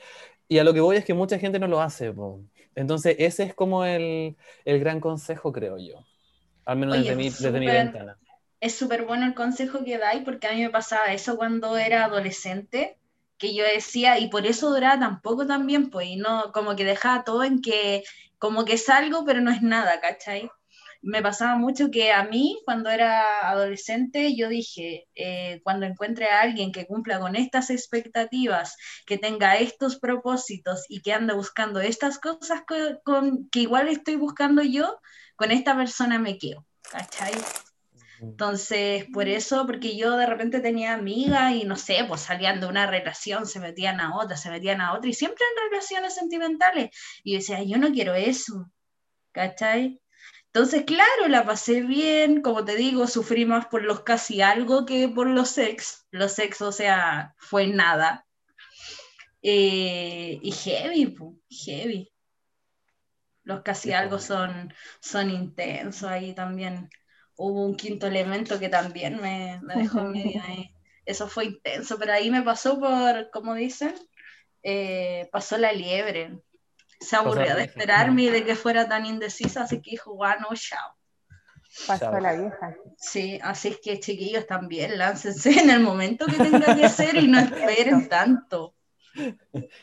Y 0.47 0.59
a 0.59 0.63
lo 0.63 0.72
que 0.72 0.82
voy 0.82 0.97
es 0.97 1.03
que 1.05 1.15
mucha 1.15 1.39
gente 1.39 1.57
no 1.57 1.65
lo 1.68 1.82
hace, 1.82 2.11
po. 2.11 2.39
entonces 2.76 3.15
ese 3.18 3.41
es 3.41 3.55
como 3.55 3.86
el, 3.86 4.36
el, 4.65 4.80
gran 4.80 4.99
consejo, 4.99 5.51
creo 5.51 5.80
yo, 5.80 6.05
al 6.63 6.78
menos 6.78 6.93
Oye, 6.93 7.05
desde, 7.05 7.15
mi, 7.15 7.32
súper, 7.32 7.53
desde 7.53 7.59
mi 7.65 7.65
ventana. 7.65 8.20
Es 8.59 8.76
súper 8.76 9.03
bueno 9.03 9.26
el 9.26 9.34
consejo 9.34 9.84
que 9.84 9.97
dais 9.97 10.22
porque 10.24 10.45
a 10.45 10.53
mí 10.53 10.61
me 10.61 10.70
pasaba 10.70 11.11
eso 11.11 11.38
cuando 11.38 11.76
era 11.76 12.05
adolescente 12.05 12.97
que 13.38 13.53
yo 13.55 13.63
decía, 13.63 14.19
y 14.19 14.29
por 14.29 14.45
eso 14.45 14.69
duraba 14.69 14.99
tampoco 14.99 15.45
también, 15.45 15.89
pues, 15.89 16.07
y 16.07 16.15
no, 16.15 16.51
como 16.51 16.75
que 16.75 16.85
dejaba 16.85 17.23
todo 17.23 17.43
en 17.43 17.61
que, 17.61 18.03
como 18.39 18.65
que 18.65 18.73
es 18.73 18.89
algo, 18.89 19.25
pero 19.25 19.41
no 19.41 19.51
es 19.51 19.61
nada, 19.61 19.99
¿cachai? 20.01 20.49
Me 21.01 21.21
pasaba 21.21 21.55
mucho 21.57 21.91
que 21.91 22.11
a 22.11 22.23
mí, 22.23 22.59
cuando 22.65 22.89
era 22.89 23.49
adolescente, 23.49 24.35
yo 24.35 24.49
dije, 24.49 25.07
eh, 25.15 25.61
cuando 25.63 25.85
encuentre 25.85 26.27
a 26.29 26.41
alguien 26.41 26.71
que 26.71 26.88
cumpla 26.88 27.19
con 27.19 27.35
estas 27.35 27.69
expectativas, 27.69 28.75
que 29.05 29.17
tenga 29.17 29.57
estos 29.57 29.99
propósitos 29.99 30.85
y 30.89 31.01
que 31.01 31.13
ande 31.13 31.33
buscando 31.33 31.79
estas 31.79 32.19
cosas 32.19 32.63
con, 33.03 33.49
que 33.49 33.59
igual 33.59 33.88
estoy 33.89 34.15
buscando 34.15 34.63
yo, 34.63 34.99
con 35.35 35.51
esta 35.51 35.75
persona 35.75 36.17
me 36.19 36.38
quedo, 36.39 36.65
¿cachai? 36.91 37.33
Entonces, 38.22 39.05
por 39.13 39.28
eso, 39.28 39.65
porque 39.68 39.95
yo 39.95 40.18
de 40.18 40.26
repente 40.26 40.59
tenía 40.59 40.93
amigas 40.93 41.53
y 41.53 41.65
no 41.65 41.76
sé, 41.76 42.03
pues 42.07 42.22
salían 42.22 42.59
de 42.59 42.68
una 42.68 42.88
relación, 42.88 43.45
se 43.45 43.59
metían 43.59 43.99
a 43.99 44.18
otra, 44.18 44.38
se 44.38 44.49
metían 44.49 44.82
a 44.82 44.93
otra 44.93 45.09
y 45.09 45.13
siempre 45.13 45.43
en 45.45 45.72
relaciones 45.72 46.15
sentimentales. 46.15 46.89
Y 47.24 47.34
yo 47.34 47.38
decía, 47.39 47.63
yo 47.63 47.78
no 47.78 47.91
quiero 47.91 48.15
eso, 48.15 48.72
¿cachai? 49.32 50.01
Entonces, 50.47 50.84
claro, 50.86 51.28
la 51.28 51.45
pasé 51.45 51.82
bien, 51.82 52.41
como 52.41 52.65
te 52.65 52.76
digo, 52.76 53.07
sufrí 53.07 53.45
más 53.45 53.68
por 53.68 53.84
los 53.84 54.01
casi 54.01 54.41
algo 54.41 54.86
que 54.86 55.07
por 55.09 55.28
los 55.28 55.49
sex. 55.49 56.07
Los 56.11 56.34
sex, 56.34 56.61
o 56.61 56.72
sea, 56.72 57.36
fue 57.38 57.68
nada. 57.68 58.26
Eh, 59.41 60.39
y 60.41 60.51
heavy, 60.51 61.07
pues, 61.07 61.36
heavy. 61.49 62.11
Los 63.43 63.61
casi 63.61 63.93
algo 63.93 64.20
son, 64.20 64.74
son 64.99 65.30
intensos 65.30 66.09
ahí 66.09 66.34
también 66.34 66.89
hubo 67.38 67.65
un 67.65 67.75
quinto 67.75 68.07
elemento 68.07 68.59
que 68.59 68.69
también 68.69 69.21
me, 69.21 69.59
me 69.63 69.75
dejó 69.75 70.03
medio 70.03 70.41
ahí. 70.43 70.73
Eso 71.05 71.29
fue 71.29 71.45
intenso, 71.45 71.97
pero 71.97 72.11
ahí 72.11 72.29
me 72.29 72.41
pasó 72.41 72.77
por, 72.79 73.29
como 73.31 73.53
dicen, 73.55 73.95
eh, 74.61 75.29
pasó 75.31 75.57
la 75.57 75.71
liebre. 75.71 76.38
Se 76.99 77.15
aburrió 77.15 77.55
de 77.55 77.63
esperarme 77.63 78.23
y 78.23 78.29
de 78.29 78.43
que 78.43 78.55
fuera 78.55 78.89
tan 78.89 79.05
indecisa, 79.05 79.63
así 79.63 79.81
que 79.81 79.91
dijo, 79.91 80.15
bueno, 80.15 80.47
chao. 80.55 80.95
Pasó 81.85 82.19
la 82.19 82.33
vieja. 82.33 82.75
Sí, 82.97 83.39
así 83.41 83.69
es 83.69 83.79
que 83.81 83.99
chiquillos 83.99 84.47
también, 84.47 84.97
láncense 84.97 85.51
en 85.61 85.69
el 85.69 85.79
momento 85.79 86.25
que 86.25 86.38
tenga 86.38 86.75
que 86.75 86.89
ser 86.89 87.15
y 87.15 87.27
no 87.27 87.39
esperen 87.39 88.09
tanto. 88.09 88.75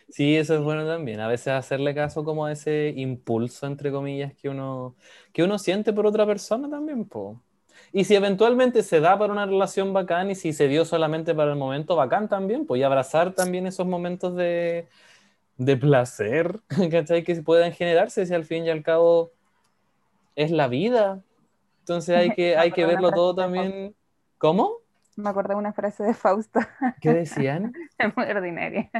Sí, 0.08 0.36
eso 0.36 0.54
es 0.54 0.60
bueno 0.62 0.86
también. 0.86 1.20
A 1.20 1.28
veces 1.28 1.48
hacerle 1.48 1.94
caso 1.94 2.24
como 2.24 2.46
a 2.46 2.52
ese 2.52 2.92
impulso, 2.96 3.66
entre 3.66 3.90
comillas, 3.92 4.34
que 4.34 4.48
uno, 4.48 4.96
que 5.32 5.42
uno 5.42 5.58
siente 5.58 5.92
por 5.92 6.06
otra 6.06 6.26
persona 6.26 6.68
también, 6.70 7.06
po. 7.08 7.42
Y 7.92 8.04
si 8.04 8.14
eventualmente 8.14 8.82
se 8.82 9.00
da 9.00 9.18
para 9.18 9.32
una 9.32 9.46
relación 9.46 9.92
bacán 9.92 10.30
y 10.30 10.34
si 10.34 10.52
se 10.52 10.68
dio 10.68 10.84
solamente 10.84 11.34
para 11.34 11.52
el 11.52 11.58
momento 11.58 11.96
bacán 11.96 12.28
también, 12.28 12.66
pues 12.66 12.80
y 12.80 12.82
abrazar 12.84 13.34
también 13.34 13.66
esos 13.66 13.86
momentos 13.86 14.34
de, 14.36 14.88
de 15.58 15.76
placer, 15.78 16.60
¿cachai? 16.90 17.24
Que 17.24 17.36
puedan 17.42 17.72
generarse 17.72 18.26
si 18.26 18.34
al 18.34 18.44
fin 18.46 18.66
y 18.66 18.70
al 18.70 18.82
cabo 18.82 19.32
es 20.34 20.50
la 20.50 20.68
vida. 20.68 21.24
Entonces 21.80 22.16
hay 22.16 22.32
que, 22.34 22.56
hay 22.58 22.72
que 22.72 22.86
verlo 22.86 23.12
todo 23.14 23.36
también. 23.36 23.96
¿Cómo? 24.38 24.83
Me 25.16 25.30
acordé 25.30 25.50
de 25.50 25.60
una 25.60 25.72
frase 25.72 26.02
de 26.02 26.14
Fausto. 26.14 26.60
¿Qué 27.00 27.12
decían? 27.12 27.72
Es 27.98 28.16
muy 28.16 28.26
ordinaria. 28.26 28.90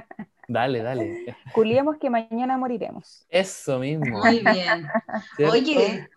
Dale, 0.47 0.83
dale. 0.83 1.37
Culiemos 1.53 1.97
que 1.99 2.11
mañana 2.11 2.57
moriremos. 2.57 3.27
Eso 3.29 3.79
mismo. 3.79 4.19
Muy 4.19 4.41
bien. 4.41 4.87
Oye, 5.51 6.09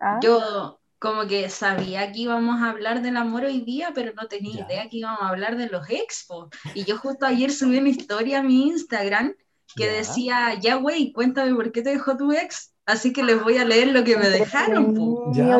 ¿Ah? 0.00 0.18
yo 0.22 0.80
como 0.98 1.26
que 1.26 1.48
sabía 1.48 2.10
que 2.12 2.20
íbamos 2.20 2.60
a 2.62 2.70
hablar 2.70 3.02
del 3.02 3.16
amor 3.16 3.44
hoy 3.44 3.60
día, 3.60 3.92
pero 3.94 4.12
no 4.14 4.26
tenía 4.28 4.54
ya. 4.60 4.66
idea 4.66 4.88
que 4.88 4.98
íbamos 4.98 5.22
a 5.22 5.28
hablar 5.28 5.56
de 5.56 5.68
los 5.68 5.88
expos. 5.88 6.50
Y 6.74 6.84
yo 6.84 6.98
justo 6.98 7.26
ayer 7.26 7.52
subí 7.52 7.78
una 7.78 7.88
historia 7.88 8.40
a 8.40 8.42
mi 8.42 8.68
Instagram 8.68 9.34
que 9.74 9.84
ya. 9.84 9.92
decía, 9.92 10.54
ya 10.60 10.76
güey, 10.76 11.12
cuéntame 11.12 11.54
por 11.54 11.72
qué 11.72 11.82
te 11.82 11.90
dejó 11.90 12.16
tu 12.16 12.32
ex. 12.32 12.72
Así 12.86 13.12
que 13.12 13.22
les 13.22 13.42
voy 13.42 13.58
a 13.58 13.64
leer 13.64 13.88
lo 13.88 14.04
que 14.04 14.16
me 14.16 14.28
dejaron. 14.28 14.94
Po, 14.94 15.32
ya. 15.34 15.58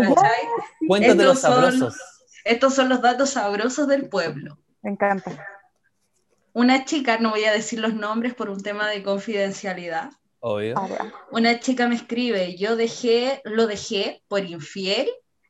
Cuéntate 0.87 1.25
los 1.25 1.41
sabrosos. 1.41 1.95
Son, 1.95 2.16
estos 2.47 2.75
son 2.75 2.89
los 2.89 3.03
datos 3.03 3.31
sabrosos 3.31 3.89
del 3.89 4.09
pueblo. 4.09 4.59
Me 4.83 4.91
encanta. 4.91 5.47
Una 6.53 6.85
chica, 6.85 7.19
no 7.19 7.31
voy 7.31 7.45
a 7.45 7.53
decir 7.53 7.81
los 7.81 7.95
nombres 7.95 8.35
por 8.35 8.49
un 8.49 8.63
tema 8.63 8.89
de 8.89 9.03
confidencialidad. 9.03 10.11
Obvio. 10.41 10.77
Una 11.33 11.59
chica 11.59 11.89
me 11.89 11.97
escribe, 11.97 12.57
yo 12.57 12.77
dejé, 12.77 13.43
lo 13.45 13.67
dejé 13.67 14.23
por 14.29 14.45
infiel, 14.45 15.09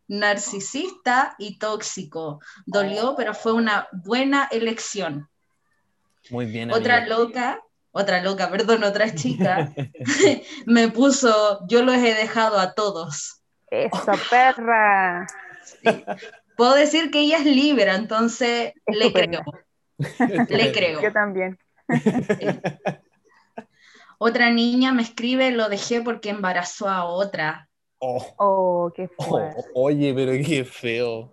narcisista 0.09 1.35
y 1.39 1.59
tóxico. 1.59 2.41
Dolió, 2.65 3.15
pero 3.17 3.35
fue 3.35 3.53
una 3.53 3.89
buena 3.93 4.49
elección. 4.51 5.29
Muy 6.31 6.47
bien. 6.47 6.73
Otra 6.73 6.99
amiga. 6.99 7.17
loca, 7.17 7.61
otra 7.93 8.23
loca, 8.23 8.51
perdón, 8.51 8.85
otra 8.85 9.15
chica, 9.15 9.73
me 10.67 10.89
puso, 10.89 11.61
yo 11.69 11.83
los 11.83 11.97
he 11.97 12.15
dejado 12.15 12.59
a 12.59 12.73
todos. 12.73 13.43
Eso, 13.71 14.13
perra. 14.31 15.27
Puedo 16.57 16.75
decir 16.75 17.11
que 17.11 17.21
ella 17.21 17.39
es 17.39 17.45
Libra, 17.47 17.95
entonces 17.97 18.73
le 18.87 19.13
creo, 19.13 19.43
le 20.49 20.73
creo. 20.73 21.03
Yo 21.03 21.13
también. 21.13 21.59
Otra 24.19 24.51
niña 24.51 24.93
me 24.93 25.03
escribe, 25.03 25.51
lo 25.51 25.69
dejé 25.69 26.01
porque 26.01 26.31
embarazó 26.31 26.89
a 26.89 27.05
otra. 27.05 27.69
Oh, 27.99 28.25
Oh, 28.39 28.93
qué 28.95 29.11
oh, 29.19 29.25
fuerte. 29.25 29.61
oye, 29.75 30.15
pero 30.15 30.33
qué 30.47 30.65
feo. 30.65 31.33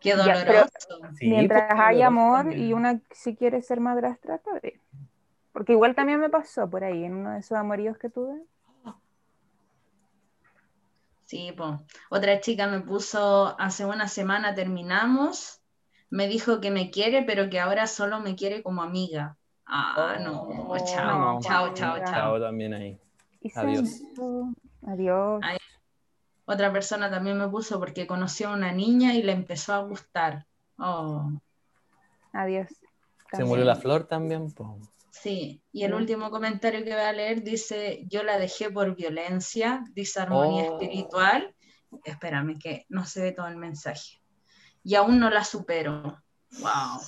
Qué 0.00 0.10
Ya, 0.10 0.16
doloroso. 0.16 0.68
pero- 1.00 1.14
Sí, 1.16 1.28
Mientras 1.28 1.68
hay 1.76 2.02
amor 2.02 2.42
también. 2.44 2.62
y 2.62 2.72
una 2.72 3.00
si 3.12 3.34
quiere 3.36 3.62
ser 3.62 3.80
madrastra, 3.80 4.36
está 4.36 4.50
bien. 4.60 4.80
Porque 5.52 5.72
igual 5.72 5.94
también 5.94 6.18
me 6.20 6.30
pasó 6.30 6.68
por 6.70 6.82
ahí, 6.84 7.04
en 7.04 7.14
uno 7.14 7.32
de 7.32 7.40
esos 7.40 7.58
amoríos 7.58 7.98
que 7.98 8.08
tuve. 8.08 8.40
Sí, 11.32 11.50
po. 11.56 11.80
Otra 12.10 12.42
chica 12.42 12.66
me 12.66 12.80
puso, 12.82 13.58
hace 13.58 13.86
una 13.86 14.06
semana 14.06 14.54
terminamos, 14.54 15.62
me 16.10 16.28
dijo 16.28 16.60
que 16.60 16.70
me 16.70 16.90
quiere, 16.90 17.22
pero 17.22 17.48
que 17.48 17.58
ahora 17.58 17.86
solo 17.86 18.20
me 18.20 18.36
quiere 18.36 18.62
como 18.62 18.82
amiga. 18.82 19.38
Ah, 19.64 20.18
no, 20.20 20.42
Oh, 20.42 20.76
chao, 20.76 21.18
no, 21.18 21.40
chao, 21.40 21.72
chao, 21.72 21.96
chao. 22.00 22.04
Chao 22.04 22.38
también 22.38 22.74
ahí. 22.74 23.00
Adiós. 23.54 24.02
Adiós. 24.86 25.40
Otra 26.44 26.70
persona 26.70 27.10
también 27.10 27.38
me 27.38 27.48
puso 27.48 27.78
porque 27.78 28.06
conoció 28.06 28.50
a 28.50 28.52
una 28.52 28.72
niña 28.72 29.14
y 29.14 29.22
le 29.22 29.32
empezó 29.32 29.72
a 29.72 29.78
gustar. 29.78 30.44
Oh, 30.76 31.32
Adiós. 32.34 32.68
Se 33.32 33.42
murió 33.42 33.64
la 33.64 33.76
flor 33.76 34.04
también. 34.04 34.52
po. 34.52 34.76
Sí. 35.12 35.62
Y 35.72 35.84
el 35.84 35.92
Mm. 35.92 35.96
último 35.96 36.30
comentario 36.30 36.82
que 36.84 36.92
voy 36.92 37.02
a 37.02 37.12
leer 37.12 37.44
dice, 37.44 38.04
yo 38.08 38.24
la 38.24 38.38
dejé 38.38 38.70
por 38.70 38.96
violencia, 38.96 39.84
disarmonía 39.92 40.64
Oh. 40.72 40.80
espiritual. 40.80 41.54
Espérame 42.04 42.58
que 42.58 42.86
no 42.88 43.04
se 43.04 43.22
ve 43.22 43.32
todo 43.32 43.46
el 43.46 43.56
mensaje. 43.56 44.18
Y 44.82 44.96
aún 44.96 45.20
no 45.20 45.30
la 45.30 45.44
supero. 45.44 46.18
Wow. 46.58 47.00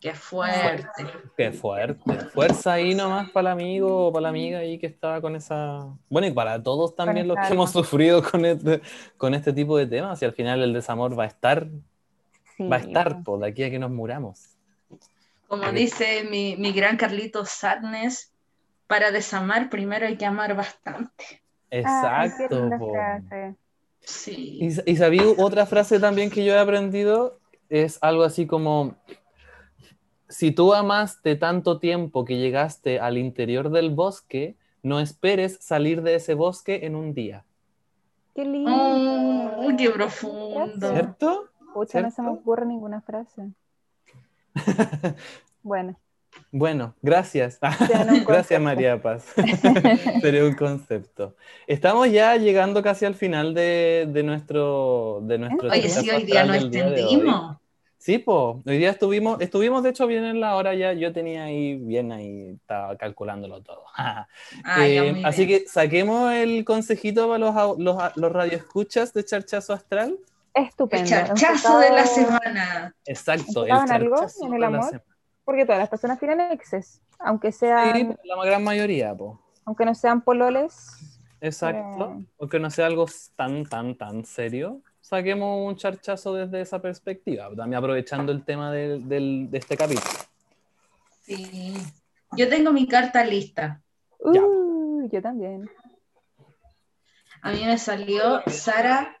Qué 0.00 0.14
fuerte. 0.14 1.04
Qué 1.36 1.52
fuerte. 1.52 2.14
Fuerza 2.32 2.72
ahí 2.72 2.94
nomás 2.94 3.30
para 3.30 3.50
el 3.50 3.52
amigo 3.60 4.06
o 4.08 4.12
para 4.12 4.22
la 4.24 4.28
amiga 4.30 4.58
ahí 4.60 4.78
que 4.78 4.86
estaba 4.86 5.20
con 5.20 5.36
esa. 5.36 5.86
Bueno, 6.08 6.26
y 6.26 6.30
para 6.32 6.62
todos 6.62 6.96
también 6.96 7.28
los 7.28 7.36
que 7.46 7.52
hemos 7.52 7.70
sufrido 7.70 8.22
con 8.22 8.44
este, 8.46 8.80
con 9.18 9.34
este 9.34 9.52
tipo 9.52 9.76
de 9.76 9.86
temas. 9.86 10.20
Y 10.22 10.24
al 10.24 10.32
final 10.32 10.62
el 10.62 10.72
desamor 10.72 11.18
va 11.18 11.24
a 11.24 11.26
estar, 11.26 11.68
Sí, 12.56 12.66
va 12.66 12.76
a 12.76 12.80
estar, 12.80 13.18
po. 13.18 13.24
por 13.24 13.40
de 13.40 13.48
aquí 13.48 13.62
a 13.62 13.70
que 13.70 13.78
nos 13.78 13.90
muramos. 13.90 14.49
Como 15.50 15.72
dice 15.72 16.22
mi, 16.30 16.54
mi 16.56 16.70
gran 16.70 16.96
Carlito 16.96 17.44
Sadness, 17.44 18.32
para 18.86 19.10
desamar 19.10 19.68
primero 19.68 20.06
hay 20.06 20.16
que 20.16 20.24
amar 20.24 20.54
bastante. 20.54 21.42
Exacto. 21.70 22.70
frase. 22.92 23.56
Sí. 23.98 24.60
Y, 24.60 24.92
y 24.92 24.96
sabí 24.96 25.18
otra 25.38 25.66
frase 25.66 25.98
también 25.98 26.30
que 26.30 26.44
yo 26.44 26.54
he 26.54 26.58
aprendido, 26.60 27.40
es 27.68 27.98
algo 28.00 28.22
así 28.22 28.46
como, 28.46 28.94
si 30.28 30.52
tú 30.52 30.72
amaste 30.72 31.34
tanto 31.34 31.80
tiempo 31.80 32.24
que 32.24 32.38
llegaste 32.38 33.00
al 33.00 33.18
interior 33.18 33.70
del 33.70 33.90
bosque, 33.90 34.54
no 34.84 35.00
esperes 35.00 35.58
salir 35.60 36.02
de 36.02 36.14
ese 36.14 36.34
bosque 36.34 36.86
en 36.86 36.94
un 36.94 37.12
día. 37.12 37.44
Qué 38.36 38.44
lindo. 38.44 38.70
Oh, 38.72 39.68
qué 39.76 39.90
profundo. 39.90 40.92
¿Cierto? 40.92 41.48
Pucha, 41.74 42.02
no 42.02 42.10
se 42.12 42.22
me 42.22 42.30
ocurre 42.30 42.66
ninguna 42.66 43.00
frase. 43.00 43.50
Bueno, 45.62 45.98
Bueno, 46.52 46.96
gracias. 47.02 47.58
Gracias. 48.26 48.60
María 48.60 49.00
Paz. 49.00 49.24
Sería 50.20 50.44
un 50.44 50.54
concepto. 50.54 51.36
Estamos 51.66 52.10
ya 52.10 52.36
llegando 52.36 52.82
casi 52.82 53.04
al 53.04 53.14
final 53.14 53.54
de, 53.54 54.06
de 54.10 54.22
nuestro 54.22 55.20
de 55.22 55.38
nuestro 55.38 55.68
Oye, 55.70 55.88
sí, 55.88 56.10
hoy 56.10 56.24
día 56.24 56.44
no 56.44 56.54
extendimos. 56.54 57.58
Sí, 57.98 58.18
po. 58.18 58.62
Hoy 58.66 58.78
día 58.78 58.90
estuvimos, 58.90 59.40
estuvimos 59.40 59.82
de 59.82 59.90
hecho 59.90 60.06
bien 60.06 60.24
en 60.24 60.40
la 60.40 60.56
hora 60.56 60.74
ya. 60.74 60.92
Yo 60.94 61.12
tenía 61.12 61.44
ahí 61.44 61.76
bien 61.76 62.12
ahí, 62.12 62.56
estaba 62.60 62.96
calculándolo 62.96 63.62
todo. 63.62 63.84
Ah, 63.96 64.26
Eh, 64.64 65.20
así 65.22 65.44
bien. 65.46 65.62
que 65.64 65.68
saquemos 65.68 66.32
el 66.32 66.64
consejito 66.64 67.28
para 67.28 67.38
los, 67.38 67.78
los, 67.78 67.96
los 68.16 68.32
radioescuchas 68.32 69.12
de 69.12 69.24
Charchazo 69.24 69.74
Astral. 69.74 70.18
El 70.62 70.68
estupendo. 70.68 71.08
charchazo 71.34 71.78
de 71.78 71.90
la 71.90 72.06
semana. 72.06 72.94
Exacto, 73.04 73.64
el 73.64 73.70
¿Enfocaban 73.70 73.86
en 73.88 73.92
algo? 73.92 74.26
¿En 74.42 74.54
el 74.54 74.64
amor? 74.64 75.04
Porque 75.44 75.64
todas 75.64 75.78
las 75.80 75.88
personas 75.88 76.18
tienen 76.18 76.40
exes, 76.52 77.00
aunque 77.18 77.50
sean, 77.52 77.94
Sí, 77.96 78.08
la 78.24 78.44
gran 78.44 78.62
mayoría, 78.62 79.14
po. 79.14 79.40
aunque 79.64 79.84
no 79.84 79.94
sean 79.94 80.20
pololes. 80.22 80.96
Exacto. 81.40 82.16
Eh. 82.20 82.24
Aunque 82.38 82.60
no 82.60 82.70
sea 82.70 82.86
algo 82.86 83.06
tan, 83.36 83.64
tan, 83.64 83.96
tan 83.96 84.24
serio, 84.24 84.80
saquemos 85.00 85.66
un 85.66 85.76
charchazo 85.76 86.34
desde 86.34 86.60
esa 86.60 86.80
perspectiva. 86.80 87.48
También 87.56 87.74
aprovechando 87.78 88.30
el 88.30 88.44
tema 88.44 88.70
del- 88.70 89.08
del- 89.08 89.50
de 89.50 89.58
este 89.58 89.76
capítulo. 89.76 90.06
Sí. 91.22 91.74
Yo 92.32 92.48
tengo 92.48 92.72
mi 92.72 92.86
carta 92.86 93.24
lista. 93.24 93.80
Ya. 94.32 94.42
Uh, 94.42 95.08
yo 95.10 95.22
también. 95.22 95.68
A 97.42 97.52
mí 97.52 97.64
me 97.64 97.78
salió 97.78 98.42
Sara, 98.46 99.19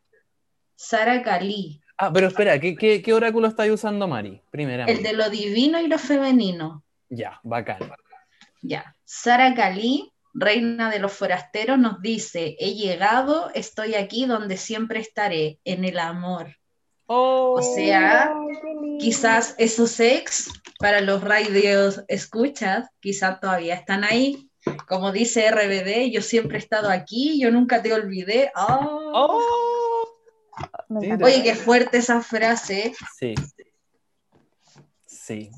Sara 0.82 1.22
Cali, 1.22 1.78
Ah, 1.98 2.10
pero 2.10 2.28
espera, 2.28 2.58
¿qué, 2.58 2.74
qué, 2.74 3.02
qué 3.02 3.12
oráculo 3.12 3.46
estáis 3.46 3.70
usando, 3.70 4.08
Mari? 4.08 4.40
Primeramente. 4.50 4.98
el 4.98 5.02
de 5.06 5.12
lo 5.12 5.28
divino 5.28 5.78
y 5.78 5.86
lo 5.86 5.98
femenino. 5.98 6.82
Ya, 7.10 7.38
bacán. 7.42 7.92
Ya. 8.62 8.96
Sara 9.04 9.54
Cali, 9.54 10.10
reina 10.32 10.90
de 10.90 10.98
los 10.98 11.12
forasteros, 11.12 11.78
nos 11.78 12.00
dice: 12.00 12.56
He 12.58 12.72
llegado, 12.72 13.50
estoy 13.54 13.94
aquí 13.94 14.24
donde 14.24 14.56
siempre 14.56 15.00
estaré, 15.00 15.58
en 15.66 15.84
el 15.84 15.98
amor. 15.98 16.56
O 17.04 17.60
sea, 17.60 18.32
quizás 18.98 19.54
esos 19.58 20.00
ex 20.00 20.50
para 20.78 21.02
los 21.02 21.22
radios 21.22 22.02
escuchas, 22.08 22.88
quizás 23.00 23.38
todavía 23.38 23.74
están 23.74 24.04
ahí. 24.04 24.48
Como 24.88 25.12
dice 25.12 25.50
RBD, 25.50 26.10
yo 26.10 26.22
siempre 26.22 26.56
he 26.56 26.60
estado 26.60 26.88
aquí, 26.88 27.38
yo 27.38 27.50
nunca 27.50 27.82
te 27.82 27.92
olvidé. 27.92 28.50
¡Ah! 28.54 28.80
¡Oh! 28.82 29.69
Sí. 31.00 31.10
Oye, 31.22 31.42
qué 31.42 31.54
fuerte 31.54 31.98
esa 31.98 32.20
frase. 32.20 32.92
Sí. 33.18 33.34
Sí. 35.06 35.50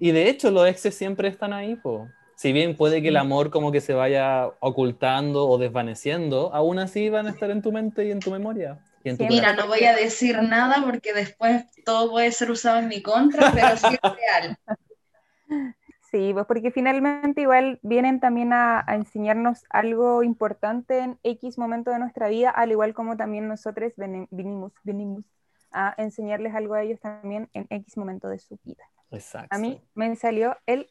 Y 0.00 0.10
de 0.10 0.28
hecho, 0.28 0.50
los 0.50 0.66
exes 0.66 0.94
siempre 0.96 1.28
están 1.28 1.52
ahí, 1.52 1.76
po. 1.76 2.08
Si 2.34 2.52
bien 2.52 2.76
puede 2.76 3.02
que 3.02 3.08
el 3.08 3.16
amor 3.16 3.50
como 3.50 3.70
que 3.70 3.80
se 3.80 3.94
vaya 3.94 4.48
ocultando 4.58 5.48
o 5.48 5.58
desvaneciendo, 5.58 6.52
aún 6.52 6.78
así 6.80 7.08
van 7.08 7.26
a 7.26 7.30
estar 7.30 7.50
en 7.50 7.62
tu 7.62 7.70
mente 7.70 8.06
y 8.06 8.10
en 8.10 8.18
tu 8.18 8.32
memoria. 8.32 8.80
Y 9.04 9.10
en 9.10 9.18
tu 9.18 9.24
Sí, 9.24 9.28
Mira, 9.28 9.52
no 9.52 9.68
voy 9.68 9.84
a 9.84 9.94
decir 9.94 10.42
nada 10.42 10.82
porque 10.84 11.12
después 11.12 11.64
todo 11.84 12.10
puede 12.10 12.32
ser 12.32 12.50
usado 12.50 12.80
en 12.80 12.88
mi 12.88 13.00
contra, 13.00 13.52
pero 13.52 13.76
sí 13.76 13.96
es 14.02 14.12
real. 14.12 14.58
Sí, 16.12 16.32
pues 16.34 16.44
porque 16.44 16.70
finalmente 16.70 17.40
igual 17.40 17.80
vienen 17.82 18.20
también 18.20 18.52
a, 18.52 18.84
a 18.86 18.94
enseñarnos 18.96 19.64
algo 19.70 20.22
importante 20.22 20.98
en 20.98 21.18
X 21.22 21.56
momento 21.56 21.90
de 21.90 21.98
nuestra 21.98 22.28
vida, 22.28 22.50
al 22.50 22.70
igual 22.70 22.92
como 22.92 23.16
también 23.16 23.48
nosotros 23.48 23.94
veni- 23.96 24.28
vinimos, 24.30 24.72
venimos 24.84 25.24
a 25.72 25.94
enseñarles 25.96 26.54
algo 26.54 26.74
a 26.74 26.82
ellos 26.82 27.00
también 27.00 27.48
en 27.54 27.66
X 27.70 27.96
momento 27.96 28.28
de 28.28 28.38
su 28.38 28.58
vida. 28.62 28.84
Exacto. 29.10 29.56
A 29.56 29.58
mí 29.58 29.80
me 29.94 30.14
salió 30.16 30.54
el 30.66 30.90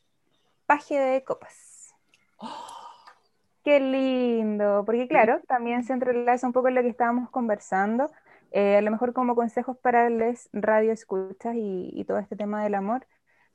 paje 0.65 0.99
de 0.99 1.23
copas. 1.23 1.93
Qué 3.63 3.79
lindo, 3.79 4.81
porque 4.87 5.07
claro, 5.07 5.39
también 5.47 5.83
se 5.83 5.93
entrelaza 5.93 6.47
un 6.47 6.53
poco 6.53 6.69
en 6.69 6.73
lo 6.75 6.81
que 6.81 6.87
estábamos 6.89 7.29
conversando, 7.29 8.09
eh, 8.49 8.77
a 8.77 8.81
lo 8.81 8.89
mejor 8.89 9.13
como 9.13 9.35
consejos 9.35 9.77
para 9.77 10.09
les 10.09 10.49
radio 10.51 10.91
escuchas 10.91 11.53
y, 11.55 11.91
y 11.93 12.05
todo 12.05 12.17
este 12.17 12.35
tema 12.35 12.63
del 12.63 12.73
amor, 12.73 13.05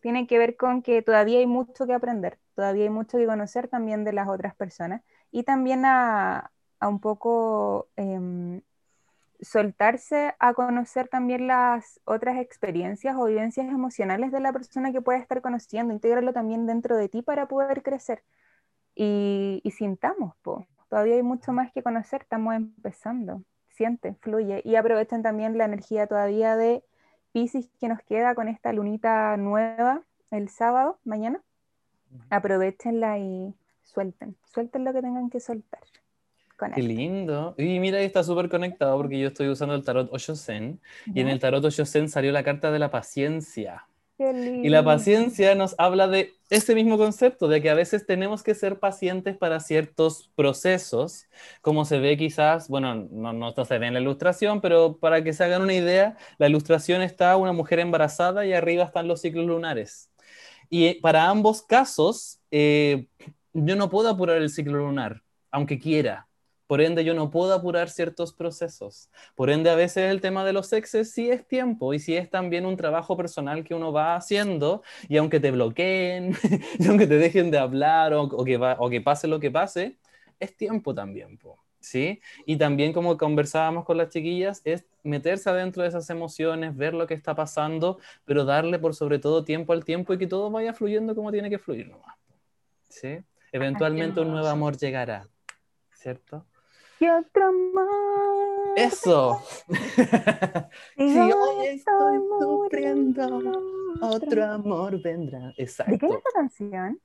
tiene 0.07 0.29
que 0.29 0.39
ver 0.39 0.57
con 0.57 0.83
que 0.83 1.03
todavía 1.03 1.41
hay 1.41 1.47
mucho 1.47 1.85
que 1.85 1.93
aprender, 1.93 2.39
todavía 2.55 2.85
hay 2.85 2.91
mucho 2.91 3.19
que 3.19 3.27
conocer 3.27 3.67
también 3.67 4.05
de 4.05 4.13
las 4.13 4.29
otras 4.29 4.55
personas 4.55 5.03
y 5.33 5.43
también 5.43 5.85
a, 5.85 6.53
un 6.81 7.01
poco 7.01 7.89
em, 7.97 8.63
soltarse 9.41 10.37
a 10.39 10.55
conocer 10.55 11.09
también 11.09 11.49
las 11.49 12.01
otras 12.05 12.39
experiencias 12.39 13.17
o 13.19 13.25
vivencias 13.25 13.67
emocionales 13.67 14.31
de 14.31 14.39
la 14.39 14.53
persona 14.53 14.93
que 14.93 15.03
pueda 15.03 15.19
estar 15.19 15.43
conociendo, 15.43 15.93
integrarlo 15.93 16.33
también 16.33 16.67
dentro 16.67 16.97
de 16.97 17.09
ti 17.09 17.23
para 17.23 17.49
poder 17.49 17.83
crecer. 17.83 18.23
Y, 18.95 19.61
y 19.65 19.73
sintamos, 19.73 20.37
po. 20.43 20.69
todavía 20.89 21.17
hay 21.17 21.25
mucho 21.25 21.53
más 21.53 21.73
que 21.73 21.83
conocer, 21.83 22.23
estamos 22.23 22.55
empezando. 22.55 23.43
Siente, 23.71 24.15
fluye 24.21 24.63
y 24.65 24.77
aprovechen 24.77 25.25
también 25.25 25.59
la 25.59 25.65
energía 25.65 26.07
todavía 26.07 26.55
de 26.55 26.85
Pisces 27.37 27.69
que 27.79 27.87
nos 27.87 28.01
queda 28.01 28.35
con 28.35 28.49
esta 28.49 28.73
lunita 28.73 29.37
nueva 29.37 30.01
el 30.31 30.49
sábado, 30.49 30.99
mañana. 31.05 31.43
Aprovechenla 32.31 33.19
y 33.19 33.53
suelten, 33.83 34.39
suelten 34.55 34.85
lo 34.85 34.95
que 34.95 35.03
tengan 35.03 35.29
que 35.29 35.39
soltar. 35.39 35.83
Con 36.57 36.73
Qué 36.73 36.83
lindo. 36.83 37.55
Y 37.59 37.79
mira, 37.79 38.01
está 38.01 38.25
súper 38.25 38.49
conectado 38.49 38.97
porque 38.97 39.19
yo 39.19 39.29
estoy 39.29 39.51
usando 39.51 39.75
el 39.75 39.85
tarot 39.85 40.11
Osho 40.15 40.35
Zen 40.35 40.81
y 41.13 41.21
en 41.21 41.29
el 41.29 41.39
tarot 41.39 41.63
Osho 41.63 41.85
Zen 41.85 42.09
salió 42.09 42.33
la 42.33 42.43
carta 42.43 42.71
de 42.71 42.79
la 42.79 42.91
paciencia. 42.91 43.87
Y 44.19 44.71
la 44.71 44.83
paciencia 44.83 45.55
nos 45.55 45.75
habla 45.77 46.09
de 46.09 46.33
ese 46.49 46.75
mismo 46.75 46.97
concepto, 46.97 47.49
de 47.49 47.61
que 47.61 47.69
a 47.69 47.75
veces 47.75 48.07
tenemos 48.07 48.43
que 48.43 48.55
ser 48.55 48.79
pacientes 48.79 49.37
para 49.37 49.61
ciertos 49.61 50.31
procesos, 50.35 51.27
como 51.61 51.85
se 51.85 51.99
ve 51.99 52.17
quizás, 52.17 52.69
bueno, 52.69 52.95
no, 53.11 53.35
no, 53.35 53.53
se 53.53 53.79
ve 53.79 53.87
en 53.89 53.95
la 53.95 54.01
ilustración, 54.01 54.63
pero 54.63 54.97
para 54.99 55.23
que 55.23 55.35
se 55.35 55.45
hagan 55.45 55.63
una 55.63 55.75
idea, 55.75 56.17
la 56.39 56.49
ilustración 56.49 57.03
está 57.03 57.37
una 57.37 57.53
mujer 57.53 57.79
embarazada 57.79 58.47
y 58.47 58.55
arriba 58.55 58.85
están 58.85 59.07
los 59.07 59.21
ciclos 59.21 59.47
lunares. 59.47 60.11
Y 60.71 60.95
para 61.01 61.29
ambos 61.29 61.63
casos, 61.63 62.41
eh, 62.51 63.09
yo 63.53 63.77
no 63.77 63.91
puedo 63.91 64.09
apurar 64.09 64.39
el 64.39 64.51
ciclo 64.51 64.79
lunar, 64.79 65.23
aunque 65.51 65.79
quiera. 65.79 66.27
Por 66.67 66.81
ende, 66.81 67.05
yo 67.05 67.15
no 67.15 67.31
puedo 67.31 67.55
apurar 67.55 67.89
ciertos 67.91 68.33
procesos. 68.33 69.09
Por 69.35 69.51
ende, 69.51 69.71
a 69.71 69.75
veces 69.75 70.11
el 70.11 70.21
tema 70.21 70.45
de 70.45 70.53
los 70.53 70.73
exes 70.73 71.13
sí 71.13 71.31
es 71.31 71.47
tiempo 71.47 71.95
y 71.95 71.99
sí 71.99 72.17
es 72.17 72.29
también 72.29 72.67
un 72.67 72.77
trabajo 72.77 73.17
personal 73.17 73.65
que 73.65 73.75
uno 73.75 73.93
va 73.93 74.17
haciendo 74.17 74.83
y 75.09 75.17
aunque 75.17 75.41
te 75.41 75.51
bloqueen, 75.51 76.37
y 76.79 76.87
aunque 76.87 77.07
te 77.07 77.19
dejen 77.19 77.51
de 77.51 77.59
hablar 77.59 78.15
o, 78.15 78.45
que, 78.45 78.57
o 78.57 78.91
que 78.91 79.01
pase 79.01 79.29
lo 79.29 79.39
que 79.39 79.51
pase, 79.51 79.97
es 80.41 80.57
tiempo 80.57 80.95
también. 80.95 81.39
¿sí? 81.81 82.21
Y 82.45 82.57
también 82.57 82.93
como 82.93 83.17
conversábamos 83.17 83.85
con 83.85 83.97
las 83.97 84.09
chiquillas, 84.09 84.61
es 84.65 84.85
meterse 85.05 85.49
adentro 85.51 85.83
de 85.83 85.89
esas 85.89 86.11
emociones, 86.11 86.77
ver 86.77 86.95
lo 86.95 87.07
que 87.07 87.15
está 87.15 87.35
pasando, 87.35 87.99
pero 88.25 88.45
darle 88.45 88.79
por 88.79 88.95
sobre 88.95 89.19
todo 89.19 89.45
tiempo 89.45 89.73
al 89.73 89.85
tiempo 89.85 90.13
y 90.13 90.19
que 90.19 90.27
todo 90.27 90.51
vaya 90.51 90.73
fluyendo 90.73 91.15
como 91.15 91.31
tiene 91.31 91.49
que 91.49 91.59
fluir 91.59 91.89
nomás. 91.89 92.17
¿sí? 92.89 93.19
Eventualmente 93.53 94.21
un 94.21 94.31
nuevo 94.33 94.49
amor 94.49 94.77
llegará, 94.77 95.29
¿cierto? 95.93 96.45
Y 96.99 97.09
otro 97.09 97.49
amor. 97.49 98.79
Eso. 98.79 99.43
si 100.97 101.19
hoy 101.19 101.67
estoy 101.67 102.19
sufriendo, 102.41 103.53
otro 104.01 104.45
amor 104.45 105.03
vendrá. 105.03 105.53
Exacto. 105.59 105.93
¿De 105.93 105.99
qué 105.99 106.07
es 106.07 106.13
esta 106.13 106.31
canción? 106.35 107.01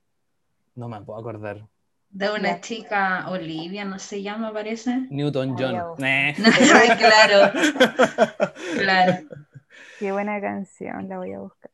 No 0.74 0.88
me 0.88 1.00
puedo 1.02 1.20
acordar. 1.20 1.68
De 2.08 2.30
una 2.30 2.60
chica, 2.60 3.28
Olivia, 3.30 3.84
no 3.84 3.98
se 3.98 4.22
llama, 4.22 4.52
parece. 4.52 5.06
Newton 5.10 5.56
John. 5.58 5.96
claro. 5.96 7.52
claro. 8.78 9.28
Qué 9.98 10.12
buena 10.12 10.40
canción, 10.40 11.08
la 11.08 11.18
voy 11.18 11.32
a 11.32 11.40
buscar. 11.40 11.70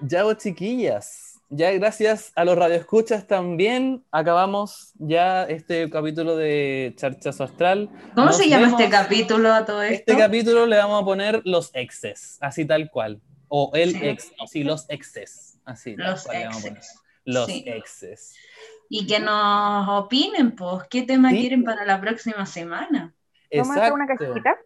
Ya 0.00 0.24
vos, 0.24 0.36
chiquillas 0.38 1.37
ya 1.50 1.72
gracias 1.72 2.32
a 2.34 2.44
los 2.44 2.56
radioescuchas 2.56 3.26
también 3.26 4.04
acabamos 4.10 4.92
ya 4.94 5.44
este 5.44 5.88
capítulo 5.88 6.36
de 6.36 6.92
Charchazo 6.96 7.44
Astral. 7.44 7.90
¿Cómo 8.14 8.32
se 8.32 8.48
llama 8.48 8.68
este 8.68 8.90
capítulo 8.90 9.52
a 9.52 9.64
todo 9.64 9.82
esto? 9.82 10.12
Este 10.12 10.16
capítulo 10.16 10.66
le 10.66 10.76
vamos 10.76 11.02
a 11.02 11.04
poner 11.04 11.42
los 11.44 11.70
exes, 11.74 12.38
así 12.40 12.64
tal 12.64 12.90
cual. 12.90 13.20
O 13.48 13.70
el 13.74 13.96
ex, 14.02 14.32
no, 14.38 14.46
sí, 14.46 14.62
los 14.62 14.84
exes. 14.90 15.58
Así 15.64 15.96
los 15.96 16.26
exes. 16.30 17.00
Los 17.24 17.48
exes. 17.48 18.34
Y 18.90 19.06
que 19.06 19.20
nos 19.20 19.88
opinen, 19.88 20.54
pues, 20.54 20.84
¿qué 20.88 21.02
tema 21.02 21.30
quieren 21.30 21.64
para 21.64 21.84
la 21.84 22.00
próxima 22.00 22.44
semana? 22.46 23.14
¿Vamos 23.54 23.76
a 23.76 23.80
hacer 23.80 23.92
una 23.92 24.06
cajita? 24.06 24.56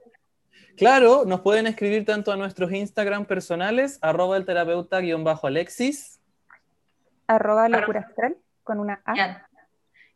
Claro, 0.77 1.25
nos 1.27 1.41
pueden 1.41 1.67
escribir 1.67 2.05
tanto 2.05 2.33
a 2.33 2.37
nuestros 2.37 2.73
Instagram 2.73 3.27
personales, 3.27 3.99
arroba 4.01 4.37
el 4.37 4.47
terapeuta-alexis, 4.47 6.22
arroba 7.35 7.69
locura 7.69 8.01
astral 8.01 8.37
con 8.63 8.79
una 8.79 9.03
A. 9.05 9.49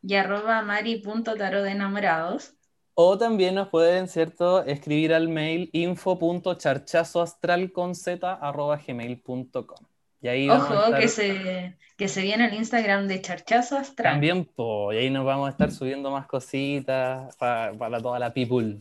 Y 0.02 0.14
arroba 0.14 0.62
mari.taro 0.62 1.62
de 1.62 1.70
enamorados. 1.70 2.54
O 2.94 3.18
también 3.18 3.54
nos 3.54 3.68
pueden, 3.68 4.08
¿cierto?, 4.08 4.64
escribir 4.64 5.12
al 5.12 5.28
mail 5.28 5.68
info.charchazoastral 5.72 7.72
con 7.72 7.94
z 7.94 8.32
arroba 8.32 8.78
gmail.com. 8.78 9.86
Y 10.22 10.28
ahí 10.28 10.48
Ojo, 10.48 10.94
que, 10.96 11.08
se, 11.08 11.76
que 11.96 12.08
se 12.08 12.22
viene 12.22 12.46
el 12.46 12.54
Instagram 12.54 13.06
de 13.06 13.20
Charchazo 13.20 13.76
Astral. 13.76 14.14
También, 14.14 14.48
y 14.56 14.96
ahí 14.96 15.10
nos 15.10 15.26
vamos 15.26 15.46
a 15.46 15.50
estar 15.50 15.70
subiendo 15.70 16.10
más 16.10 16.26
cositas 16.26 17.36
para, 17.36 18.00
toda 18.00 18.18
la 18.18 18.32
people. 18.32 18.80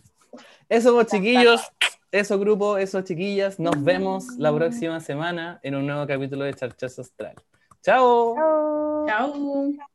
Eso, 0.70 0.94
pues, 0.94 1.08
chiquillos, 1.08 1.62
eso, 2.12 2.40
grupo, 2.40 2.78
eso, 2.78 3.02
chiquillas. 3.02 3.60
Nos 3.60 3.84
vemos 3.84 4.26
la 4.38 4.56
próxima 4.56 5.02
semana 5.02 5.60
en 5.62 5.76
un 5.76 5.86
nuevo 5.86 6.08
capítulo 6.08 6.46
de 6.46 6.54
Charchazo 6.54 7.02
Astral. 7.02 7.36
Chao. 7.86 8.36
Chao. 9.08 9.95